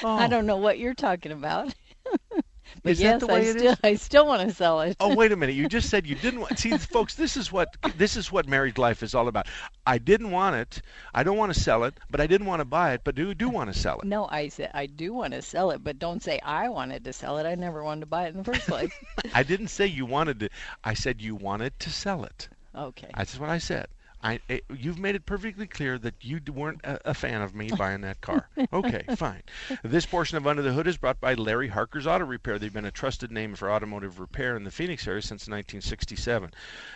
I 0.02 0.26
don't 0.26 0.46
know 0.46 0.56
what 0.56 0.80
you're 0.80 0.92
talking 0.92 1.30
about. 1.30 1.72
But 2.82 2.92
Is 2.92 3.00
that 3.00 3.18
the 3.20 3.26
way 3.26 3.40
I 3.40 3.40
it 3.48 3.58
still 3.58 3.72
is? 3.72 3.78
I 3.84 3.94
still 3.94 4.26
want 4.26 4.48
to 4.48 4.54
sell 4.54 4.80
it. 4.80 4.96
oh 5.00 5.14
wait 5.14 5.32
a 5.32 5.36
minute! 5.36 5.54
You 5.54 5.66
just 5.66 5.88
said 5.88 6.06
you 6.06 6.14
didn't 6.14 6.40
want. 6.40 6.58
See, 6.58 6.76
folks, 6.78 7.14
this 7.14 7.36
is 7.36 7.50
what 7.52 7.76
this 7.96 8.16
is 8.16 8.30
what 8.32 8.46
married 8.48 8.78
life 8.78 9.02
is 9.02 9.14
all 9.14 9.28
about. 9.28 9.46
I 9.86 9.98
didn't 9.98 10.30
want 10.30 10.56
it. 10.56 10.82
I 11.14 11.22
don't 11.22 11.36
want 11.36 11.52
to 11.54 11.60
sell 11.60 11.84
it, 11.84 11.94
but 12.10 12.20
I 12.20 12.26
didn't 12.26 12.46
want 12.46 12.60
to 12.60 12.64
buy 12.64 12.92
it, 12.94 13.02
but 13.04 13.14
do 13.14 13.34
do 13.34 13.48
want 13.48 13.72
to 13.72 13.78
sell 13.78 14.00
it. 14.00 14.06
No, 14.06 14.26
I 14.30 14.48
said 14.48 14.70
I 14.74 14.86
do 14.86 15.12
want 15.12 15.32
to 15.34 15.42
sell 15.42 15.70
it, 15.70 15.82
but 15.84 15.98
don't 15.98 16.22
say 16.22 16.38
I 16.44 16.68
wanted 16.68 17.04
to 17.04 17.12
sell 17.12 17.38
it. 17.38 17.46
I 17.46 17.54
never 17.54 17.82
wanted 17.82 18.00
to 18.00 18.06
buy 18.06 18.26
it 18.26 18.30
in 18.30 18.38
the 18.38 18.44
first 18.44 18.66
place. 18.68 18.92
I 19.32 19.42
didn't 19.42 19.68
say 19.68 19.86
you 19.86 20.04
wanted 20.06 20.40
to. 20.40 20.48
I 20.84 20.94
said 20.94 21.20
you 21.20 21.34
wanted 21.34 21.78
to 21.80 21.90
sell 21.90 22.24
it. 22.24 22.48
okay. 22.74 23.10
That's 23.16 23.38
what 23.38 23.48
I 23.50 23.58
said. 23.58 23.88
I, 24.22 24.40
eh, 24.50 24.60
you've 24.76 24.98
made 24.98 25.14
it 25.14 25.24
perfectly 25.24 25.66
clear 25.66 25.96
that 25.98 26.14
you 26.20 26.40
weren't 26.52 26.80
a, 26.84 27.10
a 27.10 27.14
fan 27.14 27.40
of 27.40 27.54
me 27.54 27.70
buying 27.78 28.02
that 28.02 28.20
car. 28.20 28.48
Okay, 28.72 29.02
fine. 29.16 29.42
This 29.82 30.04
portion 30.04 30.36
of 30.36 30.46
Under 30.46 30.62
the 30.62 30.72
Hood 30.72 30.86
is 30.86 30.98
brought 30.98 31.20
by 31.20 31.34
Larry 31.34 31.68
Harker's 31.68 32.06
Auto 32.06 32.26
Repair. 32.26 32.58
They've 32.58 32.72
been 32.72 32.84
a 32.84 32.90
trusted 32.90 33.32
name 33.32 33.54
for 33.54 33.70
automotive 33.70 34.20
repair 34.20 34.56
in 34.56 34.64
the 34.64 34.70
Phoenix 34.70 35.06
area 35.06 35.22
since 35.22 35.48
1967. 35.48 36.52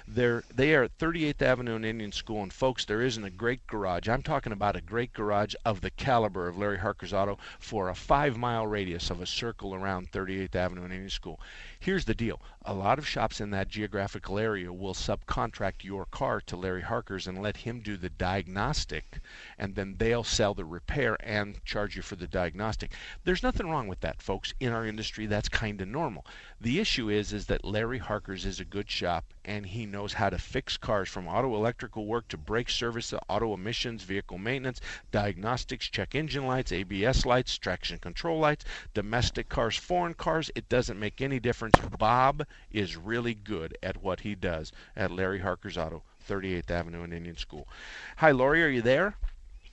They're, 0.07 0.45
they 0.55 0.75
are 0.75 0.85
at 0.85 0.99
38th 0.99 1.41
Avenue 1.41 1.77
and 1.77 1.87
Indian 1.87 2.13
School, 2.13 2.43
and 2.43 2.53
folks, 2.53 2.85
there 2.85 3.01
isn't 3.01 3.25
a 3.25 3.31
great 3.31 3.67
garage. 3.67 4.09
I'm 4.09 4.23
talking 4.23 4.53
about 4.53 4.77
a 4.77 4.83
great 4.83 5.13
garage 5.15 5.55
of 5.65 5.81
the 5.81 5.91
caliber 5.91 6.47
of 6.47 6.59
Larry 6.59 6.79
Harker's 6.79 7.15
Auto 7.15 7.39
for 7.59 7.89
a 7.89 7.95
five-mile 7.95 8.67
radius 8.67 9.11
of 9.11 9.23
a 9.23 9.27
circle 9.27 9.75
around 9.75 10.13
38th 10.13 10.55
Avenue 10.55 10.85
and 10.85 10.93
Indian 10.93 11.11
School. 11.11 11.41
Here's 11.81 12.05
the 12.05 12.15
deal. 12.15 12.41
A 12.67 12.75
lot 12.75 12.99
of 12.99 13.07
shops 13.07 13.41
in 13.41 13.51
that 13.51 13.69
geographical 13.69 14.39
area 14.39 14.73
will 14.73 14.95
subcontract 14.95 15.85
your 15.85 16.07
car 16.07 16.41
to 16.43 16.57
Larry 16.57 16.83
Harker's 17.15 17.29
and 17.29 17.41
let 17.41 17.59
him 17.59 17.79
do 17.79 17.97
the 17.97 18.11
diagnostic, 18.11 19.21
and 19.57 19.77
then 19.77 19.95
they'll 19.99 20.25
sell 20.25 20.53
the 20.53 20.65
repair 20.65 21.17
and 21.21 21.65
charge 21.65 21.95
you 21.95 22.03
for 22.03 22.17
the 22.17 22.27
diagnostic. 22.27 22.91
There's 23.23 23.41
nothing 23.41 23.71
wrong 23.71 23.87
with 23.87 24.01
that, 24.01 24.21
folks. 24.21 24.53
In 24.59 24.73
our 24.73 24.85
industry, 24.85 25.27
that's 25.27 25.49
kind 25.49 25.81
of 25.81 25.87
normal. 25.87 26.27
The 26.61 26.81
issue 26.81 27.09
is 27.09 27.33
is 27.33 27.47
that 27.47 27.65
Larry 27.65 27.99
Harker's 27.99 28.45
is 28.45 28.59
a 28.59 28.65
good 28.65 28.91
shop 28.91 29.33
and 29.45 29.67
he 29.67 29.87
knows 29.87 30.15
how 30.15 30.31
to 30.31 30.39
fix 30.39 30.77
cars 30.77 31.09
from 31.09 31.29
auto 31.29 31.55
electrical 31.55 32.07
work 32.07 32.27
to 32.29 32.37
brake 32.37 32.71
service, 32.71 33.11
to 33.11 33.21
auto 33.29 33.55
emissions, 33.55 34.03
vehicle 34.03 34.39
maintenance, 34.39 34.81
diagnostics, 35.13 35.89
check 35.89 36.17
engine 36.17 36.47
lights, 36.47 36.73
ABS 36.73 37.25
lights, 37.25 37.57
traction 37.59 37.99
control 37.99 38.41
lights, 38.41 38.65
domestic 38.93 39.49
cars, 39.49 39.77
foreign 39.77 40.15
cars. 40.15 40.51
It 40.57 40.69
doesn't 40.69 40.99
make 40.99 41.21
any 41.21 41.39
difference. 41.39 41.79
Bob 41.99 42.45
is 42.73 42.97
really 42.97 43.35
good 43.35 43.77
at 43.83 44.03
what 44.03 44.21
he 44.21 44.35
does 44.35 44.73
at 44.97 45.13
Larry 45.13 45.41
Harker's 45.41 45.79
Auto, 45.79 46.03
38th 46.27 46.71
Avenue 46.71 47.03
and 47.03 47.13
Indian 47.13 47.37
School. 47.37 47.69
Hi, 48.17 48.31
Lori, 48.31 48.65
are 48.65 48.69
you 48.69 48.83
there? 48.83 49.17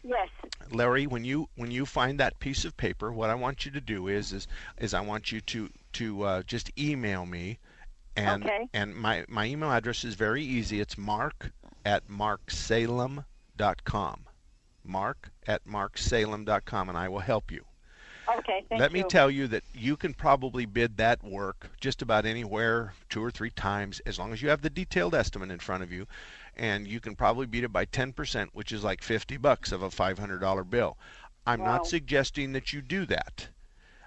Yes. 0.04 0.30
Larry, 0.72 1.06
when 1.06 1.24
you 1.24 1.48
when 1.56 1.70
you 1.70 1.86
find 1.86 2.20
that 2.20 2.40
piece 2.40 2.66
of 2.66 2.76
paper, 2.76 3.12
what 3.12 3.30
I 3.30 3.36
want 3.36 3.66
you 3.66 3.72
to 3.72 3.82
do 3.82 4.08
is 4.08 4.34
is 4.34 4.48
is 4.80 4.94
I 4.94 5.02
want 5.02 5.32
you 5.32 5.42
to 5.42 5.70
to 5.94 6.24
uh, 6.24 6.44
just 6.44 6.72
email 6.80 7.26
me, 7.26 7.60
and 8.16 8.44
Okay. 8.44 8.68
and 8.74 8.96
my 8.96 9.26
my 9.28 9.46
email 9.46 9.72
address 9.72 10.04
is 10.04 10.16
very 10.16 10.44
easy. 10.44 10.80
It's 10.80 10.98
mark 10.98 11.52
at 11.86 12.08
marksalem.com. 12.08 14.26
Mark 14.84 15.30
at 15.48 15.64
marksalem.com, 15.66 16.90
and 16.90 16.98
I 16.98 17.08
will 17.08 17.20
help 17.20 17.52
you. 17.52 17.64
Okay, 18.38 18.64
thank 18.70 18.80
Let 18.80 18.92
you. 18.92 19.04
me 19.04 19.10
tell 19.10 19.30
you 19.30 19.48
that 19.48 19.64
you 19.74 19.98
can 19.98 20.14
probably 20.14 20.66
bid 20.66 20.98
that 20.98 21.24
work 21.24 21.70
just 21.80 22.02
about 22.02 22.26
anywhere 22.26 22.94
two 23.10 23.24
or 23.24 23.30
three 23.30 23.50
times 23.52 24.00
as 24.06 24.18
long 24.18 24.32
as 24.32 24.42
you 24.42 24.50
have 24.50 24.62
the 24.62 24.70
detailed 24.70 25.14
estimate 25.14 25.52
in 25.52 25.60
front 25.60 25.84
of 25.84 25.92
you 25.92 26.08
and 26.62 26.88
you 26.88 27.00
can 27.00 27.16
probably 27.16 27.48
beat 27.48 27.64
it 27.64 27.74
by 27.74 27.86
10% 27.86 28.50
which 28.54 28.72
is 28.72 28.84
like 28.84 29.02
50 29.02 29.36
bucks 29.38 29.72
of 29.72 29.82
a 29.82 29.90
$500 29.90 30.70
bill. 30.70 30.96
I'm 31.46 31.62
Wow. 31.62 31.66
not 31.78 31.88
suggesting 31.88 32.54
that 32.54 32.72
you 32.72 32.82
do 32.84 33.06
that. 33.08 33.48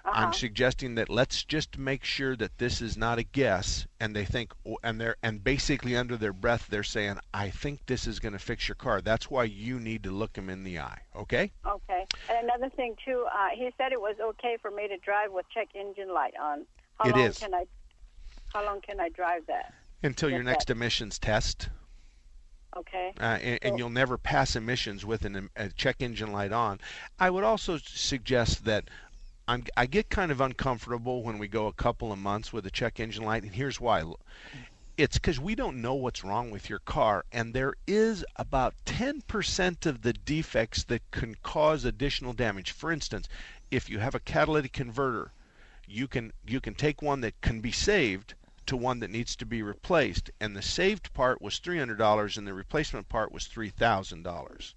Uh-huh. 0.05 0.13
I'm 0.13 0.33
suggesting 0.33 0.95
that 0.95 1.09
let's 1.09 1.43
just 1.43 1.77
make 1.77 2.03
sure 2.05 2.35
that 2.37 2.57
this 2.59 2.79
is 2.79 2.95
not 2.95 3.17
a 3.19 3.23
guess 3.23 3.87
and 3.99 4.15
they 4.15 4.23
think 4.23 4.53
and 4.83 5.01
they're 5.01 5.17
and 5.21 5.43
basically 5.43 5.97
under 5.97 6.15
their 6.15 6.31
breath 6.31 6.67
they're 6.69 6.83
saying 6.83 7.17
I 7.33 7.49
think 7.49 7.87
this 7.87 8.05
is 8.07 8.19
going 8.19 8.33
to 8.33 8.39
fix 8.39 8.67
your 8.69 8.75
car. 8.75 9.01
That's 9.01 9.29
why 9.29 9.43
you 9.45 9.79
need 9.79 10.03
to 10.03 10.11
look 10.11 10.33
them 10.33 10.49
in 10.49 10.63
the 10.63 10.79
eye, 10.79 10.99
okay? 11.15 11.51
Okay. 11.67 12.05
And 12.29 12.37
another 12.47 12.69
thing 12.69 12.95
too, 13.03 13.25
uh, 13.33 13.49
he 13.53 13.69
said 13.77 13.91
it 13.91 13.99
was 13.99 14.15
okay 14.21 14.57
for 14.61 14.69
me 14.71 14.87
to 14.87 14.97
drive 14.97 15.31
with 15.33 15.47
check 15.53 15.69
engine 15.75 16.13
light 16.13 16.35
on. 16.41 16.65
How 16.99 17.09
It 17.09 17.15
long 17.17 17.25
is. 17.25 17.39
can 17.39 17.53
I? 17.53 17.65
How 18.53 18.63
long 18.63 18.79
can 18.81 18.99
I 19.01 19.09
drive 19.09 19.47
that? 19.47 19.73
Until 20.03 20.29
your 20.29 20.43
next 20.43 20.67
that- 20.67 20.73
emissions 20.77 21.19
test. 21.19 21.69
Okay. 22.77 23.13
uh, 23.19 23.23
and, 23.41 23.59
and 23.61 23.79
you'll 23.79 23.89
never 23.89 24.17
pass 24.17 24.55
emissions 24.55 25.05
with 25.05 25.23
an, 25.23 25.49
a 25.55 25.69
check 25.69 26.01
engine 26.01 26.33
light 26.33 26.51
on. 26.51 26.79
I 27.19 27.29
would 27.29 27.45
also 27.45 27.77
suggest 27.77 28.65
that 28.65 28.89
I'm, 29.47 29.63
I 29.77 29.85
get 29.85 30.09
kind 30.09 30.31
of 30.31 30.41
uncomfortable 30.41 31.23
when 31.23 31.37
we 31.37 31.47
go 31.47 31.67
a 31.67 31.73
couple 31.73 32.11
of 32.11 32.19
months 32.19 32.51
with 32.51 32.65
a 32.65 32.71
check 32.71 32.99
engine 32.99 33.23
light, 33.23 33.43
and 33.43 33.53
here's 33.53 33.79
why. 33.79 34.03
It's 34.97 35.17
because 35.17 35.39
we 35.39 35.55
don't 35.55 35.81
know 35.81 35.93
what's 35.93 36.23
wrong 36.23 36.51
with 36.51 36.69
your 36.69 36.79
car, 36.79 37.25
and 37.31 37.53
there 37.53 37.75
is 37.85 38.25
about 38.35 38.73
10% 38.85 39.85
of 39.85 40.01
the 40.01 40.13
defects 40.13 40.83
that 40.85 41.09
can 41.11 41.35
cause 41.43 41.85
additional 41.85 42.33
damage. 42.33 42.71
For 42.71 42.91
instance, 42.91 43.27
if 43.71 43.89
you 43.89 43.99
have 43.99 44.15
a 44.15 44.19
catalytic 44.19 44.73
converter, 44.73 45.31
you 45.87 46.07
can 46.07 46.33
you 46.47 46.59
can 46.59 46.73
take 46.73 47.01
one 47.01 47.21
that 47.21 47.39
can 47.41 47.61
be 47.61 47.71
saved 47.71 48.33
to 48.67 48.77
one 48.77 48.99
that 48.99 49.09
needs 49.09 49.35
to 49.37 49.45
be 49.45 49.61
replaced, 49.61 50.31
and 50.39 50.55
the 50.55 50.61
saved 50.61 51.13
part 51.13 51.41
was 51.41 51.59
$300 51.59 52.37
and 52.37 52.47
the 52.47 52.53
replacement 52.53 53.09
part 53.09 53.31
was 53.31 53.43
$3,000. 53.43 54.73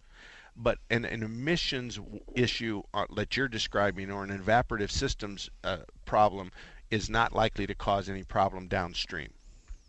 But 0.57 0.78
an, 0.91 1.05
an 1.05 1.22
emissions 1.22 2.01
issue 2.34 2.82
uh, 2.93 3.07
that 3.14 3.36
you're 3.36 3.49
describing 3.49 4.11
or 4.11 4.24
an 4.24 4.36
evaporative 4.36 4.91
systems 4.91 5.49
uh, 5.62 5.78
problem 6.05 6.51
is 6.91 7.09
not 7.09 7.32
likely 7.32 7.66
to 7.66 7.74
cause 7.74 8.09
any 8.09 8.24
problem 8.24 8.66
downstream. 8.66 9.30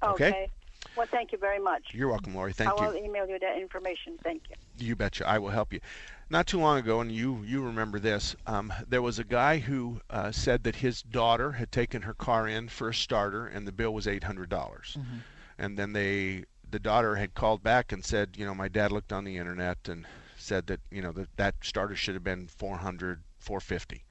Okay? 0.03 0.29
Okay. 0.29 0.49
Well, 0.95 1.07
thank 1.09 1.31
you 1.31 1.37
very 1.37 1.59
much. 1.59 1.87
You're 1.91 2.09
welcome, 2.09 2.35
Lori. 2.35 2.53
Thank 2.53 2.71
I 2.71 2.73
you. 2.75 2.79
I 2.81 2.87
will 2.89 2.97
email 2.97 3.27
you 3.27 3.39
that 3.39 3.57
information. 3.57 4.17
Thank 4.23 4.43
you. 4.49 4.55
You 4.77 4.95
betcha. 4.95 5.27
I 5.27 5.39
will 5.39 5.49
help 5.49 5.73
you. 5.73 5.79
Not 6.31 6.45
too 6.45 6.59
long 6.59 6.77
ago, 6.77 7.01
and 7.01 7.11
you 7.11 7.43
you 7.43 7.63
remember 7.63 7.97
this, 7.99 8.35
um, 8.45 8.71
there 8.87 9.01
was 9.01 9.17
a 9.17 9.23
guy 9.23 9.57
who 9.57 10.01
uh, 10.11 10.31
said 10.31 10.63
that 10.63 10.75
his 10.77 11.01
daughter 11.01 11.53
had 11.53 11.71
taken 11.71 12.03
her 12.03 12.13
car 12.13 12.47
in 12.47 12.69
for 12.69 12.89
a 12.89 12.93
starter, 12.93 13.47
and 13.47 13.67
the 13.67 13.71
bill 13.71 13.93
was 13.93 14.07
eight 14.07 14.23
hundred 14.25 14.49
dollars. 14.49 14.95
Mhm. 14.99 15.21
And 15.57 15.77
then 15.77 15.93
they, 15.93 16.45
the 16.69 16.79
daughter 16.79 17.15
had 17.15 17.33
called 17.33 17.63
back 17.63 17.91
and 17.91 18.05
said, 18.05 18.37
you 18.37 18.45
know, 18.45 18.53
my 18.53 18.67
dad 18.67 18.91
looked 18.91 19.11
on 19.11 19.23
the 19.23 19.37
internet 19.37 19.89
and 19.89 20.05
said 20.37 20.67
that 20.67 20.81
you 20.91 21.01
know 21.01 21.11
that 21.13 21.35
that 21.37 21.55
starter 21.63 21.95
should 21.95 22.13
have 22.13 22.23
been 22.23 22.47
400, 22.47 23.23
450. 23.39 24.03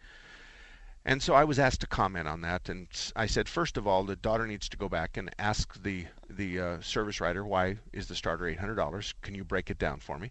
And 1.08 1.22
so 1.22 1.32
I 1.32 1.44
was 1.44 1.58
asked 1.58 1.80
to 1.80 1.86
comment 1.86 2.28
on 2.28 2.42
that, 2.42 2.68
and 2.68 2.86
I 3.16 3.24
said, 3.24 3.48
first 3.48 3.78
of 3.78 3.86
all, 3.86 4.04
the 4.04 4.14
daughter 4.14 4.46
needs 4.46 4.68
to 4.68 4.76
go 4.76 4.90
back 4.90 5.16
and 5.16 5.34
ask 5.38 5.82
the 5.82 6.04
the 6.28 6.60
uh, 6.60 6.80
service 6.82 7.18
writer 7.18 7.46
why 7.46 7.78
is 7.94 8.08
the 8.08 8.14
starter 8.14 8.46
eight 8.46 8.58
hundred 8.58 8.74
dollars? 8.74 9.14
Can 9.22 9.34
you 9.34 9.42
break 9.42 9.70
it 9.70 9.78
down 9.78 10.00
for 10.00 10.18
me? 10.18 10.30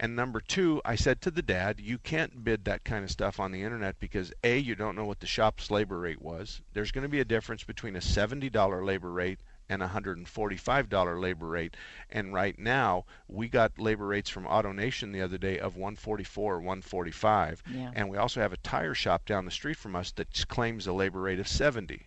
And 0.00 0.16
number 0.16 0.40
two, 0.40 0.82
I 0.84 0.96
said 0.96 1.20
to 1.20 1.30
the 1.30 1.42
dad, 1.42 1.78
you 1.78 1.98
can't 1.98 2.42
bid 2.42 2.64
that 2.64 2.82
kind 2.82 3.04
of 3.04 3.12
stuff 3.12 3.38
on 3.38 3.52
the 3.52 3.62
internet 3.62 4.00
because 4.00 4.32
a 4.42 4.58
you 4.58 4.74
don't 4.74 4.96
know 4.96 5.04
what 5.04 5.20
the 5.20 5.28
shop's 5.28 5.70
labor 5.70 6.00
rate 6.00 6.20
was. 6.20 6.60
There's 6.72 6.90
going 6.90 7.02
to 7.02 7.08
be 7.08 7.20
a 7.20 7.24
difference 7.24 7.62
between 7.62 7.94
a 7.94 8.00
seventy 8.00 8.50
dollar 8.50 8.84
labor 8.84 9.12
rate 9.12 9.38
and 9.68 9.82
a 9.82 9.88
hundred 9.88 10.18
and 10.18 10.28
forty 10.28 10.56
five 10.56 10.88
dollar 10.88 11.18
labor 11.18 11.46
rate. 11.46 11.76
And 12.10 12.32
right 12.32 12.58
now, 12.58 13.04
we 13.28 13.48
got 13.48 13.78
labor 13.78 14.06
rates 14.06 14.30
from 14.30 14.44
AutoNation 14.44 15.12
the 15.12 15.22
other 15.22 15.38
day 15.38 15.58
of 15.58 15.76
144 15.76 16.54
or 16.54 16.58
145. 16.58 17.62
Yeah. 17.72 17.90
And 17.94 18.08
we 18.08 18.16
also 18.16 18.40
have 18.40 18.52
a 18.52 18.58
tire 18.58 18.94
shop 18.94 19.26
down 19.26 19.44
the 19.44 19.50
street 19.50 19.76
from 19.76 19.96
us 19.96 20.12
that 20.12 20.48
claims 20.48 20.86
a 20.86 20.92
labor 20.92 21.20
rate 21.20 21.40
of 21.40 21.48
70. 21.48 22.06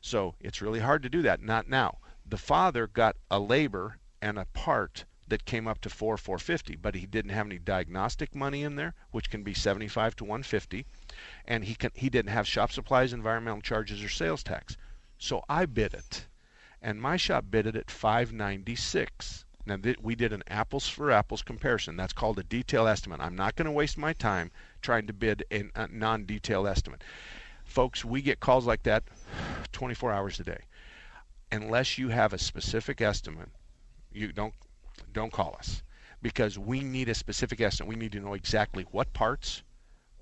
So 0.00 0.34
it's 0.40 0.62
really 0.62 0.80
hard 0.80 1.02
to 1.02 1.08
do 1.08 1.22
that. 1.22 1.42
Not 1.42 1.68
now. 1.68 1.98
The 2.28 2.38
father 2.38 2.86
got 2.86 3.16
a 3.30 3.38
labor 3.38 3.98
and 4.20 4.38
a 4.38 4.46
part 4.46 5.04
that 5.28 5.44
came 5.44 5.66
up 5.66 5.80
to 5.80 5.90
4 5.90 6.16
450, 6.16 6.76
but 6.76 6.94
he 6.94 7.06
didn't 7.06 7.32
have 7.32 7.46
any 7.46 7.58
diagnostic 7.58 8.34
money 8.34 8.62
in 8.62 8.76
there, 8.76 8.94
which 9.10 9.30
can 9.30 9.42
be 9.42 9.54
75 9.54 10.16
to 10.16 10.24
150, 10.24 10.86
and 11.44 11.64
he 11.64 11.74
can 11.74 11.90
he 11.94 12.08
didn't 12.08 12.30
have 12.30 12.46
shop 12.46 12.70
supplies, 12.70 13.12
environmental 13.12 13.60
charges, 13.60 14.02
or 14.02 14.08
sales 14.08 14.42
tax. 14.42 14.76
So 15.18 15.44
I 15.48 15.66
bid 15.66 15.94
it, 15.94 16.26
and 16.82 17.00
my 17.00 17.16
shop 17.16 17.46
bid 17.50 17.66
it 17.66 17.76
at 17.76 17.90
596. 17.90 19.44
Now 19.66 19.76
th- 19.76 19.98
we 20.00 20.14
did 20.14 20.32
an 20.32 20.42
apples 20.46 20.88
for 20.88 21.10
apples 21.10 21.42
comparison. 21.42 21.96
That's 21.96 22.12
called 22.12 22.38
a 22.38 22.44
detail 22.44 22.86
estimate. 22.86 23.20
I'm 23.20 23.34
not 23.34 23.56
going 23.56 23.66
to 23.66 23.72
waste 23.72 23.98
my 23.98 24.12
time 24.12 24.50
trying 24.82 25.06
to 25.08 25.12
bid 25.12 25.44
a, 25.50 25.64
a 25.74 25.88
non-detailed 25.88 26.66
estimate. 26.66 27.02
Folks, 27.64 28.04
we 28.04 28.22
get 28.22 28.40
calls 28.40 28.66
like 28.66 28.84
that 28.84 29.02
24 29.72 30.12
hours 30.12 30.38
a 30.38 30.44
day. 30.44 30.60
Unless 31.50 31.98
you 31.98 32.08
have 32.08 32.32
a 32.32 32.38
specific 32.38 33.00
estimate, 33.00 33.48
you 34.12 34.32
don't 34.32 34.54
don't 35.12 35.32
call 35.32 35.56
us 35.58 35.82
because 36.22 36.58
we 36.58 36.80
need 36.80 37.08
a 37.08 37.14
specific 37.14 37.60
estimate. 37.60 37.88
We 37.88 37.96
need 37.96 38.12
to 38.12 38.20
know 38.20 38.34
exactly 38.34 38.84
what 38.90 39.12
parts, 39.12 39.62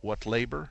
what 0.00 0.26
labor, 0.26 0.70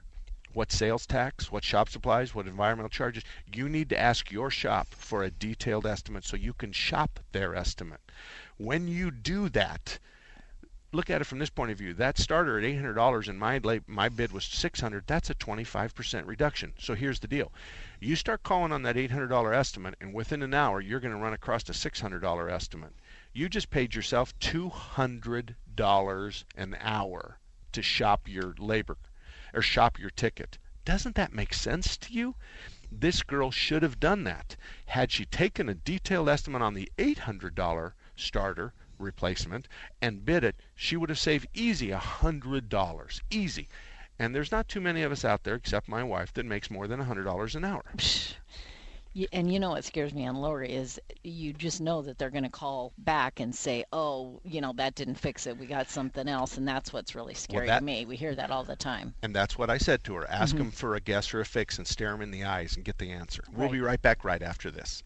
what 0.53 0.71
sales 0.71 1.07
tax, 1.07 1.51
what 1.51 1.63
shop 1.63 1.89
supplies, 1.89 2.35
what 2.35 2.47
environmental 2.47 2.89
charges. 2.89 3.23
You 3.51 3.67
need 3.67 3.89
to 3.89 3.99
ask 3.99 4.31
your 4.31 4.51
shop 4.51 4.93
for 4.93 5.23
a 5.23 5.31
detailed 5.31 5.85
estimate 5.85 6.23
so 6.23 6.37
you 6.37 6.53
can 6.53 6.71
shop 6.71 7.19
their 7.31 7.55
estimate. 7.55 7.99
When 8.57 8.87
you 8.87 9.09
do 9.09 9.49
that, 9.49 9.97
look 10.91 11.09
at 11.09 11.21
it 11.21 11.25
from 11.25 11.39
this 11.39 11.49
point 11.49 11.71
of 11.71 11.77
view. 11.77 11.95
That 11.95 12.19
starter 12.19 12.59
at 12.59 12.63
$800 12.63 13.27
and 13.27 13.39
my 13.39 13.59
my 13.87 14.09
bid 14.09 14.31
was 14.31 14.45
600. 14.45 15.07
That's 15.07 15.31
a 15.31 15.35
25% 15.35 16.27
reduction. 16.27 16.73
So 16.77 16.93
here's 16.93 17.19
the 17.19 17.27
deal. 17.27 17.51
You 17.99 18.15
start 18.15 18.43
calling 18.43 18.71
on 18.71 18.83
that 18.83 18.95
$800 18.95 19.55
estimate 19.55 19.95
and 19.99 20.13
within 20.13 20.43
an 20.43 20.53
hour 20.53 20.79
you're 20.79 20.99
going 20.99 21.13
to 21.13 21.19
run 21.19 21.33
across 21.33 21.67
a 21.69 21.73
$600 21.73 22.51
estimate. 22.51 22.93
You 23.33 23.49
just 23.49 23.71
paid 23.71 23.95
yourself 23.95 24.37
$200 24.39 26.43
an 26.55 26.77
hour 26.79 27.39
to 27.71 27.81
shop 27.81 28.27
your 28.27 28.53
labor 28.59 28.97
or 29.53 29.61
shop 29.61 29.99
your 29.99 30.09
ticket. 30.09 30.57
Doesn't 30.85 31.15
that 31.15 31.33
make 31.33 31.53
sense 31.53 31.95
to 31.97 32.13
you? 32.13 32.35
This 32.91 33.23
girl 33.23 33.51
should 33.51 33.83
have 33.83 33.99
done 33.99 34.23
that. 34.25 34.55
Had 34.87 35.11
she 35.11 35.25
taken 35.25 35.69
a 35.69 35.73
detailed 35.73 36.29
estimate 36.29 36.61
on 36.61 36.73
the 36.73 36.91
$800 36.97 37.93
starter 38.15 38.73
replacement 38.99 39.67
and 40.01 40.25
bid 40.25 40.43
it, 40.43 40.55
she 40.75 40.97
would 40.97 41.09
have 41.09 41.19
saved 41.19 41.47
easy 41.53 41.89
$100. 41.89 43.21
Easy. 43.29 43.69
And 44.19 44.35
there's 44.35 44.51
not 44.51 44.67
too 44.67 44.81
many 44.81 45.01
of 45.01 45.11
us 45.11 45.25
out 45.25 45.43
there, 45.43 45.55
except 45.55 45.87
my 45.87 46.03
wife, 46.03 46.33
that 46.33 46.45
makes 46.45 46.69
more 46.69 46.87
than 46.87 46.99
$100 46.99 47.55
an 47.55 47.65
hour. 47.65 47.83
Y- 47.97 48.03
And 49.31 49.51
you 49.51 49.59
know 49.59 49.71
what 49.71 49.83
scares 49.83 50.13
me 50.13 50.25
on 50.25 50.35
Lori 50.35 50.71
is 50.71 50.99
you 51.23 51.53
just 51.53 51.81
know 51.81 52.01
that 52.01 52.17
they're 52.17 52.31
going 52.31 52.43
to 52.43 52.49
call 52.49 52.93
back 52.97 53.39
and 53.39 53.53
say, 53.53 53.83
"Oh, 53.93 54.41
you 54.43 54.59
know 54.59 54.73
that 54.77 54.95
didn't 54.95 55.15
fix 55.15 55.45
it. 55.45 55.57
We 55.57 55.67
got 55.67 55.89
something 55.89 56.27
else," 56.27 56.57
and 56.57 56.67
that's 56.67 56.91
what's 56.91 57.13
really 57.13 57.35
scary 57.35 57.67
that- 57.67 57.79
to 57.79 57.85
me. 57.85 58.05
We 58.05 58.15
hear 58.15 58.33
that 58.35 58.49
all 58.49 58.63
the 58.63 58.75
time. 58.75 59.13
And 59.21 59.35
that's 59.35 59.57
what 59.57 59.69
I 59.69 59.77
said 59.77 60.03
to 60.05 60.15
her. 60.15 60.29
Ask 60.29 60.55
Mhm. 60.55 60.59
them 60.59 60.71
for 60.71 60.95
a 60.95 60.99
guess 60.99 61.33
or 61.33 61.41
a 61.41 61.45
fix 61.45 61.77
and 61.77 61.87
stare 61.87 62.11
them 62.11 62.21
in 62.21 62.31
the 62.31 62.43
eyes 62.43 62.75
and 62.75 62.83
get 62.83 62.97
the 62.97 63.11
answer. 63.11 63.43
We'll 63.51 63.67
Right. 63.67 63.71
be 63.73 63.81
right 63.81 64.01
back 64.01 64.23
right 64.23 64.41
after 64.41 64.71
this. 64.71 65.03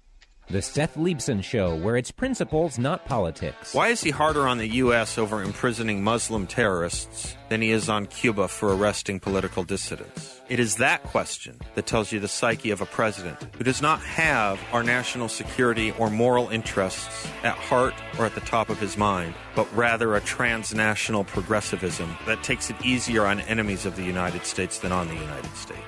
The 0.50 0.62
Seth 0.62 0.96
Leibsohn 0.96 1.44
Show, 1.44 1.76
where 1.76 1.98
it's 1.98 2.10
principles, 2.10 2.80
not 2.80 3.06
politics. 3.06 3.74
Why 3.74 3.90
is 3.90 4.00
he 4.00 4.12
harder 4.12 4.48
on 4.48 4.60
the 4.60 4.68
U.S. 4.76 5.18
over 5.18 5.44
imprisoning 5.44 6.02
Muslim 6.02 6.48
terrorists 6.48 7.36
than 7.50 7.62
he 7.62 7.72
is 7.72 7.90
on 7.90 8.06
Cuba 8.06 8.48
for 8.48 8.74
arresting 8.74 9.20
political 9.20 9.66
dissidents? 9.66 10.40
It 10.48 10.62
is 10.62 10.78
that 10.78 11.04
question 11.04 11.60
that 11.76 11.86
tells 11.86 12.14
you 12.14 12.22
the 12.22 12.30
psyche 12.30 12.72
of 12.72 12.80
a 12.80 12.86
president 12.86 13.46
who 13.58 13.66
does 13.66 13.82
not 13.82 14.00
have 14.00 14.58
our 14.72 14.84
national 14.84 15.28
security 15.28 15.92
or 16.00 16.10
moral 16.10 16.48
interests 16.48 17.28
at 17.44 17.56
heart 17.56 17.96
or 18.18 18.26
at 18.26 18.34
the 18.34 18.40
top 18.40 18.70
of 18.70 18.80
his 18.80 18.98
mind, 18.98 19.34
but 19.54 19.68
rather 19.76 20.16
a 20.16 20.22
transnational 20.22 21.26
progressivism 21.26 22.16
that 22.26 22.42
takes 22.42 22.70
it 22.70 22.86
easier 22.86 23.26
on 23.26 23.42
enemies 23.42 23.86
of 23.86 23.98
the 23.98 24.04
United 24.04 24.46
States 24.46 24.80
than 24.80 24.94
on 24.94 25.10
the 25.10 25.16
United 25.16 25.54
States. 25.58 25.82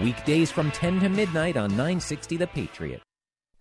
Weekdays 0.00 0.50
from 0.50 0.70
10 0.70 1.00
to 1.00 1.10
midnight 1.10 1.58
on 1.58 1.68
960 1.68 2.38
The 2.38 2.46
Patriot. 2.46 3.02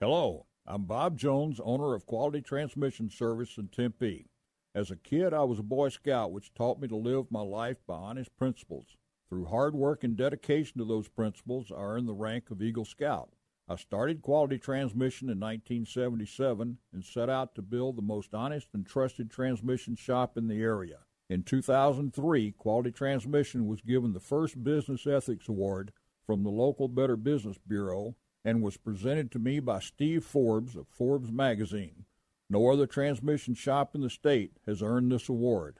Hello, 0.08 0.46
I'm 0.68 0.84
Bob 0.84 1.18
Jones, 1.18 1.60
owner 1.64 1.96
of 1.96 2.06
Quality 2.06 2.40
Transmission 2.40 3.10
Service 3.10 3.58
in 3.58 3.70
Tempe. 3.70 4.28
As 4.76 4.92
a 4.92 4.96
kid, 4.96 5.34
I 5.34 5.42
was 5.46 5.58
a 5.58 5.64
Boy 5.64 5.90
Scout, 5.90 6.32
which 6.32 6.54
taught 6.54 6.80
me 6.80 6.88
to 6.90 6.96
live 6.96 7.32
my 7.32 7.42
life 7.42 7.78
by 7.88 7.96
honest 7.96 8.30
principles. 8.38 8.86
Through 9.28 9.46
hard 9.46 9.74
work 9.74 10.04
and 10.04 10.16
dedication 10.16 10.78
to 10.78 10.86
those 10.86 11.08
principles, 11.08 11.72
I 11.72 11.82
earned 11.82 12.08
the 12.08 12.14
rank 12.14 12.52
of 12.52 12.62
Eagle 12.62 12.86
Scout. 12.86 13.32
I 13.68 13.78
started 13.78 14.22
Quality 14.22 14.60
Transmission 14.60 15.28
in 15.28 15.40
1977 15.40 16.78
and 16.94 17.04
set 17.04 17.28
out 17.28 17.56
to 17.56 17.64
build 17.64 17.96
the 17.96 18.04
most 18.04 18.36
honest 18.36 18.68
and 18.76 18.86
trusted 18.86 19.32
transmission 19.32 19.96
shop 19.96 20.38
in 20.38 20.48
the 20.48 20.62
area. 20.62 21.00
In 21.32 21.42
2003, 21.42 22.52
Quality 22.52 22.92
Transmission 22.92 23.66
was 23.66 23.82
given 23.82 24.14
the 24.14 24.20
first 24.20 24.64
Business 24.64 25.08
Ethics 25.08 25.50
Award 25.50 25.92
from 26.28 26.44
the 26.44 26.52
local 26.52 26.88
Better 26.88 27.16
Business 27.16 27.58
Bureau 27.68 28.16
and 28.46 28.62
was 28.62 28.78
presented 28.78 29.32
to 29.32 29.40
me 29.40 29.60
by 29.60 29.80
Steve 29.80 30.24
Forbes 30.24 30.76
of 30.76 30.88
Forbes 30.88 31.32
magazine. 31.32 32.06
No 32.48 32.70
other 32.70 32.86
transmission 32.86 33.56
shop 33.56 33.96
in 33.96 34.02
the 34.02 34.10
state 34.10 34.60
has 34.68 34.84
earned 34.84 35.12
this 35.12 35.28
award. 35.28 35.80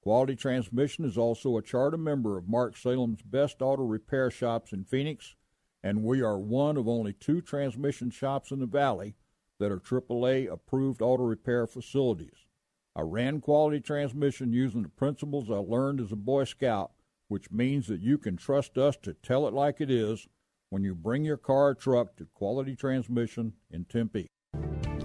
Quality 0.00 0.36
Transmission 0.36 1.04
is 1.04 1.18
also 1.18 1.56
a 1.56 1.62
charter 1.62 1.96
member 1.96 2.38
of 2.38 2.48
Mark 2.48 2.76
Salem's 2.76 3.22
Best 3.22 3.60
Auto 3.60 3.82
Repair 3.82 4.30
Shops 4.30 4.72
in 4.72 4.84
Phoenix, 4.84 5.34
and 5.82 6.04
we 6.04 6.22
are 6.22 6.38
one 6.38 6.76
of 6.76 6.86
only 6.86 7.14
two 7.14 7.40
transmission 7.40 8.10
shops 8.10 8.52
in 8.52 8.60
the 8.60 8.66
valley 8.66 9.16
that 9.58 9.72
are 9.72 9.80
AAA 9.80 10.50
approved 10.52 11.02
auto 11.02 11.24
repair 11.24 11.66
facilities. 11.66 12.46
I 12.94 13.00
ran 13.00 13.40
Quality 13.40 13.80
Transmission 13.80 14.52
using 14.52 14.82
the 14.82 14.88
principles 14.88 15.50
I 15.50 15.54
learned 15.54 16.00
as 16.00 16.12
a 16.12 16.16
Boy 16.16 16.44
Scout, 16.44 16.92
which 17.26 17.50
means 17.50 17.88
that 17.88 18.00
you 18.00 18.18
can 18.18 18.36
trust 18.36 18.78
us 18.78 18.96
to 18.98 19.14
tell 19.14 19.48
it 19.48 19.54
like 19.54 19.80
it 19.80 19.90
is 19.90 20.28
when 20.70 20.82
you 20.82 20.94
bring 20.94 21.24
your 21.24 21.36
car 21.36 21.68
or 21.68 21.74
truck 21.74 22.16
to 22.16 22.26
Quality 22.34 22.76
Transmission 22.76 23.52
in 23.70 23.84
Tempe. 23.84 24.28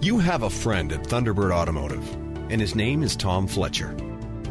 You 0.02 0.18
have 0.18 0.42
a 0.42 0.50
friend 0.50 0.92
at 0.92 1.04
Thunderbird 1.04 1.52
Automotive, 1.52 2.06
and 2.50 2.60
his 2.60 2.74
name 2.74 3.02
is 3.02 3.16
Tom 3.16 3.46
Fletcher. 3.46 3.90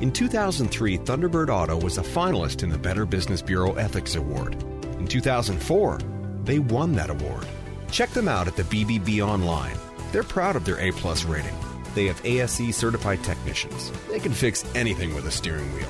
In 0.02 0.12
2003, 0.12 1.00
Thunderbird 1.00 1.50
Auto 1.50 1.78
was 1.78 1.98
a 1.98 2.04
finalist 2.04 2.64
in 2.64 2.70
the 2.70 2.78
Better 2.78 3.06
Business 3.06 3.42
Bureau 3.42 3.74
Ethics 3.74 4.16
Award. 4.16 4.54
In 5.00 5.08
2004, 5.08 6.00
they 6.44 6.60
won 6.60 6.94
that 6.94 7.10
award. 7.10 7.46
Check 7.92 8.10
them 8.12 8.28
out 8.28 8.48
at 8.48 8.56
the 8.56 8.64
BBB 8.64 9.26
online. 9.26 9.76
They're 10.12 10.24
proud 10.24 10.56
of 10.56 10.66
their 10.66 10.80
A 10.80 10.92
plus 10.92 11.26
rating. 11.26 11.56
They 11.96 12.06
have 12.06 12.24
ASE 12.26 12.76
certified 12.76 13.24
technicians. 13.24 13.92
They 14.08 14.20
can 14.20 14.34
fix 14.34 14.64
anything 14.76 15.14
with 15.16 15.26
a 15.26 15.32
steering 15.32 15.74
wheel. 15.74 15.90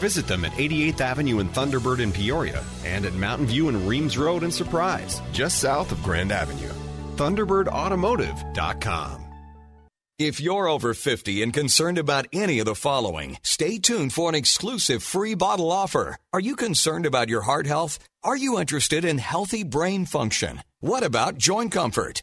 Visit 0.00 0.26
them 0.26 0.44
at 0.44 0.52
88th 0.52 1.00
Avenue 1.00 1.38
and 1.40 1.52
Thunderbird 1.52 2.00
in 2.00 2.12
Peoria 2.12 2.64
and 2.84 3.04
at 3.04 3.14
Mountain 3.14 3.46
View 3.46 3.68
and 3.68 3.88
Reems 3.88 4.18
Road 4.18 4.42
in 4.42 4.50
Surprise, 4.50 5.22
just 5.32 5.60
south 5.60 5.92
of 5.92 6.02
Grand 6.02 6.32
Avenue. 6.32 6.72
ThunderbirdAutomotive.com. 7.16 9.20
If 10.20 10.40
you're 10.40 10.68
over 10.68 10.94
50 10.94 11.42
and 11.42 11.52
concerned 11.52 11.98
about 11.98 12.28
any 12.32 12.60
of 12.60 12.66
the 12.66 12.76
following, 12.76 13.36
stay 13.42 13.78
tuned 13.78 14.12
for 14.12 14.28
an 14.28 14.36
exclusive 14.36 15.02
free 15.02 15.34
bottle 15.34 15.72
offer. 15.72 16.14
Are 16.32 16.38
you 16.38 16.54
concerned 16.54 17.04
about 17.04 17.28
your 17.28 17.42
heart 17.42 17.66
health? 17.66 17.98
Are 18.22 18.36
you 18.36 18.60
interested 18.60 19.04
in 19.04 19.18
healthy 19.18 19.64
brain 19.64 20.06
function? 20.06 20.62
What 20.78 21.02
about 21.02 21.36
joint 21.36 21.72
comfort? 21.72 22.22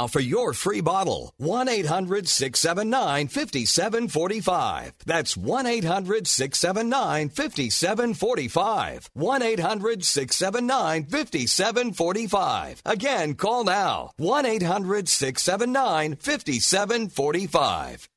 for 0.07 0.19
your 0.19 0.53
free 0.53 0.81
bottle. 0.81 1.33
1 1.37 1.67
800 1.69 2.27
679 2.27 3.27
5745. 3.27 4.93
That's 5.05 5.35
1 5.37 5.65
800 5.65 6.27
679 6.27 7.29
5745. 7.29 9.09
1 9.13 9.41
800 9.41 10.05
679 10.05 11.05
5745. 11.05 12.81
Again, 12.85 13.35
call 13.35 13.63
now. 13.63 14.11
1 14.17 14.45
800 14.45 15.09
679 15.09 16.15
5745. 16.15 18.10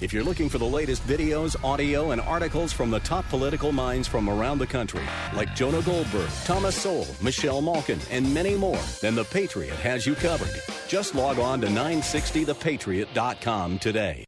If 0.00 0.14
you're 0.14 0.24
looking 0.24 0.48
for 0.48 0.56
the 0.56 0.64
latest 0.64 1.06
videos, 1.06 1.62
audio, 1.62 2.12
and 2.12 2.22
articles 2.22 2.72
from 2.72 2.90
the 2.90 3.00
top 3.00 3.28
political 3.28 3.70
minds 3.70 4.08
from 4.08 4.30
around 4.30 4.58
the 4.58 4.66
country, 4.66 5.02
like 5.34 5.54
Jonah 5.54 5.82
Goldberg, 5.82 6.30
Thomas 6.44 6.74
Sowell, 6.74 7.06
Michelle 7.22 7.60
Malkin, 7.60 7.98
and 8.10 8.32
many 8.32 8.54
more, 8.54 8.80
then 9.02 9.14
The 9.14 9.24
Patriot 9.24 9.76
has 9.76 10.06
you 10.06 10.14
covered. 10.14 10.62
Just 10.88 11.14
log 11.14 11.38
on 11.38 11.60
to 11.60 11.66
960thepatriot.com 11.66 13.78
today. 13.78 14.24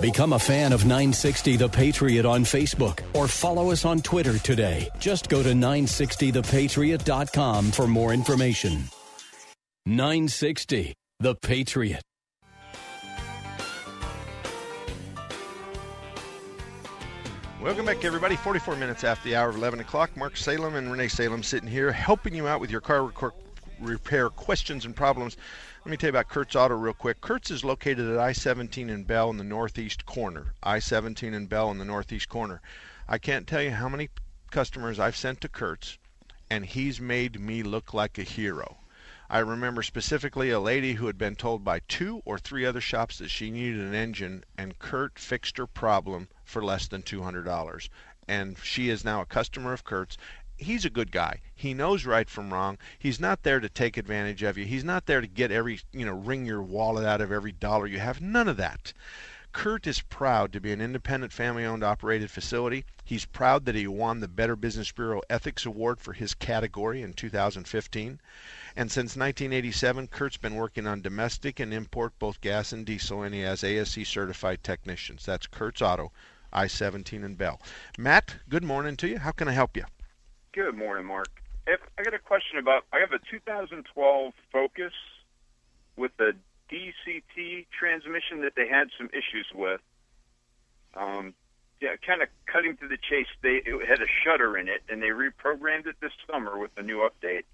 Become 0.00 0.32
a 0.32 0.40
fan 0.40 0.72
of 0.72 0.84
960 0.84 1.56
The 1.56 1.68
Patriot 1.68 2.26
on 2.26 2.42
Facebook 2.42 2.98
or 3.14 3.28
follow 3.28 3.70
us 3.70 3.84
on 3.84 4.02
Twitter 4.02 4.40
today. 4.40 4.88
Just 4.98 5.28
go 5.28 5.40
to 5.42 5.52
960thepatriot.com 5.52 7.70
for 7.70 7.86
more 7.86 8.12
information. 8.12 8.82
960 9.86 10.94
The 11.20 11.36
Patriot. 11.36 12.02
Welcome 17.66 17.86
back, 17.86 18.04
everybody. 18.04 18.36
44 18.36 18.76
minutes 18.76 19.02
after 19.02 19.28
the 19.28 19.34
hour 19.34 19.48
of 19.48 19.56
11 19.56 19.80
o'clock. 19.80 20.16
Mark 20.16 20.36
Salem 20.36 20.76
and 20.76 20.88
Renee 20.88 21.08
Salem 21.08 21.42
sitting 21.42 21.68
here 21.68 21.90
helping 21.90 22.32
you 22.32 22.46
out 22.46 22.60
with 22.60 22.70
your 22.70 22.80
car 22.80 23.12
repair 23.80 24.30
questions 24.30 24.84
and 24.84 24.94
problems. 24.94 25.36
Let 25.84 25.90
me 25.90 25.96
tell 25.96 26.06
you 26.06 26.10
about 26.12 26.28
Kurtz 26.28 26.54
Auto 26.54 26.76
real 26.76 26.94
quick. 26.94 27.20
Kurtz 27.20 27.50
is 27.50 27.64
located 27.64 28.08
at 28.08 28.20
I 28.20 28.30
17 28.30 28.88
and 28.88 29.04
Bell 29.04 29.30
in 29.30 29.36
the 29.36 29.42
northeast 29.42 30.06
corner. 30.06 30.54
I 30.62 30.78
17 30.78 31.34
and 31.34 31.48
Bell 31.48 31.72
in 31.72 31.78
the 31.78 31.84
northeast 31.84 32.28
corner. 32.28 32.62
I 33.08 33.18
can't 33.18 33.48
tell 33.48 33.62
you 33.62 33.72
how 33.72 33.88
many 33.88 34.10
customers 34.52 35.00
I've 35.00 35.16
sent 35.16 35.40
to 35.40 35.48
Kurtz, 35.48 35.98
and 36.48 36.64
he's 36.64 37.00
made 37.00 37.40
me 37.40 37.64
look 37.64 37.92
like 37.92 38.16
a 38.16 38.22
hero. 38.22 38.76
I 39.28 39.40
remember 39.40 39.82
specifically 39.82 40.50
a 40.50 40.60
lady 40.60 40.92
who 40.92 41.08
had 41.08 41.18
been 41.18 41.34
told 41.34 41.64
by 41.64 41.80
two 41.88 42.22
or 42.24 42.38
three 42.38 42.64
other 42.64 42.80
shops 42.80 43.18
that 43.18 43.28
she 43.28 43.50
needed 43.50 43.80
an 43.80 43.92
engine, 43.92 44.44
and 44.56 44.78
Kurt 44.78 45.18
fixed 45.18 45.58
her 45.58 45.66
problem 45.66 46.28
for 46.44 46.62
less 46.62 46.86
than 46.86 47.02
$200. 47.02 47.88
And 48.28 48.56
she 48.62 48.88
is 48.88 49.04
now 49.04 49.20
a 49.20 49.26
customer 49.26 49.72
of 49.72 49.82
Kurt's. 49.82 50.16
He's 50.56 50.84
a 50.84 50.90
good 50.90 51.10
guy. 51.10 51.40
He 51.56 51.74
knows 51.74 52.06
right 52.06 52.30
from 52.30 52.54
wrong. 52.54 52.78
He's 53.00 53.18
not 53.18 53.42
there 53.42 53.58
to 53.58 53.68
take 53.68 53.96
advantage 53.96 54.44
of 54.44 54.56
you. 54.56 54.64
He's 54.64 54.84
not 54.84 55.06
there 55.06 55.20
to 55.20 55.26
get 55.26 55.50
every, 55.50 55.80
you 55.92 56.06
know, 56.06 56.14
wring 56.14 56.46
your 56.46 56.62
wallet 56.62 57.04
out 57.04 57.20
of 57.20 57.32
every 57.32 57.50
dollar 57.50 57.88
you 57.88 57.98
have. 57.98 58.20
None 58.20 58.46
of 58.46 58.56
that. 58.58 58.92
Kurt 59.52 59.88
is 59.88 60.02
proud 60.02 60.52
to 60.52 60.60
be 60.60 60.70
an 60.70 60.80
independent 60.80 61.32
family 61.32 61.64
owned 61.64 61.82
operated 61.82 62.30
facility. 62.30 62.84
He's 63.04 63.24
proud 63.24 63.64
that 63.64 63.74
he 63.74 63.88
won 63.88 64.20
the 64.20 64.28
Better 64.28 64.54
Business 64.54 64.92
Bureau 64.92 65.22
Ethics 65.28 65.66
Award 65.66 65.98
for 65.98 66.12
his 66.12 66.32
category 66.32 67.02
in 67.02 67.12
2015. 67.12 68.20
And 68.78 68.92
since 68.92 69.16
1987, 69.16 70.08
Kurt's 70.08 70.36
been 70.36 70.54
working 70.54 70.86
on 70.86 71.00
domestic 71.00 71.60
and 71.60 71.72
import 71.72 72.12
both 72.18 72.42
gas 72.42 72.72
and 72.72 72.84
diesel, 72.84 73.22
and 73.22 73.34
he 73.34 73.40
has 73.40 73.64
ASE 73.64 74.06
certified 74.06 74.62
technicians. 74.62 75.24
That's 75.24 75.46
Kurt's 75.46 75.80
Auto, 75.80 76.12
I 76.52 76.66
17 76.66 77.24
and 77.24 77.38
Bell. 77.38 77.58
Matt, 77.96 78.36
good 78.50 78.62
morning 78.62 78.94
to 78.98 79.08
you. 79.08 79.18
How 79.18 79.30
can 79.30 79.48
I 79.48 79.52
help 79.52 79.78
you? 79.78 79.84
Good 80.52 80.76
morning, 80.76 81.06
Mark. 81.06 81.40
If 81.66 81.80
I 81.98 82.02
got 82.02 82.12
a 82.12 82.18
question 82.18 82.58
about, 82.58 82.84
I 82.92 82.98
have 83.00 83.12
a 83.12 83.18
2012 83.30 84.34
Focus 84.52 84.92
with 85.96 86.14
the 86.18 86.34
DCT 86.70 87.66
transmission 87.70 88.42
that 88.42 88.56
they 88.56 88.68
had 88.68 88.88
some 88.98 89.08
issues 89.08 89.46
with. 89.54 89.80
Um, 90.94 91.32
yeah, 91.80 91.96
kind 92.06 92.20
of 92.20 92.28
cutting 92.44 92.76
to 92.76 92.88
the 92.88 92.98
chase, 92.98 93.26
they 93.42 93.62
it 93.64 93.88
had 93.88 94.02
a 94.02 94.06
shutter 94.22 94.58
in 94.58 94.68
it, 94.68 94.82
and 94.90 95.02
they 95.02 95.08
reprogrammed 95.08 95.86
it 95.86 95.96
this 96.00 96.12
summer 96.30 96.58
with 96.58 96.72
a 96.76 96.82
new 96.82 97.08
update 97.08 97.44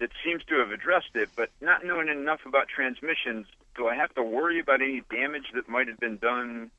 that 0.00 0.10
seems 0.24 0.44
to 0.44 0.58
have 0.58 0.70
addressed 0.70 1.14
it. 1.14 1.28
But 1.36 1.50
not 1.60 1.84
knowing 1.84 2.08
enough 2.08 2.40
about 2.46 2.68
transmissions, 2.68 3.46
do 3.76 3.88
I 3.88 3.94
have 3.94 4.14
to 4.14 4.22
worry 4.22 4.60
about 4.60 4.82
any 4.82 5.02
damage 5.10 5.52
that 5.54 5.68
might 5.68 5.88
have 5.88 5.98
been 5.98 6.18
done 6.18 6.70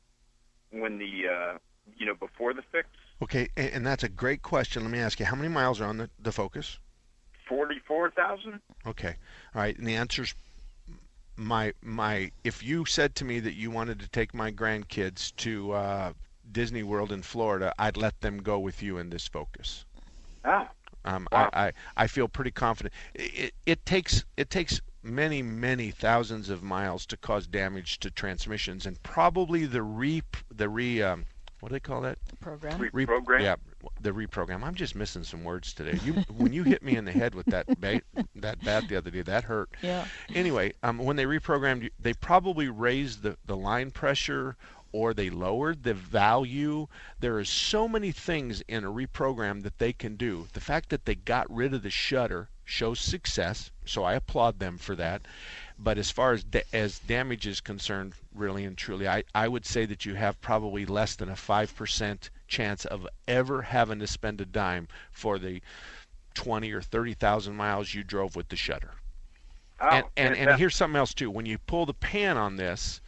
when 0.71 0.97
the 0.97 1.27
uh, 1.27 1.57
you 1.97 2.05
know 2.05 2.15
before 2.15 2.53
the 2.53 2.63
fix? 2.71 2.87
Okay, 3.21 3.47
and, 3.55 3.85
that's 3.85 4.03
a 4.03 4.09
great 4.09 4.41
question. 4.41 4.83
Let 4.83 4.91
me 4.91 4.99
ask 4.99 5.19
you, 5.19 5.25
how 5.25 5.35
many 5.35 5.47
miles 5.47 5.79
are 5.79 5.85
on 5.85 5.97
the, 5.97 6.09
the 6.19 6.31
Focus? 6.31 6.77
Forty-four 7.47 8.11
thousand. 8.11 8.59
Okay, 8.85 9.15
all 9.55 9.61
right, 9.61 9.77
and 9.77 9.87
the 9.87 9.95
answer's 9.95 10.33
my 11.35 11.73
my. 11.81 12.31
If 12.43 12.63
you 12.63 12.85
said 12.85 13.15
to 13.15 13.25
me 13.25 13.39
that 13.39 13.53
you 13.53 13.71
wanted 13.71 13.99
to 13.99 14.09
take 14.09 14.33
my 14.33 14.51
grandkids 14.51 15.35
to 15.37 15.71
uh, 15.71 16.13
Disney 16.51 16.83
World 16.83 17.11
in 17.11 17.21
Florida, 17.21 17.73
I'd 17.79 17.97
let 17.97 18.19
them 18.21 18.39
go 18.39 18.59
with 18.59 18.83
you 18.83 18.97
in 18.97 19.09
this 19.09 19.27
Focus. 19.27 19.85
Ah. 20.43 20.69
Um, 21.05 21.27
wow. 21.31 21.49
I, 21.53 21.67
I 21.67 21.73
I 21.97 22.07
feel 22.07 22.27
pretty 22.27 22.51
confident. 22.51 22.93
It, 23.13 23.53
it 23.65 23.85
takes 23.85 24.23
it 24.37 24.49
takes 24.49 24.81
many 25.03 25.41
many 25.41 25.91
thousands 25.91 26.49
of 26.49 26.63
miles 26.63 27.05
to 27.07 27.17
cause 27.17 27.47
damage 27.47 27.99
to 27.99 28.09
transmissions, 28.09 28.85
and 28.85 29.01
probably 29.03 29.65
the 29.65 29.81
re 29.83 30.23
the 30.49 30.69
re 30.69 31.01
um, 31.01 31.25
what 31.59 31.69
do 31.69 31.75
they 31.75 31.79
call 31.79 32.01
that? 32.01 32.17
Program. 32.41 32.77
Reprogram. 32.77 33.41
Yeah, 33.41 33.55
the 34.01 34.11
reprogram. 34.11 34.63
I'm 34.63 34.75
just 34.75 34.95
missing 34.95 35.23
some 35.23 35.45
words 35.45 35.73
today. 35.73 35.97
You 36.03 36.13
when 36.37 36.51
you 36.51 36.63
hit 36.63 36.83
me 36.83 36.97
in 36.97 37.05
the 37.05 37.11
head 37.11 37.35
with 37.35 37.45
that 37.47 37.79
ba- 37.79 38.01
that 38.35 38.63
bat 38.63 38.89
the 38.89 38.97
other 38.97 39.09
day, 39.09 39.21
that 39.21 39.45
hurt. 39.45 39.69
Yeah. 39.81 40.05
Anyway, 40.35 40.73
um, 40.83 40.97
when 40.97 41.15
they 41.15 41.25
reprogrammed, 41.25 41.89
they 41.99 42.13
probably 42.13 42.67
raised 42.67 43.23
the 43.23 43.37
the 43.45 43.55
line 43.55 43.91
pressure 43.91 44.57
or 44.93 45.13
they 45.13 45.29
lowered 45.29 45.83
the 45.83 45.93
value. 45.93 46.87
There 47.19 47.37
are 47.37 47.43
so 47.43 47.89
many 47.89 48.13
things 48.13 48.61
in 48.69 48.85
a 48.85 48.91
reprogram 48.91 49.63
that 49.63 49.79
they 49.79 49.91
can 49.91 50.15
do. 50.15 50.47
The 50.53 50.61
fact 50.61 50.89
that 50.89 51.03
they 51.03 51.15
got 51.15 51.53
rid 51.53 51.73
of 51.73 51.83
the 51.83 51.89
shutter 51.89 52.47
shows 52.63 53.01
success, 53.01 53.71
so 53.83 54.03
I 54.03 54.13
applaud 54.13 54.59
them 54.59 54.77
for 54.77 54.95
that. 54.95 55.23
But 55.77 55.97
as 55.97 56.11
far 56.11 56.31
as 56.31 56.43
da- 56.43 56.63
as 56.71 56.99
damage 56.99 57.45
is 57.45 57.59
concerned, 57.59 58.13
really 58.33 58.63
and 58.63 58.77
truly, 58.77 59.07
I, 59.07 59.23
I 59.35 59.47
would 59.47 59.65
say 59.65 59.85
that 59.85 60.05
you 60.05 60.13
have 60.13 60.39
probably 60.39 60.85
less 60.85 61.15
than 61.15 61.29
a 61.29 61.35
five 61.35 61.75
percent 61.75 62.29
chance 62.47 62.85
of 62.85 63.07
ever 63.27 63.63
having 63.63 63.99
to 63.99 64.07
spend 64.07 64.39
a 64.39 64.45
dime 64.45 64.87
for 65.11 65.39
the 65.39 65.61
twenty 66.35 66.71
or 66.71 66.81
thirty 66.81 67.15
thousand 67.15 67.55
miles 67.55 67.93
you 67.93 68.03
drove 68.03 68.35
with 68.35 68.47
the 68.49 68.55
shutter. 68.55 68.91
Oh, 69.81 69.89
and 69.89 70.05
and, 70.15 70.35
and 70.35 70.59
here's 70.59 70.75
something 70.75 70.97
else 70.97 71.13
too. 71.13 71.31
When 71.31 71.47
you 71.47 71.57
pull 71.57 71.85
the 71.85 71.93
pan 71.93 72.37
on 72.37 72.55
this, 72.55 73.01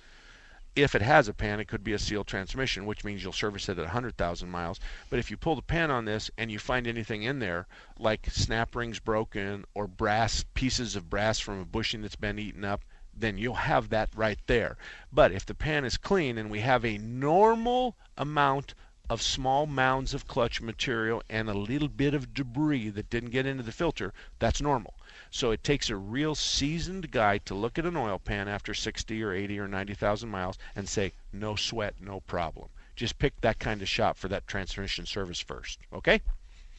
if 0.76 0.93
it 0.93 1.01
has 1.01 1.30
a 1.30 1.34
pan, 1.34 1.61
it 1.61 1.69
could 1.69 1.86
be 1.86 1.93
a 1.93 1.99
sealed 1.99 2.28
transmission, 2.28 2.86
which 2.86 3.05
means 3.05 3.23
you'll 3.23 3.32
service 3.32 3.69
it 3.69 3.78
at 3.78 3.86
100,000 3.86 4.49
miles. 4.49 4.80
But 5.09 5.19
if 5.19 5.32
you 5.32 5.38
pull 5.38 5.55
the 5.55 5.61
pan 5.61 5.89
on 5.89 6.03
this 6.03 6.30
and 6.38 6.51
you 6.51 6.59
find 6.59 6.86
anything 6.86 7.23
in 7.23 7.39
there, 7.39 7.65
like 7.97 8.28
snap 8.30 8.76
rings 8.76 8.99
broken 8.99 9.63
or 9.73 9.88
brass 9.88 10.43
pieces 10.53 10.97
of 10.97 11.09
brass 11.09 11.39
from 11.39 11.61
a 11.61 11.65
bushing 11.65 12.01
that's 12.01 12.17
been 12.17 12.38
eaten 12.38 12.65
up, 12.65 12.84
then 13.13 13.38
you'll 13.38 13.55
have 13.55 13.88
that 13.89 14.09
right 14.13 14.39
there. 14.47 14.76
But 15.13 15.32
if 15.32 15.45
the 15.45 15.55
pan 15.55 15.86
is 15.86 15.95
clean 15.95 16.38
and 16.38 16.51
we 16.51 16.59
have 16.59 16.84
a 16.84 16.97
normal 16.97 17.95
amount 18.17 18.73
of 19.09 19.21
small 19.21 19.65
mounds 19.65 20.13
of 20.13 20.28
clutch 20.28 20.61
material 20.61 21.23
and 21.30 21.49
a 21.49 21.53
little 21.53 21.88
bit 21.88 22.13
of 22.13 22.34
debris 22.34 22.89
that 22.89 23.09
didn't 23.09 23.30
get 23.30 23.45
into 23.45 23.63
the 23.63 23.71
filter, 23.71 24.11
that's 24.39 24.59
normal. 24.59 24.95
So 25.36 25.51
it 25.51 25.65
takes 25.65 25.89
a 25.89 25.97
real 25.97 26.33
seasoned 26.33 27.11
guy 27.11 27.39
to 27.39 27.53
look 27.55 27.77
at 27.77 27.86
an 27.86 27.97
oil 27.97 28.19
pan 28.19 28.47
after 28.47 28.73
60 28.73 29.21
or 29.21 29.33
80 29.33 29.59
or 29.59 29.67
90,000 29.67 30.29
miles 30.29 30.57
and 30.77 30.88
say, 30.88 31.11
no 31.33 31.57
sweat, 31.57 31.95
no 31.99 32.21
problem. 32.21 32.69
Just 32.95 33.19
pick 33.19 33.41
that 33.41 33.59
kind 33.59 33.81
of 33.81 33.89
shop 33.89 34.15
for 34.15 34.29
that 34.29 34.47
transmission 34.47 35.05
service 35.05 35.41
first. 35.41 35.79
Okay? 35.91 36.21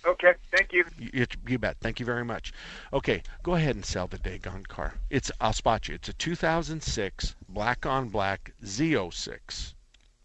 Okay, 0.06 0.32
thank 0.56 0.72
you. 0.72 0.86
You, 0.98 1.26
you 1.46 1.58
bet. 1.58 1.76
Thank 1.82 2.00
you 2.00 2.06
very 2.06 2.24
much. 2.24 2.54
Okay, 2.94 3.22
go 3.42 3.56
ahead 3.56 3.76
and 3.76 3.84
sell 3.84 4.06
the 4.06 4.16
Dagon 4.16 4.64
car. 4.64 4.94
It's 5.10 5.30
I'll 5.38 5.52
spot 5.52 5.86
you. 5.88 5.96
It's 5.96 6.08
a 6.08 6.14
2006 6.14 7.34
black 7.50 7.84
on 7.84 8.08
black 8.08 8.54
Z06. 8.64 9.74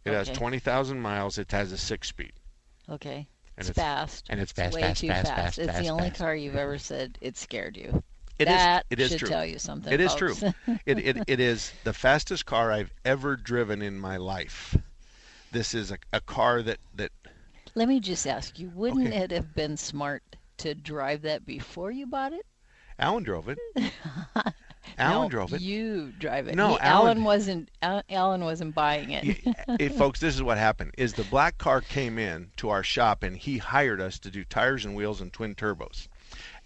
It 0.06 0.14
has 0.14 0.30
20,000 0.30 1.02
miles. 1.02 1.38
It 1.38 1.52
has 1.52 1.74
a 1.74 1.78
six-speed. 1.78 2.32
Okay. 2.90 3.28
And 3.58 3.68
it's, 3.68 3.72
it's- 3.72 3.76
fast. 3.86 4.28
and 4.30 4.40
it's 4.40 4.54
fast, 4.54 4.74
way 4.74 4.84
fast, 4.84 5.02
too 5.02 5.08
fast, 5.10 5.28
fast. 5.28 5.38
fast, 5.42 5.60
It's 5.60 5.68
fast, 5.68 5.84
the 5.84 5.90
only 5.90 6.10
fast. 6.12 6.20
car 6.22 6.34
you've 6.34 6.56
ever 6.56 6.78
said 6.78 7.18
it 7.20 7.36
scared 7.36 7.76
you. 7.76 8.02
It 8.40 8.48
is. 8.48 8.54
that 8.54 8.86
It 8.90 9.00
is 9.00 9.16
true. 9.16 9.28
tell 9.28 9.46
you 9.46 9.60
something. 9.60 9.92
It 9.94 10.02
is 10.02 10.14
folks. 10.14 10.40
true. 10.40 10.54
it, 10.86 10.98
it 11.00 11.24
it 11.28 11.40
is 11.40 11.72
the 11.84 11.94
fastest 11.94 12.46
car 12.46 12.72
I've 12.72 12.92
ever 13.06 13.36
driven 13.36 13.82
in 13.82 14.00
my 14.00 14.18
life. 14.18 14.76
This 15.52 15.74
is 15.74 15.92
a, 15.92 15.98
a 16.14 16.22
car 16.22 16.62
that 16.64 16.78
that 16.96 17.12
Let 17.76 17.88
me 17.88 18.00
just 18.00 18.26
ask 18.26 18.58
you: 18.58 18.70
Wouldn't 18.74 19.08
Okay. 19.08 19.18
it 19.18 19.32
have 19.32 19.54
been 19.54 19.78
smart 19.78 20.24
to 20.58 20.74
drive 20.76 21.22
that 21.24 21.46
before 21.46 21.92
you 21.92 22.08
bought 22.08 22.34
it? 22.34 22.46
Alan 23.00 23.24
drove 23.24 23.50
it. 23.50 23.58
Alan 24.98 25.24
No, 25.24 25.30
drove 25.30 25.54
it. 25.54 25.62
You 25.62 26.12
drive 26.20 26.48
it. 26.48 26.56
No, 26.56 26.74
He- 26.74 26.80
Alan- 26.82 27.08
Alan 27.18 27.24
wasn't. 27.24 27.70
Alan 27.82 28.44
wasn't 28.44 28.76
buying 28.76 29.12
it. 29.12 29.38
hey, 29.80 29.90
folks, 29.90 30.20
this 30.20 30.36
is 30.36 30.44
what 30.44 30.58
happened: 30.58 30.92
is 30.98 31.14
the 31.14 31.24
black 31.26 31.58
car 31.58 31.82
came 31.82 32.18
in 32.18 32.52
to 32.58 32.70
our 32.70 32.84
shop 32.84 33.24
and 33.24 33.38
he 33.38 33.58
hired 33.58 34.02
us 34.02 34.20
to 34.20 34.32
do 34.32 34.44
tires 34.44 34.86
and 34.86 34.96
wheels 34.96 35.22
and 35.22 35.32
twin 35.34 35.56
turbos. 35.56 36.08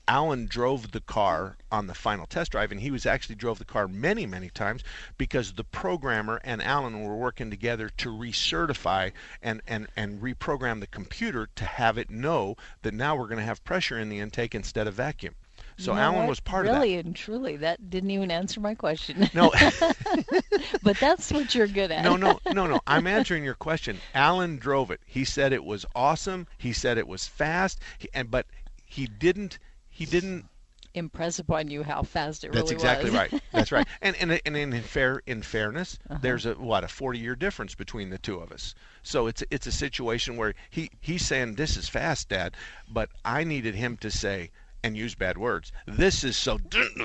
Alan 0.08 0.46
drove 0.46 0.92
the 0.92 1.02
car 1.02 1.58
on 1.72 1.88
the 1.88 1.94
final 1.94 2.26
test 2.26 2.52
drive, 2.52 2.72
and 2.72 2.82
he 2.82 2.92
was 2.92 3.06
actually 3.06 3.36
drove 3.36 3.60
the 3.60 3.66
car 3.66 3.88
many, 3.88 4.26
many 4.26 4.50
times 4.50 4.84
because 5.18 5.54
the 5.54 5.64
programmer 5.64 6.40
and 6.44 6.62
Alan 6.62 7.04
were 7.04 7.16
working 7.16 7.50
together 7.50 7.90
to 7.98 8.10
recertify 8.10 9.12
and 9.42 9.62
and 9.68 9.88
and 9.96 10.22
reprogram 10.22 10.80
the 10.80 10.88
computer 10.88 11.48
to 11.56 11.66
have 11.66 11.98
it 11.98 12.10
know 12.10 12.56
that 12.84 12.94
now 12.94 13.16
we're 13.16 13.28
going 13.28 13.40
to 13.40 13.44
have 13.44 13.64
pressure 13.64 13.98
in 13.98 14.10
the 14.10 14.20
intake 14.20 14.54
instead 14.54 14.88
of 14.88 14.94
vacuum. 14.94 15.36
So 15.78 15.92
You 15.92 15.98
know 15.98 16.04
Alan 16.04 16.20
what? 16.20 16.30
was 16.30 16.40
part 16.40 16.66
of 16.68 16.72
that. 16.72 16.80
Really 16.80 16.96
and 16.96 17.16
truly, 17.16 17.58
that 17.58 17.90
didn't 17.90 18.12
even 18.12 18.32
answer 18.32 18.60
my 18.62 18.76
question. 18.76 19.30
No. 19.34 19.52
but 20.84 20.98
that's 21.00 21.32
what 21.32 21.54
you're 21.54 21.68
good 21.68 21.92
at. 21.92 22.04
No, 22.04 22.16
no, 22.16 22.40
no, 22.54 22.66
no. 22.66 22.80
I'm 22.88 23.08
answering 23.08 23.44
your 23.44 23.56
question. 23.56 24.00
Alan 24.14 24.58
drove 24.58 24.90
it. 24.92 25.02
He 25.06 25.26
said 25.26 25.52
it 25.52 25.66
was 25.66 25.86
awesome. 25.94 26.48
He 26.58 26.72
said 26.72 26.98
it 26.98 27.08
was 27.08 27.28
fast. 27.28 27.80
He, 27.98 28.08
and 28.14 28.32
but 28.32 28.46
he 28.86 29.06
didn't. 29.08 29.60
He 29.96 30.06
didn't. 30.06 30.46
Impress 30.94 31.40
upon 31.40 31.70
you 31.70 31.84
how 31.84 32.04
fast 32.04 32.46
it 32.46 32.54
That's 32.54 32.72
really 32.72 32.76
exactly 32.76 33.10
was. 33.10 33.20
right. 33.20 33.44
That's 33.52 33.72
right. 33.72 33.86
And 34.02 34.16
and 34.20 34.40
and 34.46 34.56
in 34.56 34.82
fair 34.82 35.22
in 35.26 35.42
fairness, 35.42 35.98
Uh-huh. 36.10 36.20
there's 36.22 36.46
a 36.46 36.54
what 36.54 36.84
a 36.86 36.88
40 36.88 37.20
year 37.20 37.36
difference 37.36 37.76
between 37.76 38.10
the 38.12 38.18
two 38.18 38.40
of 38.40 38.52
us. 38.52 38.76
So 39.04 39.28
it's 39.28 39.44
it's 39.52 39.68
a 39.68 39.72
situation 39.74 40.38
where 40.38 40.54
he 40.70 40.90
he's 41.02 41.26
saying 41.26 41.56
this 41.56 41.76
is 41.76 41.90
fast, 41.90 42.30
Dad, 42.30 42.56
but 42.90 43.10
I 43.26 43.44
needed 43.44 43.76
him 43.76 43.98
to 43.98 44.10
say 44.12 44.52
and 44.84 44.96
use 44.96 45.16
bad 45.16 45.38
words. 45.38 45.72
This 45.86 46.24
is 46.24 46.38
so 46.38 46.60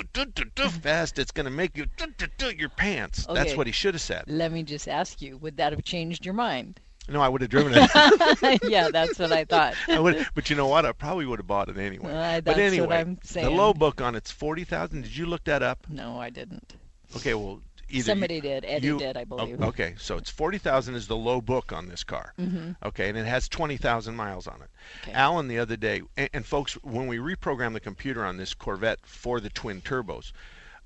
fast 0.82 1.18
it's 1.18 1.32
going 1.32 1.47
to 1.47 1.51
make 1.51 1.76
you 1.76 1.86
your 2.57 2.68
pants. 2.68 3.26
That's 3.32 3.57
what 3.57 3.66
he 3.66 3.72
should 3.72 3.95
have 3.95 4.03
said. 4.03 4.24
Let 4.28 4.53
me 4.53 4.62
just 4.62 4.86
ask 4.88 5.20
you: 5.22 5.36
Would 5.38 5.57
that 5.57 5.72
have 5.72 5.82
changed 5.84 6.24
your 6.24 6.34
mind? 6.34 6.80
No, 7.09 7.20
I 7.20 7.28
would 7.28 7.40
have 7.40 7.51
driven 7.51 7.72
it. 7.74 8.61
yeah, 8.68 8.88
that's 8.92 9.18
what 9.18 9.32
I 9.32 9.44
thought. 9.44 9.74
I 9.88 9.98
would, 9.98 10.26
but 10.34 10.48
you 10.51 10.57
know 10.57 10.68
what? 10.68 10.86
I 10.86 10.92
probably 10.92 11.26
would 11.26 11.38
have 11.40 11.46
bought 11.46 11.68
it 11.68 11.76
anyway. 11.76 12.12
Uh, 12.12 12.40
but 12.40 12.59
anyway, 12.59 13.16
the 13.32 13.51
low 13.51 13.74
book 13.74 14.01
on 14.01 14.14
it's 14.14 14.30
forty 14.30 14.64
thousand. 14.64 15.03
Did 15.03 15.16
you 15.16 15.26
look 15.26 15.44
that 15.44 15.62
up? 15.62 15.86
No, 15.88 16.20
I 16.20 16.30
didn't. 16.30 16.76
Okay, 17.16 17.34
well, 17.34 17.62
either 17.88 18.12
Somebody 18.12 18.36
you- 18.36 18.40
did. 18.42 18.64
Eddie 18.64 18.86
you- 18.86 18.98
did, 18.98 19.16
I 19.16 19.22
oh, 19.22 19.36
believe. 19.36 19.61
Okay, 19.61 19.94
so 19.98 20.16
it's 20.16 20.30
forty 20.30 20.59
thousand 20.59 20.94
is 20.94 21.09
the 21.09 21.16
low 21.16 21.40
book 21.40 21.72
on 21.72 21.88
this 21.88 22.05
car. 22.05 22.32
Mhm. 22.38 22.76
Okay, 22.84 23.09
and 23.09 23.18
it 23.18 23.26
has 23.26 23.48
twenty 23.48 23.76
thousand 23.76 24.14
miles 24.14 24.46
on 24.46 24.62
it. 24.62 24.68
Okay. 25.03 25.12
Alan 25.12 25.48
the 25.48 25.59
other 25.59 25.76
day, 25.76 26.03
and, 26.16 26.30
and 26.32 26.46
folks, 26.46 26.74
when 26.82 27.09
we 27.09 27.16
reprogrammed 27.18 27.72
the 27.72 27.80
computer 27.80 28.24
on 28.24 28.36
this 28.36 28.55
Corvette 28.55 29.01
for 29.03 29.40
the 29.40 29.51
twin 29.51 29.80
turbos. 29.80 30.32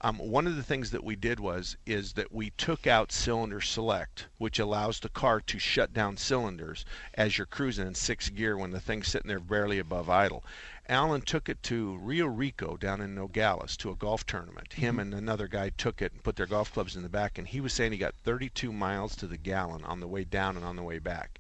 Um, 0.05 0.19
one 0.19 0.47
of 0.47 0.55
the 0.55 0.63
things 0.63 0.91
that 0.91 1.03
we 1.03 1.17
did 1.17 1.41
was 1.41 1.79
is 1.87 2.13
that 2.13 2.31
we 2.31 2.51
took 2.51 2.87
out 2.87 3.11
cylinder 3.11 3.63
select, 3.63 4.27
which 4.37 4.59
allows 4.59 5.01
the 5.01 5.09
car 5.09 5.41
to 5.41 5.59
shut 5.59 5.95
down 5.95 6.19
cylinders 6.19 6.85
as 7.15 7.39
you're 7.39 7.47
cruising 7.47 7.87
in 7.87 7.95
sixth 7.95 8.35
gear 8.35 8.59
when 8.59 8.71
the 8.71 8.81
thing's 8.81 9.09
sitting 9.09 9.29
there 9.29 9.41
barely 9.41 9.79
above 9.79 10.11
idle. 10.11 10.45
Alan 10.91 11.23
took 11.23 11.49
it 11.49 11.63
to 11.63 11.97
Rio 11.97 12.27
Rico 12.27 12.77
down 12.77 13.01
in 13.01 13.15
Nogales 13.15 13.79
to 13.79 13.91
a 13.91 13.97
golf 13.97 14.27
tournament. 14.27 14.75
Him 14.75 14.99
and 14.99 15.15
another 15.15 15.49
guy 15.49 15.71
took 15.71 16.03
it 16.03 16.13
and 16.13 16.23
put 16.23 16.37
their 16.37 16.45
golf 16.45 16.71
clubs 16.71 16.97
in 16.97 17.03
the 17.03 17.09
back, 17.09 17.39
and 17.39 17.49
he 17.49 17.63
was 17.63 17.73
saying 17.73 17.93
he 17.93 17.97
got 17.97 18.15
32 18.25 18.75
miles 18.75 19.17
to 19.17 19.27
the 19.27 19.39
gallon 19.39 19.85
on 19.85 20.01
the 20.01 20.07
way 20.07 20.25
down 20.25 20.59
and 20.59 20.67
on 20.67 20.77
the 20.77 20.83
way 20.83 20.99
back. 20.99 21.39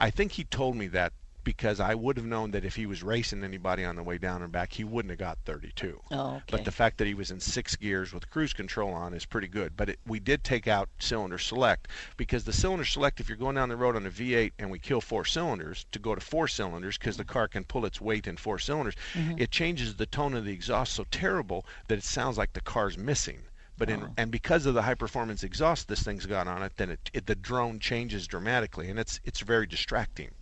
I 0.00 0.10
think 0.10 0.32
he 0.32 0.42
told 0.42 0.74
me 0.74 0.88
that 0.88 1.12
because 1.46 1.78
I 1.78 1.94
would 1.94 2.16
have 2.16 2.26
known 2.26 2.50
that 2.50 2.64
if 2.64 2.74
he 2.74 2.86
was 2.86 3.04
racing 3.04 3.44
anybody 3.44 3.84
on 3.84 3.94
the 3.94 4.02
way 4.02 4.18
down 4.18 4.42
and 4.42 4.50
back, 4.50 4.72
he 4.72 4.82
wouldn't 4.82 5.10
have 5.10 5.18
got 5.20 5.38
32. 5.46 6.00
Oh, 6.10 6.30
okay. 6.34 6.42
But 6.50 6.64
the 6.64 6.72
fact 6.72 6.98
that 6.98 7.06
he 7.06 7.14
was 7.14 7.30
in 7.30 7.38
six 7.38 7.76
gears 7.76 8.12
with 8.12 8.28
cruise 8.30 8.52
control 8.52 8.92
on 8.92 9.14
is 9.14 9.24
pretty 9.24 9.46
good. 9.46 9.76
But 9.76 9.90
it, 9.90 10.00
we 10.04 10.18
did 10.18 10.42
take 10.42 10.66
out 10.66 10.88
cylinder 10.98 11.38
select 11.38 11.86
because 12.16 12.42
the 12.42 12.52
cylinder 12.52 12.84
select, 12.84 13.20
if 13.20 13.28
you're 13.28 13.38
going 13.38 13.54
down 13.54 13.68
the 13.68 13.76
road 13.76 13.94
on 13.94 14.04
a 14.06 14.10
V8 14.10 14.50
and 14.58 14.72
we 14.72 14.80
kill 14.80 15.00
four 15.00 15.24
cylinders 15.24 15.86
to 15.92 16.00
go 16.00 16.16
to 16.16 16.20
four 16.20 16.48
cylinders 16.48 16.98
because 16.98 17.16
the 17.16 17.24
car 17.24 17.46
can 17.46 17.62
pull 17.62 17.86
its 17.86 18.00
weight 18.00 18.26
in 18.26 18.36
four 18.36 18.58
cylinders, 18.58 18.96
Mhm. 19.14 19.40
it 19.40 19.52
changes 19.52 19.94
the 19.94 20.06
tone 20.06 20.34
of 20.34 20.44
the 20.44 20.52
exhaust 20.52 20.94
so 20.94 21.04
terrible 21.12 21.64
that 21.86 21.96
it 21.96 22.04
sounds 22.04 22.36
like 22.36 22.54
the 22.54 22.60
car's 22.60 22.98
missing. 22.98 23.38
But 23.78 23.88
in, 23.88 24.02
Oh. 24.02 24.12
and 24.16 24.32
because 24.32 24.66
of 24.66 24.74
the 24.74 24.82
high 24.82 24.94
performance 24.94 25.44
exhaust 25.44 25.86
this 25.86 26.02
thing's 26.02 26.26
got 26.26 26.48
on 26.48 26.64
it, 26.64 26.72
then 26.76 26.90
it, 26.90 27.08
it 27.14 27.26
the 27.26 27.36
drone 27.36 27.78
changes 27.78 28.26
dramatically 28.26 28.90
and 28.90 28.98
it's 28.98 29.20
it's 29.22 29.40
very 29.42 29.68
distracting. 29.68 30.32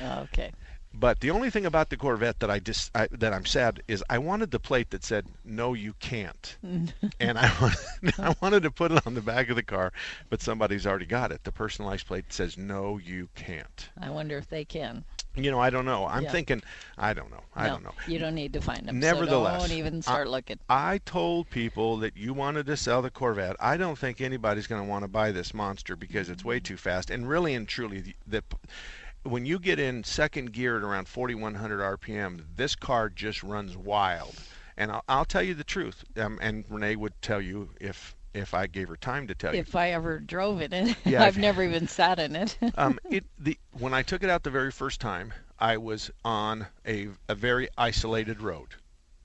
Oh, 0.00 0.20
okay. 0.22 0.52
But 0.94 1.20
the 1.20 1.30
only 1.30 1.50
thing 1.50 1.66
about 1.66 1.90
the 1.90 1.96
Corvette 1.96 2.40
that 2.40 2.50
I 2.50 2.58
just 2.60 2.90
I, 2.94 3.08
that 3.12 3.32
I'm 3.32 3.44
sad 3.46 3.82
is 3.88 4.04
I 4.10 4.18
wanted 4.18 4.50
the 4.50 4.58
plate 4.60 4.90
that 4.90 5.04
said 5.04 5.28
"No, 5.44 5.74
you 5.74 5.94
can't," 5.94 6.58
and 7.20 7.38
I 7.38 7.50
wanted, 7.60 7.78
I 8.18 8.34
wanted 8.42 8.62
to 8.64 8.70
put 8.70 8.92
it 8.92 9.06
on 9.06 9.14
the 9.14 9.22
back 9.22 9.48
of 9.50 9.56
the 9.56 9.62
car, 9.62 9.92
but 10.28 10.40
somebody's 10.42 10.86
already 10.86 11.06
got 11.06 11.32
it. 11.32 11.44
The 11.44 11.52
personalized 11.52 12.06
plate 12.06 12.32
says 12.32 12.56
"No, 12.56 12.98
you 12.98 13.30
can't." 13.34 13.90
I 14.00 14.10
wonder 14.10 14.36
if 14.38 14.48
they 14.48 14.64
can. 14.64 15.04
You 15.36 15.50
know, 15.50 15.60
I 15.60 15.70
don't 15.70 15.84
know. 15.84 16.06
I'm 16.06 16.24
Yeah. 16.24 16.32
thinking, 16.32 16.62
I 16.98 17.12
don't 17.14 17.30
know. 17.30 17.44
I 17.54 17.68
No, 17.68 17.70
don't 17.70 17.82
know. 17.84 17.94
You 18.06 18.18
don't 18.18 18.34
need 18.34 18.52
to 18.54 18.60
find 18.60 18.86
them. 18.88 18.98
Nevertheless, 18.98 19.62
so 19.62 19.68
don't 19.68 19.70
even 19.72 20.02
start 20.02 20.28
looking. 20.28 20.58
I 20.68 20.98
told 20.98 21.50
people 21.50 21.96
that 21.98 22.16
you 22.16 22.32
wanted 22.34 22.66
to 22.66 22.76
sell 22.76 23.02
the 23.02 23.10
Corvette. 23.10 23.56
I 23.60 23.76
don't 23.76 23.98
think 23.98 24.20
anybody's 24.20 24.66
going 24.66 24.82
to 24.82 24.88
want 24.88 25.02
to 25.04 25.08
buy 25.08 25.30
this 25.32 25.54
monster 25.54 25.96
because 25.96 26.28
it's 26.28 26.44
way 26.44 26.58
mm. 26.58 26.64
too 26.64 26.76
fast. 26.76 27.10
And 27.10 27.28
really 27.28 27.54
and 27.54 27.68
truly, 27.68 28.00
the, 28.00 28.14
the 28.26 28.44
when 29.22 29.46
you 29.46 29.58
get 29.58 29.78
in 29.78 30.04
second 30.04 30.52
gear 30.52 30.76
at 30.76 30.82
around 30.82 31.08
4100 31.08 31.98
RPM, 32.00 32.42
this 32.56 32.74
car 32.74 33.08
just 33.08 33.42
runs 33.42 33.76
wild. 33.76 34.34
And 34.76 34.90
I'll, 34.90 35.04
I'll 35.08 35.24
tell 35.24 35.42
you 35.42 35.54
the 35.54 35.64
truth. 35.64 36.04
Um, 36.16 36.38
and 36.40 36.64
Renee 36.68 36.96
would 36.96 37.20
tell 37.22 37.40
you 37.40 37.70
if 37.80 38.14
if 38.32 38.54
I 38.54 38.68
gave 38.68 38.88
her 38.88 38.96
time 38.96 39.26
to 39.26 39.34
tell 39.34 39.52
you. 39.52 39.60
If 39.60 39.74
I 39.74 39.90
ever 39.90 40.20
drove 40.20 40.60
in 40.62 40.72
it, 40.72 40.96
Yeah, 41.04 41.22
I've 41.24 41.36
never 41.36 41.64
even 41.64 41.88
sat 41.88 42.20
in 42.20 42.36
it. 42.36 42.56
um, 42.76 42.98
it 43.10 43.24
the 43.38 43.58
when 43.72 43.92
I 43.92 44.02
took 44.02 44.22
it 44.22 44.30
out 44.30 44.44
the 44.44 44.50
very 44.50 44.70
first 44.70 45.00
time, 45.00 45.34
I 45.58 45.76
was 45.76 46.10
on 46.24 46.66
a 46.86 47.08
a 47.28 47.34
very 47.34 47.68
isolated 47.76 48.40
road. 48.40 48.68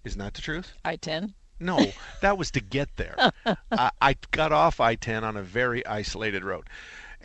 Isn't 0.03 0.19
that 0.19 0.33
the 0.33 0.41
truth? 0.41 0.73
I-10. 0.83 1.33
No, 1.59 1.79
that 2.21 2.37
was 2.37 2.51
to 2.51 2.59
get 2.59 2.95
there. 2.97 3.15
I, 3.71 3.89
I 4.01 4.15
got 4.31 4.51
off 4.51 4.79
I-10 4.79 5.23
on 5.23 5.37
a 5.37 5.41
very 5.41 5.85
isolated 5.85 6.43
road, 6.43 6.69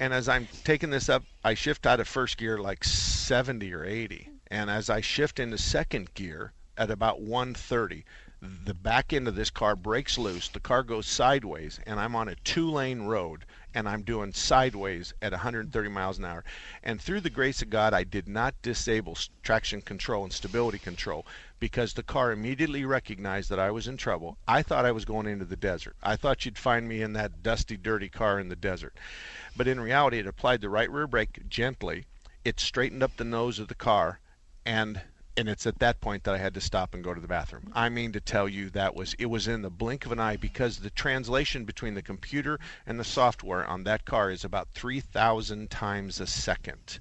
and 0.00 0.14
as 0.14 0.30
I'm 0.30 0.48
taking 0.64 0.88
this 0.88 1.10
up, 1.10 1.24
I 1.44 1.52
shift 1.52 1.86
out 1.86 2.00
of 2.00 2.08
first 2.08 2.38
gear 2.38 2.56
like 2.56 2.84
70 2.84 3.72
or 3.74 3.84
80, 3.84 4.30
and 4.50 4.70
as 4.70 4.88
I 4.88 5.02
shift 5.02 5.38
into 5.38 5.58
second 5.58 6.14
gear 6.14 6.54
at 6.78 6.90
about 6.90 7.20
130, 7.20 8.06
the 8.40 8.72
back 8.72 9.12
end 9.12 9.28
of 9.28 9.34
this 9.34 9.50
car 9.50 9.76
breaks 9.76 10.16
loose. 10.16 10.48
The 10.48 10.58
car 10.58 10.82
goes 10.82 11.06
sideways, 11.06 11.78
and 11.86 12.00
I'm 12.00 12.16
on 12.16 12.28
a 12.28 12.34
two-lane 12.36 13.02
road, 13.02 13.44
and 13.74 13.86
I'm 13.86 14.00
doing 14.00 14.32
sideways 14.32 15.12
at 15.20 15.32
130 15.32 15.88
miles 15.90 16.16
an 16.16 16.24
hour. 16.24 16.44
And 16.82 16.98
through 16.98 17.20
the 17.20 17.28
grace 17.28 17.60
of 17.60 17.68
God, 17.68 17.92
I 17.92 18.04
did 18.04 18.26
not 18.26 18.54
disable 18.62 19.18
traction 19.42 19.82
control 19.82 20.24
and 20.24 20.32
stability 20.32 20.78
control 20.78 21.26
because 21.60 21.92
the 21.92 22.02
car 22.02 22.32
immediately 22.32 22.84
recognized 22.84 23.50
that 23.50 23.60
I 23.60 23.70
was 23.70 23.86
in 23.86 23.98
trouble. 23.98 24.38
I 24.48 24.62
thought 24.62 24.86
I 24.86 24.92
was 24.92 25.04
going 25.04 25.26
into 25.26 25.44
the 25.44 25.56
desert. 25.56 25.94
I 26.02 26.16
thought 26.16 26.44
you'd 26.44 26.58
find 26.58 26.88
me 26.88 27.02
in 27.02 27.12
that 27.12 27.42
dusty, 27.42 27.76
dirty 27.76 28.08
car 28.08 28.40
in 28.40 28.48
the 28.48 28.56
desert. 28.56 28.96
But 29.56 29.68
in 29.68 29.78
reality, 29.78 30.18
it 30.18 30.26
applied 30.26 30.62
the 30.62 30.70
right 30.70 30.90
rear 30.90 31.06
brake 31.06 31.48
gently. 31.48 32.06
It 32.44 32.58
straightened 32.58 33.02
up 33.02 33.16
the 33.16 33.24
nose 33.24 33.58
of 33.58 33.68
the 33.68 33.74
car, 33.74 34.20
and 34.64 35.02
and 35.36 35.48
it's 35.48 35.66
at 35.66 35.78
that 35.78 36.00
point 36.00 36.24
that 36.24 36.34
I 36.34 36.38
had 36.38 36.54
to 36.54 36.60
stop 36.60 36.92
and 36.92 37.04
go 37.04 37.14
to 37.14 37.20
the 37.20 37.28
bathroom. 37.28 37.70
I 37.74 37.88
mean 37.88 38.12
to 38.12 38.20
tell 38.20 38.48
you 38.48 38.68
that 38.70 38.94
was 38.94 39.14
it 39.14 39.26
was 39.26 39.46
in 39.46 39.62
the 39.62 39.70
blink 39.70 40.04
of 40.04 40.12
an 40.12 40.20
eye 40.20 40.36
because 40.36 40.78
the 40.78 40.90
translation 40.90 41.64
between 41.64 41.94
the 41.94 42.02
computer 42.02 42.58
and 42.86 42.98
the 42.98 43.04
software 43.04 43.64
on 43.64 43.84
that 43.84 44.04
car 44.04 44.30
is 44.30 44.44
about 44.44 44.70
3000 44.70 45.70
times 45.70 46.20
a 46.20 46.26
second. 46.26 46.98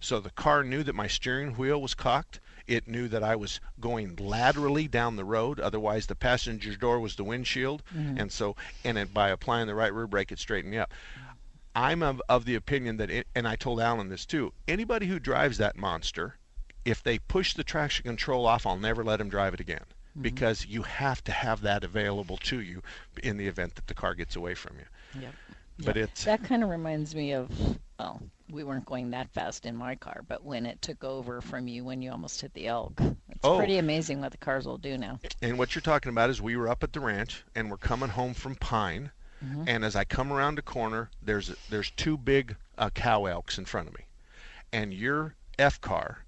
So 0.00 0.20
the 0.20 0.30
car 0.30 0.64
knew 0.64 0.82
that 0.82 0.94
my 0.94 1.06
steering 1.06 1.54
wheel 1.56 1.82
was 1.82 1.94
cocked. 1.94 2.40
It 2.72 2.88
knew 2.88 3.06
that 3.08 3.22
I 3.22 3.36
was 3.36 3.60
going 3.80 4.16
laterally 4.16 4.88
down 4.88 5.16
the 5.16 5.26
road. 5.26 5.60
Otherwise, 5.60 6.06
the 6.06 6.14
passenger 6.14 6.74
door 6.74 7.00
was 7.00 7.16
the 7.16 7.24
windshield, 7.24 7.82
Mhm. 7.94 8.18
and 8.18 8.32
so 8.32 8.56
and 8.82 8.96
it, 8.96 9.12
by 9.12 9.28
applying 9.28 9.66
the 9.66 9.74
right 9.74 9.92
rear 9.92 10.06
brake, 10.06 10.32
it 10.32 10.38
straightened 10.38 10.70
me 10.70 10.78
up. 10.78 10.90
I'm 11.74 12.02
of, 12.02 12.22
of 12.30 12.46
the 12.46 12.54
opinion 12.54 12.96
that, 12.96 13.10
it, 13.10 13.26
and 13.34 13.46
I 13.46 13.56
told 13.56 13.78
Alan 13.80 14.08
this 14.08 14.24
too. 14.24 14.54
Anybody 14.66 15.06
who 15.06 15.18
drives 15.18 15.58
that 15.58 15.76
monster, 15.76 16.36
if 16.86 17.02
they 17.02 17.18
push 17.18 17.52
the 17.52 17.64
traction 17.64 18.04
control 18.04 18.46
off, 18.46 18.66
I'll 18.66 18.78
never 18.78 19.04
let 19.04 19.18
them 19.18 19.28
drive 19.28 19.52
it 19.54 19.60
again 19.60 19.84
Mhm. 20.16 20.22
because 20.22 20.64
you 20.66 20.82
have 20.82 21.22
to 21.24 21.32
have 21.32 21.60
that 21.60 21.84
available 21.84 22.38
to 22.38 22.58
you 22.60 22.82
in 23.22 23.36
the 23.36 23.48
event 23.48 23.74
that 23.74 23.86
the 23.86 23.94
car 23.94 24.14
gets 24.14 24.34
away 24.34 24.54
from 24.54 24.78
you. 24.78 25.20
Yep. 25.20 25.34
But 25.84 25.96
Yeah. 25.96 26.02
it's 26.04 26.24
that 26.24 26.42
kind 26.44 26.62
of 26.62 26.70
reminds 26.70 27.14
me 27.14 27.32
of 27.34 27.50
well, 28.02 28.20
we 28.50 28.64
weren't 28.64 28.84
going 28.84 29.10
that 29.10 29.30
fast 29.32 29.64
in 29.64 29.76
my 29.76 29.94
car, 29.94 30.24
but 30.26 30.44
when 30.44 30.66
it 30.66 30.82
took 30.82 31.04
over 31.04 31.40
from 31.40 31.68
you 31.68 31.84
when 31.84 32.02
you 32.02 32.10
almost 32.10 32.40
hit 32.40 32.52
the 32.52 32.66
elk. 32.66 33.00
It's 33.00 33.44
Oh. 33.44 33.56
pretty 33.58 33.78
amazing 33.78 34.20
what 34.20 34.32
the 34.32 34.38
cars 34.38 34.66
will 34.66 34.76
do 34.78 34.98
now. 34.98 35.20
And 35.40 35.56
what 35.56 35.74
you're 35.74 35.82
talking 35.82 36.10
about 36.10 36.28
is 36.28 36.42
we 36.42 36.56
were 36.56 36.68
up 36.68 36.82
at 36.82 36.92
the 36.92 37.00
ranch 37.00 37.44
and 37.54 37.70
we're 37.70 37.76
coming 37.76 38.08
home 38.10 38.34
from 38.34 38.56
Pine, 38.56 39.12
Mhm. 39.44 39.64
and 39.68 39.84
as 39.84 39.94
I 39.94 40.02
come 40.04 40.32
around 40.32 40.56
the 40.56 40.62
corner, 40.62 41.10
there's 41.22 41.54
there's 41.70 41.90
two 41.92 42.16
big 42.16 42.56
uh, 42.76 42.90
cow 42.90 43.26
elks 43.26 43.56
in 43.58 43.64
front 43.66 43.86
of 43.88 43.94
me, 43.96 44.06
and 44.72 44.92
your 44.92 45.34
F 45.58 45.80
car, 45.80 46.24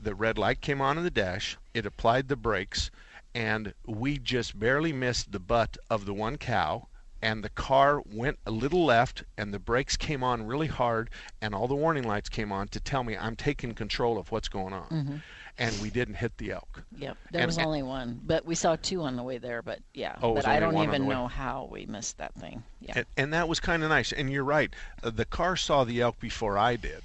the 0.00 0.14
red 0.14 0.36
light 0.36 0.60
came 0.60 0.80
on 0.82 0.98
in 0.98 1.04
the 1.04 1.10
dash, 1.10 1.56
it 1.72 1.86
applied 1.86 2.28
the 2.28 2.36
brakes, 2.36 2.90
and 3.34 3.72
we 3.86 4.18
just 4.18 4.58
barely 4.58 4.92
missed 4.92 5.32
the 5.32 5.40
butt 5.40 5.78
of 5.88 6.04
the 6.04 6.12
one 6.14 6.36
cow. 6.36 6.88
And 7.24 7.42
the 7.42 7.48
car 7.48 8.02
went 8.04 8.38
a 8.44 8.50
little 8.50 8.84
left, 8.84 9.24
and 9.38 9.52
the 9.54 9.58
brakes 9.58 9.96
came 9.96 10.22
on 10.22 10.46
really 10.46 10.66
hard, 10.66 11.08
and 11.40 11.54
all 11.54 11.66
the 11.66 11.74
warning 11.74 12.04
lights 12.04 12.28
came 12.28 12.52
on 12.52 12.68
to 12.68 12.78
tell 12.80 13.02
me 13.02 13.16
I'm 13.16 13.34
taking 13.34 13.72
control 13.72 14.18
of 14.18 14.30
what's 14.30 14.50
going 14.50 14.74
on. 14.74 14.88
Mhm. 14.90 15.22
And 15.56 15.80
we 15.80 15.88
didn't 15.88 16.16
hit 16.16 16.36
the 16.36 16.50
elk. 16.52 16.82
Yep, 16.98 17.16
there 17.30 17.40
And- 17.40 17.48
was 17.48 17.56
only 17.56 17.82
one, 17.82 18.20
but 18.26 18.44
we 18.44 18.54
saw 18.54 18.76
two 18.76 19.00
on 19.02 19.16
the 19.16 19.22
way 19.22 19.38
there. 19.38 19.62
But 19.62 19.78
yeah, 19.94 20.16
Oh, 20.20 20.34
but 20.34 20.46
I 20.46 20.60
don't 20.60 20.76
even 20.82 21.08
know 21.08 21.26
how 21.26 21.66
we 21.72 21.86
missed 21.86 22.18
that 22.18 22.34
thing. 22.34 22.62
Yeah. 22.80 22.92
And, 22.96 23.06
and 23.16 23.32
that 23.32 23.48
was 23.48 23.58
kind 23.58 23.82
of 23.82 23.88
nice. 23.88 24.12
And 24.12 24.30
you're 24.30 24.44
right. 24.44 24.74
Uh, 25.02 25.08
the 25.08 25.24
car 25.24 25.56
saw 25.56 25.84
the 25.84 26.02
elk 26.02 26.20
before 26.20 26.58
I 26.58 26.76
did. 26.76 27.04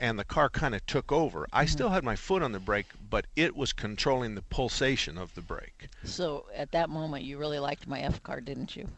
And 0.00 0.18
the 0.18 0.24
car 0.24 0.48
kind 0.48 0.74
of 0.74 0.84
took 0.86 1.12
over. 1.12 1.46
I 1.52 1.66
still 1.66 1.90
had 1.90 2.02
my 2.02 2.16
foot 2.16 2.42
on 2.42 2.50
the 2.50 2.58
brake, 2.58 2.86
but 3.08 3.26
it 3.36 3.54
was 3.54 3.72
controlling 3.72 4.34
the 4.34 4.42
pulsation 4.42 5.16
of 5.16 5.32
the 5.36 5.40
brake. 5.42 5.86
So 6.02 6.46
at 6.56 6.72
that 6.72 6.90
moment, 6.90 7.22
you 7.22 7.38
really 7.38 7.60
liked 7.60 7.86
my 7.86 8.00
F 8.00 8.20
car, 8.24 8.40
didn't 8.40 8.74
you? 8.74 8.88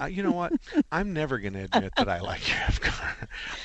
Uh, 0.00 0.06
you 0.06 0.24
know 0.24 0.32
what? 0.32 0.52
I'm 0.90 1.12
never 1.12 1.38
going 1.38 1.52
to 1.52 1.60
admit 1.72 1.92
that 1.96 2.08
I 2.08 2.18
like 2.18 2.48
your 2.48 2.58
F 2.66 2.80
car. 2.80 3.16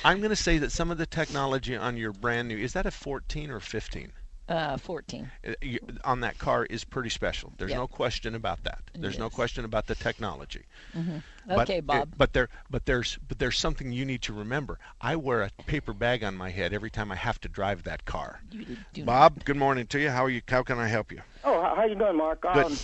I'm 0.04 0.18
going 0.18 0.30
to 0.30 0.36
say 0.36 0.58
that 0.58 0.70
some 0.70 0.90
of 0.92 0.96
the 0.98 1.06
technology 1.06 1.74
on 1.76 1.96
your 1.96 2.12
brand 2.12 2.46
new 2.46 2.56
is 2.56 2.72
that 2.74 2.86
a 2.86 2.92
14 2.92 3.50
or 3.50 3.58
15? 3.58 4.12
Uh, 4.48 4.76
14. 4.76 5.28
Uh, 5.46 5.52
you- 5.60 5.80
on 6.04 6.20
that 6.20 6.38
car 6.38 6.66
is 6.66 6.84
pretty 6.84 7.08
special. 7.08 7.52
There's 7.58 7.70
Yep. 7.72 7.78
no 7.78 7.86
question 7.88 8.36
about 8.36 8.62
that. 8.62 8.78
There's 8.94 9.18
no 9.18 9.28
question 9.28 9.64
about 9.64 9.86
the 9.88 9.96
technology. 9.96 10.66
Mhm. 10.96 11.22
But 11.48 11.58
Okay, 11.68 11.78
it- 11.78 11.86
Bob. 11.86 12.14
but 12.16 12.32
there, 12.32 12.48
but 12.70 12.84
there's, 12.86 13.18
but 13.26 13.40
there's 13.40 13.58
something 13.58 13.90
you 13.92 14.04
need 14.04 14.22
to 14.22 14.32
remember. 14.32 14.78
I 15.00 15.16
wear 15.16 15.42
a 15.42 15.50
paper 15.66 15.92
bag 15.92 16.22
on 16.22 16.36
my 16.36 16.50
head 16.50 16.72
every 16.72 16.90
time 16.90 17.10
I 17.10 17.16
have 17.16 17.40
to 17.40 17.48
drive 17.48 17.82
that 17.84 18.04
car. 18.04 18.40
You 18.52 18.76
do 18.92 19.04
Bob, 19.04 19.44
good 19.44 19.56
morning 19.56 19.86
to 19.88 19.98
you. 20.00 20.10
How 20.10 20.24
are 20.26 20.30
you? 20.30 20.42
How 20.48 20.62
can 20.62 20.78
I 20.78 20.86
help 20.86 21.10
you? 21.10 21.22
Oh, 21.42 21.60
how 21.60 21.74
how 21.74 21.84
you 21.86 21.96
doing, 21.96 22.16
Mark? 22.16 22.40
Good. 22.42 22.66
Um, 22.66 22.76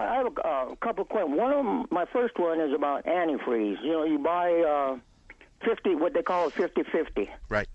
I 0.00 0.14
have 0.16 0.26
a 0.26 0.46
uh, 0.46 0.74
couple 0.76 1.02
of 1.02 1.08
questions. 1.08 1.38
One 1.38 1.52
of 1.52 1.64
them, 1.64 1.86
my 1.90 2.04
first 2.12 2.38
one 2.38 2.60
is 2.60 2.72
about 2.72 3.04
antifreeze. 3.04 3.82
You 3.82 3.92
know, 3.92 4.04
you 4.04 4.18
buy 4.18 4.52
uh, 4.52 4.98
50, 5.64 5.94
what 5.96 6.14
they 6.14 6.22
call 6.22 6.50
50-50. 6.50 7.28
Right. 7.48 7.68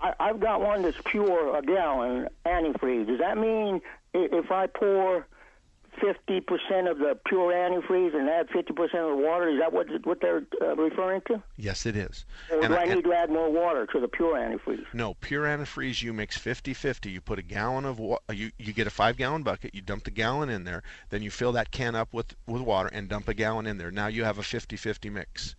I, 0.00 0.14
I've 0.20 0.40
got 0.40 0.60
one 0.60 0.82
that's 0.82 0.96
pure, 1.04 1.56
a 1.56 1.62
gallon 1.62 2.28
antifreeze. 2.46 3.06
Does 3.06 3.18
that 3.18 3.36
mean 3.36 3.80
if 4.14 4.50
I 4.50 4.66
pour 4.66 5.26
50% 6.02 6.90
of 6.90 6.98
the 6.98 7.18
pure 7.26 7.52
antifreeze 7.52 8.14
and 8.14 8.28
add 8.28 8.48
50% 8.48 8.70
of 8.80 8.90
the 8.90 9.16
water, 9.16 9.48
is 9.48 9.58
that 9.58 9.72
what 9.72 9.86
what 10.06 10.20
they're 10.20 10.42
uh, 10.62 10.76
referring 10.76 11.20
to? 11.28 11.42
Yes, 11.56 11.86
it 11.86 11.96
is. 11.96 12.24
Or 12.50 12.58
And 12.60 12.68
do 12.68 12.74
I- 12.74 12.82
I 12.82 12.94
need 12.94 13.04
to 13.04 13.12
add 13.12 13.30
more 13.30 13.50
water 13.50 13.86
to 13.86 14.00
the 14.00 14.08
pure 14.08 14.34
antifreeze? 14.36 14.84
No, 14.92 15.14
pure 15.14 15.44
antifreeze 15.44 16.02
you 16.02 16.12
mix 16.12 16.38
50-50. 16.38 17.10
You 17.10 17.20
put 17.20 17.38
a 17.38 17.42
gallon 17.42 17.84
of 17.84 17.98
wa- 17.98 18.18
you 18.32 18.50
you 18.58 18.72
get 18.72 18.86
a 18.86 18.90
5-gallon 18.90 19.42
bucket, 19.42 19.74
you 19.74 19.80
dump 19.80 20.04
the 20.04 20.10
gallon 20.10 20.48
in 20.48 20.64
there, 20.64 20.82
then 21.10 21.22
you 21.22 21.30
fill 21.30 21.52
that 21.52 21.70
can 21.70 21.94
up 21.94 22.12
with 22.12 22.34
with 22.46 22.62
water 22.62 22.88
and 22.92 23.08
dump 23.08 23.28
a 23.28 23.34
gallon 23.34 23.66
in 23.66 23.78
there. 23.78 23.90
Now 23.90 24.06
you 24.08 24.24
have 24.24 24.38
a 24.38 24.42
50-50 24.42 25.10
mix. 25.10 25.54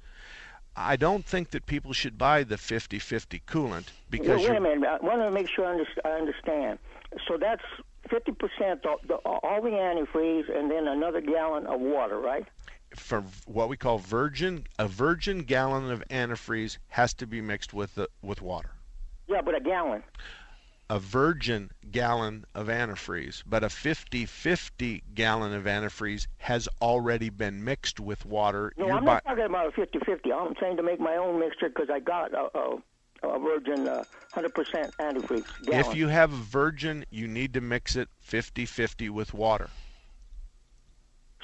I 0.76 0.96
don't 0.96 1.26
think 1.26 1.50
that 1.52 1.66
people 1.66 1.92
should 1.92 2.18
buy 2.18 2.44
the 2.44 2.56
50-50 2.56 3.42
coolant 3.46 3.88
because 4.10 4.48
wait 4.48 4.56
a 4.56 4.62
minute. 4.62 4.88
I 4.88 4.98
want 5.06 5.22
to 5.22 5.32
make 5.32 5.50
sure 5.50 5.66
I 5.66 6.10
understand. 6.12 6.80
So 7.28 7.38
that's 7.38 7.64
50% 8.10 8.86
of 8.86 9.20
all 9.26 9.62
the 9.62 9.70
antifreeze 9.70 10.56
and 10.56 10.70
then 10.70 10.88
another 10.88 11.22
gallon 11.22 11.66
of 11.68 11.80
water, 11.80 12.20
right? 12.20 12.46
for 12.96 13.24
what 13.46 13.70
we 13.70 13.78
call 13.78 13.98
virgin 13.98 14.66
a 14.78 14.88
virgin 14.88 15.40
gallon 15.44 15.92
of 15.92 16.04
antifreeze 16.10 16.78
has 16.88 17.14
to 17.14 17.28
be 17.28 17.42
mixed 17.42 17.74
with 17.74 17.94
the 17.96 18.08
with 18.22 18.42
water. 18.42 18.72
Yeah, 19.28 19.42
but 19.42 19.56
a 19.56 19.60
gallon. 19.60 20.04
A 20.92 20.98
virgin 20.98 21.70
gallon 21.92 22.46
of 22.56 22.66
antifreeze, 22.66 23.44
but 23.46 23.64
a 23.64 23.68
50-50 23.68 25.04
gallon 25.14 25.54
of 25.54 25.66
antifreeze 25.66 26.26
has 26.40 26.68
already 26.82 27.30
been 27.30 27.64
mixed 27.64 28.00
with 28.00 28.26
water. 28.26 28.74
No, 28.76 28.90
I'm 28.90 29.06
not 29.06 29.24
talking 29.24 29.46
about 29.46 29.68
a 29.68 29.72
50-50. 29.80 30.34
I'm 30.34 30.56
saying 30.60 30.78
to 30.78 30.84
make 30.84 31.00
my 31.00 31.16
own 31.16 31.40
mixture 31.40 31.70
because 31.70 31.90
I 31.94 32.00
got 32.00 32.34
a, 32.34 32.58
a, 32.58 32.78
a 33.24 33.40
virgin 33.40 33.88
uh, 33.88 34.04
100% 34.36 34.52
antifreeze 35.00 35.46
gallon. 35.66 35.80
if 35.80 35.96
you 35.96 36.08
have 36.08 36.32
a 36.32 36.38
virgin, 36.38 37.06
you 37.10 37.28
need 37.28 37.54
to 37.54 37.62
mix 37.62 37.96
it 37.96 38.10
50-50 38.28 39.10
with 39.10 39.34
water. 39.34 39.70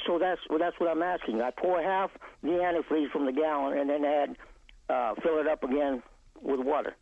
So 0.05 0.19
that's 0.19 0.41
well, 0.49 0.59
that's 0.59 0.80
what 0.80 0.89
I'm 0.89 1.01
asking. 1.01 1.41
I 1.41 1.51
pour 1.51 1.82
half 1.82 2.11
the 2.43 2.49
antifreeze 2.49 3.09
from 3.11 3.26
the 3.26 3.32
gallon 3.32 3.78
and 3.78 3.89
then 3.89 4.05
add, 4.05 4.38
uh, 4.89 5.15
fill 5.21 5.39
it 5.39 5.47
up 5.47 5.63
again 5.63 6.03
with 6.41 6.59
water. 6.59 6.95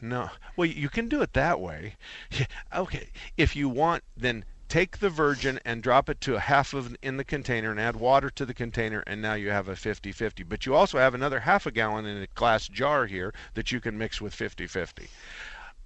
No. 0.00 0.30
Well, 0.56 0.66
you 0.66 0.88
can 0.88 1.08
do 1.08 1.22
it 1.22 1.32
that 1.34 1.60
way. 1.60 1.96
Okay. 2.74 3.10
If 3.36 3.54
you 3.54 3.68
want, 3.68 4.02
then 4.16 4.44
take 4.74 4.98
the 4.98 5.08
virgin 5.08 5.60
and 5.64 5.84
drop 5.84 6.08
it 6.08 6.20
to 6.20 6.34
a 6.34 6.40
half 6.40 6.74
of 6.74 6.96
in 7.00 7.16
the 7.16 7.22
container 7.22 7.70
and 7.70 7.78
add 7.78 7.94
water 7.94 8.28
to 8.28 8.44
the 8.44 8.52
container, 8.52 9.04
and 9.06 9.22
now 9.22 9.34
you 9.34 9.48
have 9.48 9.68
a 9.68 9.74
50-50. 9.74 10.44
But 10.48 10.66
you 10.66 10.74
also 10.74 10.98
have 10.98 11.14
another 11.14 11.38
half 11.38 11.64
a 11.64 11.70
gallon 11.70 12.06
in 12.06 12.20
a 12.20 12.26
glass 12.34 12.66
jar 12.66 13.06
here 13.06 13.32
that 13.54 13.70
you 13.70 13.80
can 13.80 13.96
mix 13.96 14.20
with 14.20 14.34
50-50. 14.34 15.06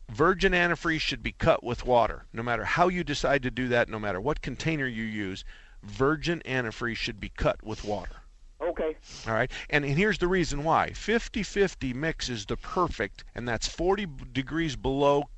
Virgin 0.08 0.52
antifreeze 0.52 1.02
should 1.02 1.22
be 1.22 1.32
cut 1.32 1.62
with 1.62 1.84
water. 1.84 2.24
No 2.32 2.42
matter 2.42 2.64
how 2.64 2.88
you 2.88 3.04
decide 3.04 3.42
to 3.42 3.50
do 3.50 3.68
that, 3.68 3.90
no 3.90 3.98
matter 3.98 4.22
what 4.22 4.40
container 4.40 4.86
you 4.86 5.04
use, 5.04 5.44
virgin 5.82 6.40
antifreeze 6.46 6.96
should 6.96 7.20
be 7.20 7.28
cut 7.28 7.62
with 7.62 7.84
water. 7.84 8.16
Okay. 8.62 8.96
All 9.26 9.34
right. 9.34 9.50
And, 9.68 9.84
and 9.84 9.98
here's 9.98 10.16
the 10.16 10.28
reason 10.28 10.64
why 10.64 10.92
50 10.94 11.42
50 11.42 11.92
mix 11.92 12.30
is 12.30 12.46
the 12.46 12.56
perfect, 12.56 13.24
and 13.34 13.46
that's 13.46 13.68
40 13.68 14.06
degrees 14.32 14.76
below 14.76 15.28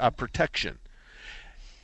uh, 0.00 0.10
protection. 0.10 0.80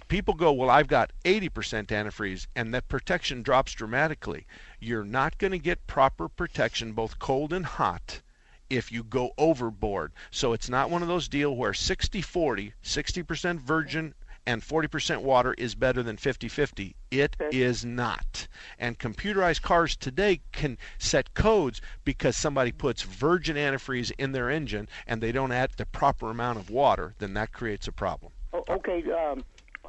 People 0.09 0.35
go, 0.35 0.53
Well, 0.53 0.71
I've 0.71 0.89
got 0.89 1.13
80% 1.25 1.87
antifreeze, 1.87 2.47
and 2.55 2.75
that 2.75 2.89
protection 2.89 3.43
drops 3.43 3.73
dramatically. 3.73 4.47
You're 4.81 5.05
not 5.05 5.39
going 5.39 5.53
to 5.53 5.59
get 5.59 5.87
proper 5.87 6.29
protection, 6.29 6.93
both 6.93 7.19
cold 7.19 7.53
and 7.53 7.65
hot, 7.65 8.21
if 8.69 8.93
you 8.93 9.03
go 9.03 9.33
overboard. 9.39 10.13
So 10.31 10.53
it's 10.53 10.69
not 10.69 10.91
one 10.91 11.03
of 11.03 11.09
those 11.09 11.29
deal 11.29 11.57
where 11.57 11.75
60 11.75 12.21
40, 12.21 12.75
60% 12.83 13.61
virgin 13.61 14.15
and 14.47 14.63
40% 14.63 15.23
water 15.23 15.55
is 15.57 15.75
better 15.75 16.03
than 16.03 16.17
50-50. 16.17 16.95
It 17.11 17.37
is 17.51 17.85
not. 17.85 18.47
And 18.79 18.99
computerized 18.99 19.63
cars 19.63 19.97
today 19.97 20.41
can 20.53 20.77
set 20.99 21.35
codes 21.35 21.81
because 22.05 22.37
somebody 22.37 22.73
puts 22.73 23.03
virgin 23.03 23.57
antifreeze 23.57 24.13
in 24.19 24.33
their 24.33 24.51
engine 24.51 24.89
and 25.07 25.21
they 25.21 25.33
don't 25.33 25.53
add 25.53 25.71
the 25.77 25.87
proper 25.87 26.31
amount 26.31 26.59
of 26.59 26.71
water, 26.71 27.15
then 27.19 27.35
that 27.35 27.53
creates 27.53 27.89
a 27.89 27.93
problem. 27.93 28.33
O- 28.53 28.65
okay. 28.69 29.03
Um, 29.11 29.45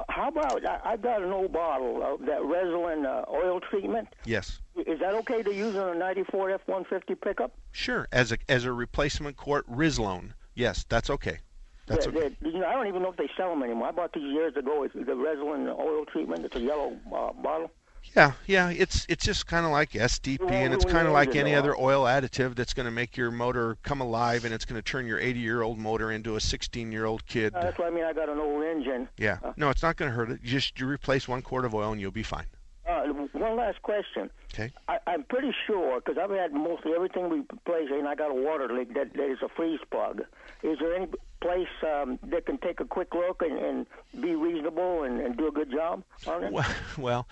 how 0.08 0.28
about 0.28 0.64
I, 0.66 0.80
I've 0.84 1.02
got 1.02 1.22
an 1.22 1.32
old 1.32 1.52
bottle 1.52 2.02
of 2.02 2.20
that 2.26 2.40
Resolin 2.40 3.04
uh, 3.06 3.24
oil 3.30 3.60
treatment. 3.60 4.08
Yes. 4.24 4.60
Is 4.76 5.00
that 5.00 5.14
okay 5.14 5.42
to 5.42 5.54
use 5.54 5.76
on 5.76 5.96
a 5.96 5.98
94 5.98 6.50
F-150 6.50 7.20
pickup? 7.20 7.52
Sure. 7.72 8.06
As 8.12 8.32
a 8.32 8.38
as 8.48 8.64
a 8.64 8.72
replacement 8.72 9.36
quart 9.36 9.66
Rislone. 9.70 10.32
Yes, 10.54 10.84
that's 10.88 11.10
okay. 11.10 11.38
That's 11.86 12.06
Yeah, 12.06 12.12
okay. 12.12 12.36
you 12.42 12.58
know, 12.58 12.66
I 12.66 12.72
don't 12.72 12.88
even 12.88 13.02
know 13.02 13.10
if 13.10 13.16
they 13.16 13.30
sell 13.36 13.50
them 13.50 13.62
anymore. 13.62 13.88
I 13.88 13.92
bought 13.92 14.12
these 14.12 14.24
years 14.24 14.56
ago. 14.56 14.82
It's 14.82 14.94
the 14.94 15.02
Resolin 15.02 15.68
oil 15.78 16.04
treatment. 16.04 16.44
It's 16.44 16.56
a 16.56 16.60
yellow 16.60 16.96
uh, 17.14 17.32
bottle. 17.34 17.70
Yeah, 18.14 18.32
yeah, 18.46 18.70
it's 18.70 19.04
it's 19.08 19.24
just 19.24 19.46
kind 19.46 19.66
of 19.66 19.72
like 19.72 19.90
STP, 19.92 20.50
and 20.50 20.72
it's 20.72 20.84
kind 20.84 21.06
of 21.06 21.12
like 21.12 21.34
any 21.36 21.54
other 21.54 21.76
oil 21.76 22.04
additive 22.04 22.54
that's 22.54 22.72
going 22.72 22.86
to 22.86 22.90
make 22.90 23.16
your 23.16 23.30
motor 23.30 23.76
come 23.82 24.00
alive, 24.00 24.44
and 24.44 24.54
it's 24.54 24.64
going 24.64 24.80
to 24.80 24.82
turn 24.82 25.06
your 25.06 25.18
80-year-old 25.20 25.78
motor 25.78 26.10
into 26.10 26.36
a 26.36 26.38
16-year-old 26.38 27.26
kid. 27.26 27.54
Uh, 27.54 27.62
that's 27.62 27.78
what 27.78 27.88
I 27.88 27.90
mean. 27.90 28.04
I 28.04 28.12
got 28.12 28.28
an 28.28 28.38
old 28.38 28.64
engine. 28.64 29.08
Yeah, 29.18 29.38
Uh, 29.42 29.52
no, 29.56 29.70
it's 29.70 29.82
not 29.82 29.96
going 29.96 30.10
to 30.10 30.16
hurt 30.16 30.30
it. 30.30 30.40
You 30.42 30.50
just 30.50 30.78
you 30.80 30.86
replace 30.86 31.28
one 31.28 31.42
quart 31.42 31.64
of 31.64 31.74
oil, 31.74 31.92
and 31.92 32.00
you'll 32.00 32.10
be 32.10 32.22
fine. 32.22 32.46
Uh, 32.88 33.02
one 33.32 33.56
last 33.56 33.82
question. 33.82 34.30
Okay. 34.54 34.72
I, 34.88 34.98
I'm 35.08 35.24
pretty 35.24 35.52
sure 35.66 36.00
because 36.00 36.16
I've 36.22 36.30
had 36.30 36.52
mostly 36.52 36.92
everything 36.94 37.28
replaced, 37.28 37.90
and 37.92 38.06
I 38.06 38.14
got 38.14 38.30
a 38.30 38.34
water 38.34 38.72
leak 38.72 38.94
that, 38.94 39.12
that 39.14 39.30
is 39.30 39.38
a 39.42 39.48
freeze 39.48 39.80
plug. 39.90 40.22
Is 40.62 40.78
there 40.78 40.94
any 40.94 41.08
place 41.40 41.68
um, 41.82 42.18
that 42.28 42.46
can 42.46 42.58
take 42.58 42.78
a 42.80 42.84
quick 42.84 43.12
look 43.12 43.42
and, 43.42 43.58
and 43.58 43.86
be 44.22 44.34
reasonable 44.36 45.02
and, 45.02 45.20
and 45.20 45.36
do 45.36 45.48
a 45.48 45.52
good 45.52 45.70
job 45.70 46.02
on 46.28 46.44
it? 46.44 46.52
Well, 46.52 46.66
well, 46.98 47.26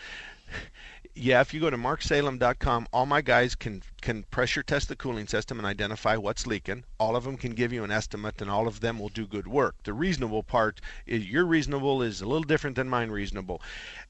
yeah, 1.17 1.41
if 1.41 1.55
you 1.55 1.61
go 1.61 1.71
to 1.71 1.77
marksalem.com, 1.77 2.89
all 2.93 3.07
my 3.07 3.21
guys 3.21 3.55
can 3.55 3.83
can 4.01 4.25
pressure 4.25 4.65
test 4.65 4.89
the 4.89 4.97
cooling 4.97 5.29
system 5.29 5.59
and 5.59 5.67
identify 5.67 6.17
what's 6.17 6.47
leaking. 6.47 6.83
All 6.99 7.15
of 7.15 7.23
them 7.23 7.37
can 7.37 7.53
give 7.53 7.73
you 7.73 7.85
an 7.85 7.93
estimate, 7.93 8.41
and 8.43 8.51
all 8.51 8.67
of 8.67 8.81
them 8.81 8.99
will 8.99 9.11
do 9.11 9.27
good 9.27 9.47
work. 9.47 9.77
The 9.85 9.93
reasonable 9.93 10.43
part 10.43 10.81
is 11.07 11.31
your 11.31 11.45
reasonable 11.45 12.03
is 12.03 12.21
a 12.21 12.27
little 12.27 12.43
different 12.43 12.75
than 12.75 12.89
mine 12.89 13.11
reasonable. 13.11 13.63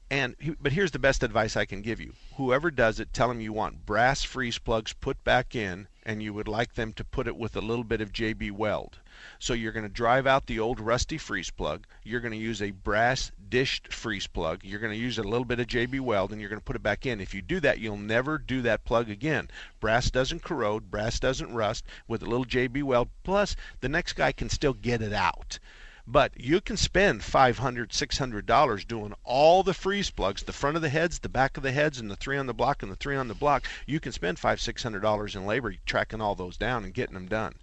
And 0.09 0.35
but 0.59 0.71
here's 0.71 0.91
the 0.91 0.99
best 0.99 1.21
advice 1.21 1.55
I 1.55 1.65
can 1.65 1.83
give 1.83 2.01
you. 2.01 2.13
Whoever 2.37 2.71
does 2.71 2.99
it, 2.99 3.13
tell 3.13 3.27
them 3.27 3.39
you 3.39 3.53
want 3.53 3.85
brass 3.85 4.23
freeze 4.23 4.57
plugs 4.57 4.93
put 4.93 5.23
back 5.23 5.55
in, 5.55 5.87
and 6.03 6.23
you 6.23 6.33
would 6.33 6.47
like 6.47 6.73
them 6.73 6.91
to 6.93 7.03
put 7.03 7.27
it 7.27 7.37
with 7.37 7.55
a 7.55 7.61
little 7.61 7.83
bit 7.83 8.01
of 8.01 8.13
JB 8.13 8.51
Weld. 8.51 8.97
So 9.39 9.53
you're 9.53 9.71
going 9.71 9.87
to 9.87 9.89
drive 9.89 10.27
out 10.27 10.47
the 10.47 10.59
old 10.59 10.79
rusty 10.79 11.17
freeze 11.17 11.49
plug. 11.49 11.85
You're 12.03 12.19
going 12.19 12.31
to 12.33 12.37
use 12.37 12.61
a 12.61 12.71
brass 12.71 13.31
dished 13.49 13.93
freeze 13.93 14.27
plug. 14.27 14.63
You're 14.63 14.79
going 14.79 14.93
to 14.93 14.99
use 14.99 15.17
a 15.17 15.23
little 15.23 15.45
bit 15.45 15.59
of 15.59 15.67
JB 15.67 15.99
Weld 16.01 16.31
and 16.31 16.41
you're 16.41 16.49
going 16.49 16.59
to 16.59 16.65
put 16.65 16.75
it 16.75 16.83
back 16.83 17.05
in. 17.05 17.21
If 17.21 17.33
you 17.33 17.41
do 17.41 17.59
that, 17.61 17.79
you'll 17.79 17.97
never 17.97 18.37
do 18.37 18.61
that 18.63 18.85
plug 18.85 19.09
again. 19.09 19.49
Brass 19.79 20.11
doesn't 20.11 20.43
corrode, 20.43 20.89
brass 20.91 21.19
doesn't 21.19 21.53
rust 21.53 21.85
with 22.07 22.21
a 22.21 22.25
little 22.25 22.45
JB 22.45 22.83
Weld. 22.83 23.09
Plus, 23.23 23.55
the 23.81 23.89
next 23.89 24.13
guy 24.13 24.31
can 24.31 24.49
still 24.49 24.73
get 24.73 25.01
it 25.01 25.13
out. 25.13 25.59
But 26.07 26.39
you 26.39 26.61
can 26.61 26.77
spend 26.77 27.21
$500, 27.21 27.87
$600 27.87 28.87
doing 28.87 29.15
all 29.23 29.63
the 29.63 29.73
freeze 29.73 30.11
plugs, 30.11 30.43
the 30.43 30.53
front 30.53 30.75
of 30.75 30.83
the 30.83 30.89
heads, 30.89 31.17
the 31.17 31.29
back 31.29 31.57
of 31.57 31.63
the 31.63 31.71
heads, 31.71 31.99
and 31.99 32.11
the 32.11 32.15
three 32.15 32.37
on 32.37 32.45
the 32.45 32.53
block 32.53 32.83
and 32.83 32.91
the 32.91 32.95
three 32.95 33.15
on 33.15 33.27
the 33.27 33.33
block. 33.33 33.65
You 33.87 33.99
can 33.99 34.11
spend 34.11 34.37
five, 34.37 34.59
$600 34.59 35.35
in 35.35 35.45
labor 35.47 35.73
tracking 35.87 36.21
all 36.21 36.35
those 36.35 36.57
down 36.57 36.83
and 36.83 36.93
getting 36.93 37.15
them 37.15 37.27
done. 37.27 37.55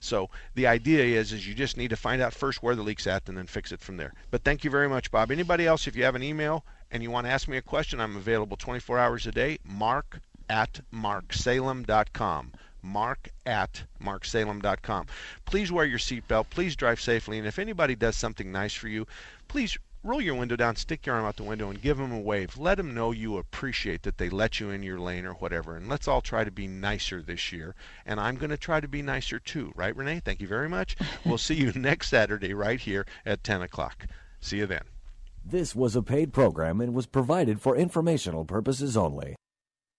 So 0.00 0.30
the 0.54 0.66
idea 0.66 1.04
is, 1.04 1.32
is 1.32 1.46
you 1.46 1.54
just 1.54 1.76
need 1.76 1.90
to 1.90 1.96
find 1.96 2.22
out 2.22 2.32
first 2.32 2.62
where 2.62 2.74
the 2.74 2.82
leak's 2.82 3.06
at 3.06 3.28
and 3.28 3.36
then 3.36 3.46
fix 3.46 3.70
it 3.70 3.80
from 3.80 3.96
there. 3.96 4.12
But 4.30 4.44
thank 4.44 4.64
you 4.64 4.70
very 4.70 4.88
much, 4.88 5.10
Bob. 5.10 5.30
Anybody 5.30 5.66
else, 5.66 5.86
if 5.86 5.94
you 5.94 6.04
have 6.04 6.14
an 6.14 6.22
email 6.22 6.64
and 6.90 7.02
you 7.02 7.10
want 7.10 7.26
to 7.26 7.30
ask 7.30 7.48
me 7.48 7.58
a 7.58 7.62
question, 7.62 8.00
I'm 8.00 8.16
available 8.16 8.56
24 8.56 8.98
hours 8.98 9.26
a 9.26 9.32
day. 9.32 9.58
Mark 9.64 10.20
at 10.48 10.80
marksalem.com 10.92 12.52
mark 12.82 13.28
at 13.44 13.82
marksalem.com. 14.02 15.06
Please 15.44 15.70
wear 15.70 15.84
your 15.84 15.98
seatbelt. 15.98 16.46
Please 16.50 16.76
drive 16.76 17.00
safely. 17.00 17.38
And 17.38 17.46
if 17.46 17.58
anybody 17.58 17.94
does 17.94 18.16
something 18.16 18.50
nice 18.50 18.72
for 18.72 18.88
you, 18.88 19.06
please 19.48 19.76
roll 20.02 20.20
your 20.20 20.34
window 20.34 20.56
down, 20.56 20.76
stick 20.76 21.06
your 21.06 21.16
arm 21.16 21.24
out 21.24 21.36
the 21.36 21.42
window, 21.42 21.70
and 21.70 21.80
give 21.80 21.98
them 21.98 22.12
a 22.12 22.20
wave. 22.20 22.56
Let 22.56 22.76
them 22.76 22.94
know 22.94 23.12
you 23.12 23.36
appreciate 23.36 24.02
that 24.02 24.18
they 24.18 24.28
let 24.28 24.60
you 24.60 24.70
in 24.70 24.82
your 24.82 24.98
lane 24.98 25.26
or 25.26 25.34
whatever. 25.34 25.76
And 25.76 25.88
let's 25.88 26.08
all 26.08 26.20
try 26.20 26.44
to 26.44 26.50
be 26.50 26.66
nicer 26.66 27.22
this 27.22 27.52
year. 27.52 27.74
And 28.06 28.18
I'm 28.18 28.36
going 28.36 28.50
to 28.50 28.56
try 28.56 28.80
to 28.80 28.88
be 28.88 29.02
nicer 29.02 29.38
too. 29.38 29.72
Right, 29.74 29.94
Renee? 29.94 30.20
Thank 30.24 30.40
you 30.40 30.48
very 30.48 30.68
much. 30.68 30.96
we'll 31.24 31.38
see 31.38 31.54
you 31.54 31.72
next 31.72 32.08
Saturday 32.08 32.54
right 32.54 32.80
here 32.80 33.06
at 33.26 33.44
10 33.44 33.62
o'clock. 33.62 34.06
See 34.40 34.58
you 34.58 34.66
then. 34.66 34.82
This 35.44 35.74
was 35.74 35.96
a 35.96 36.02
paid 36.02 36.32
program 36.32 36.80
and 36.80 36.94
was 36.94 37.06
provided 37.06 37.60
for 37.60 37.76
informational 37.76 38.44
purposes 38.44 38.96
only. 38.96 39.36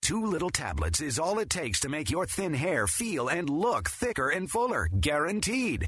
Two 0.01 0.25
little 0.25 0.49
tablets 0.49 0.99
is 0.99 1.19
all 1.19 1.37
it 1.39 1.49
takes 1.49 1.79
to 1.81 1.89
make 1.89 2.09
your 2.09 2.25
thin 2.25 2.53
hair 2.53 2.87
feel 2.87 3.27
and 3.27 3.49
look 3.49 3.89
thicker 3.89 4.29
and 4.29 4.49
fuller. 4.49 4.87
Guaranteed. 4.99 5.87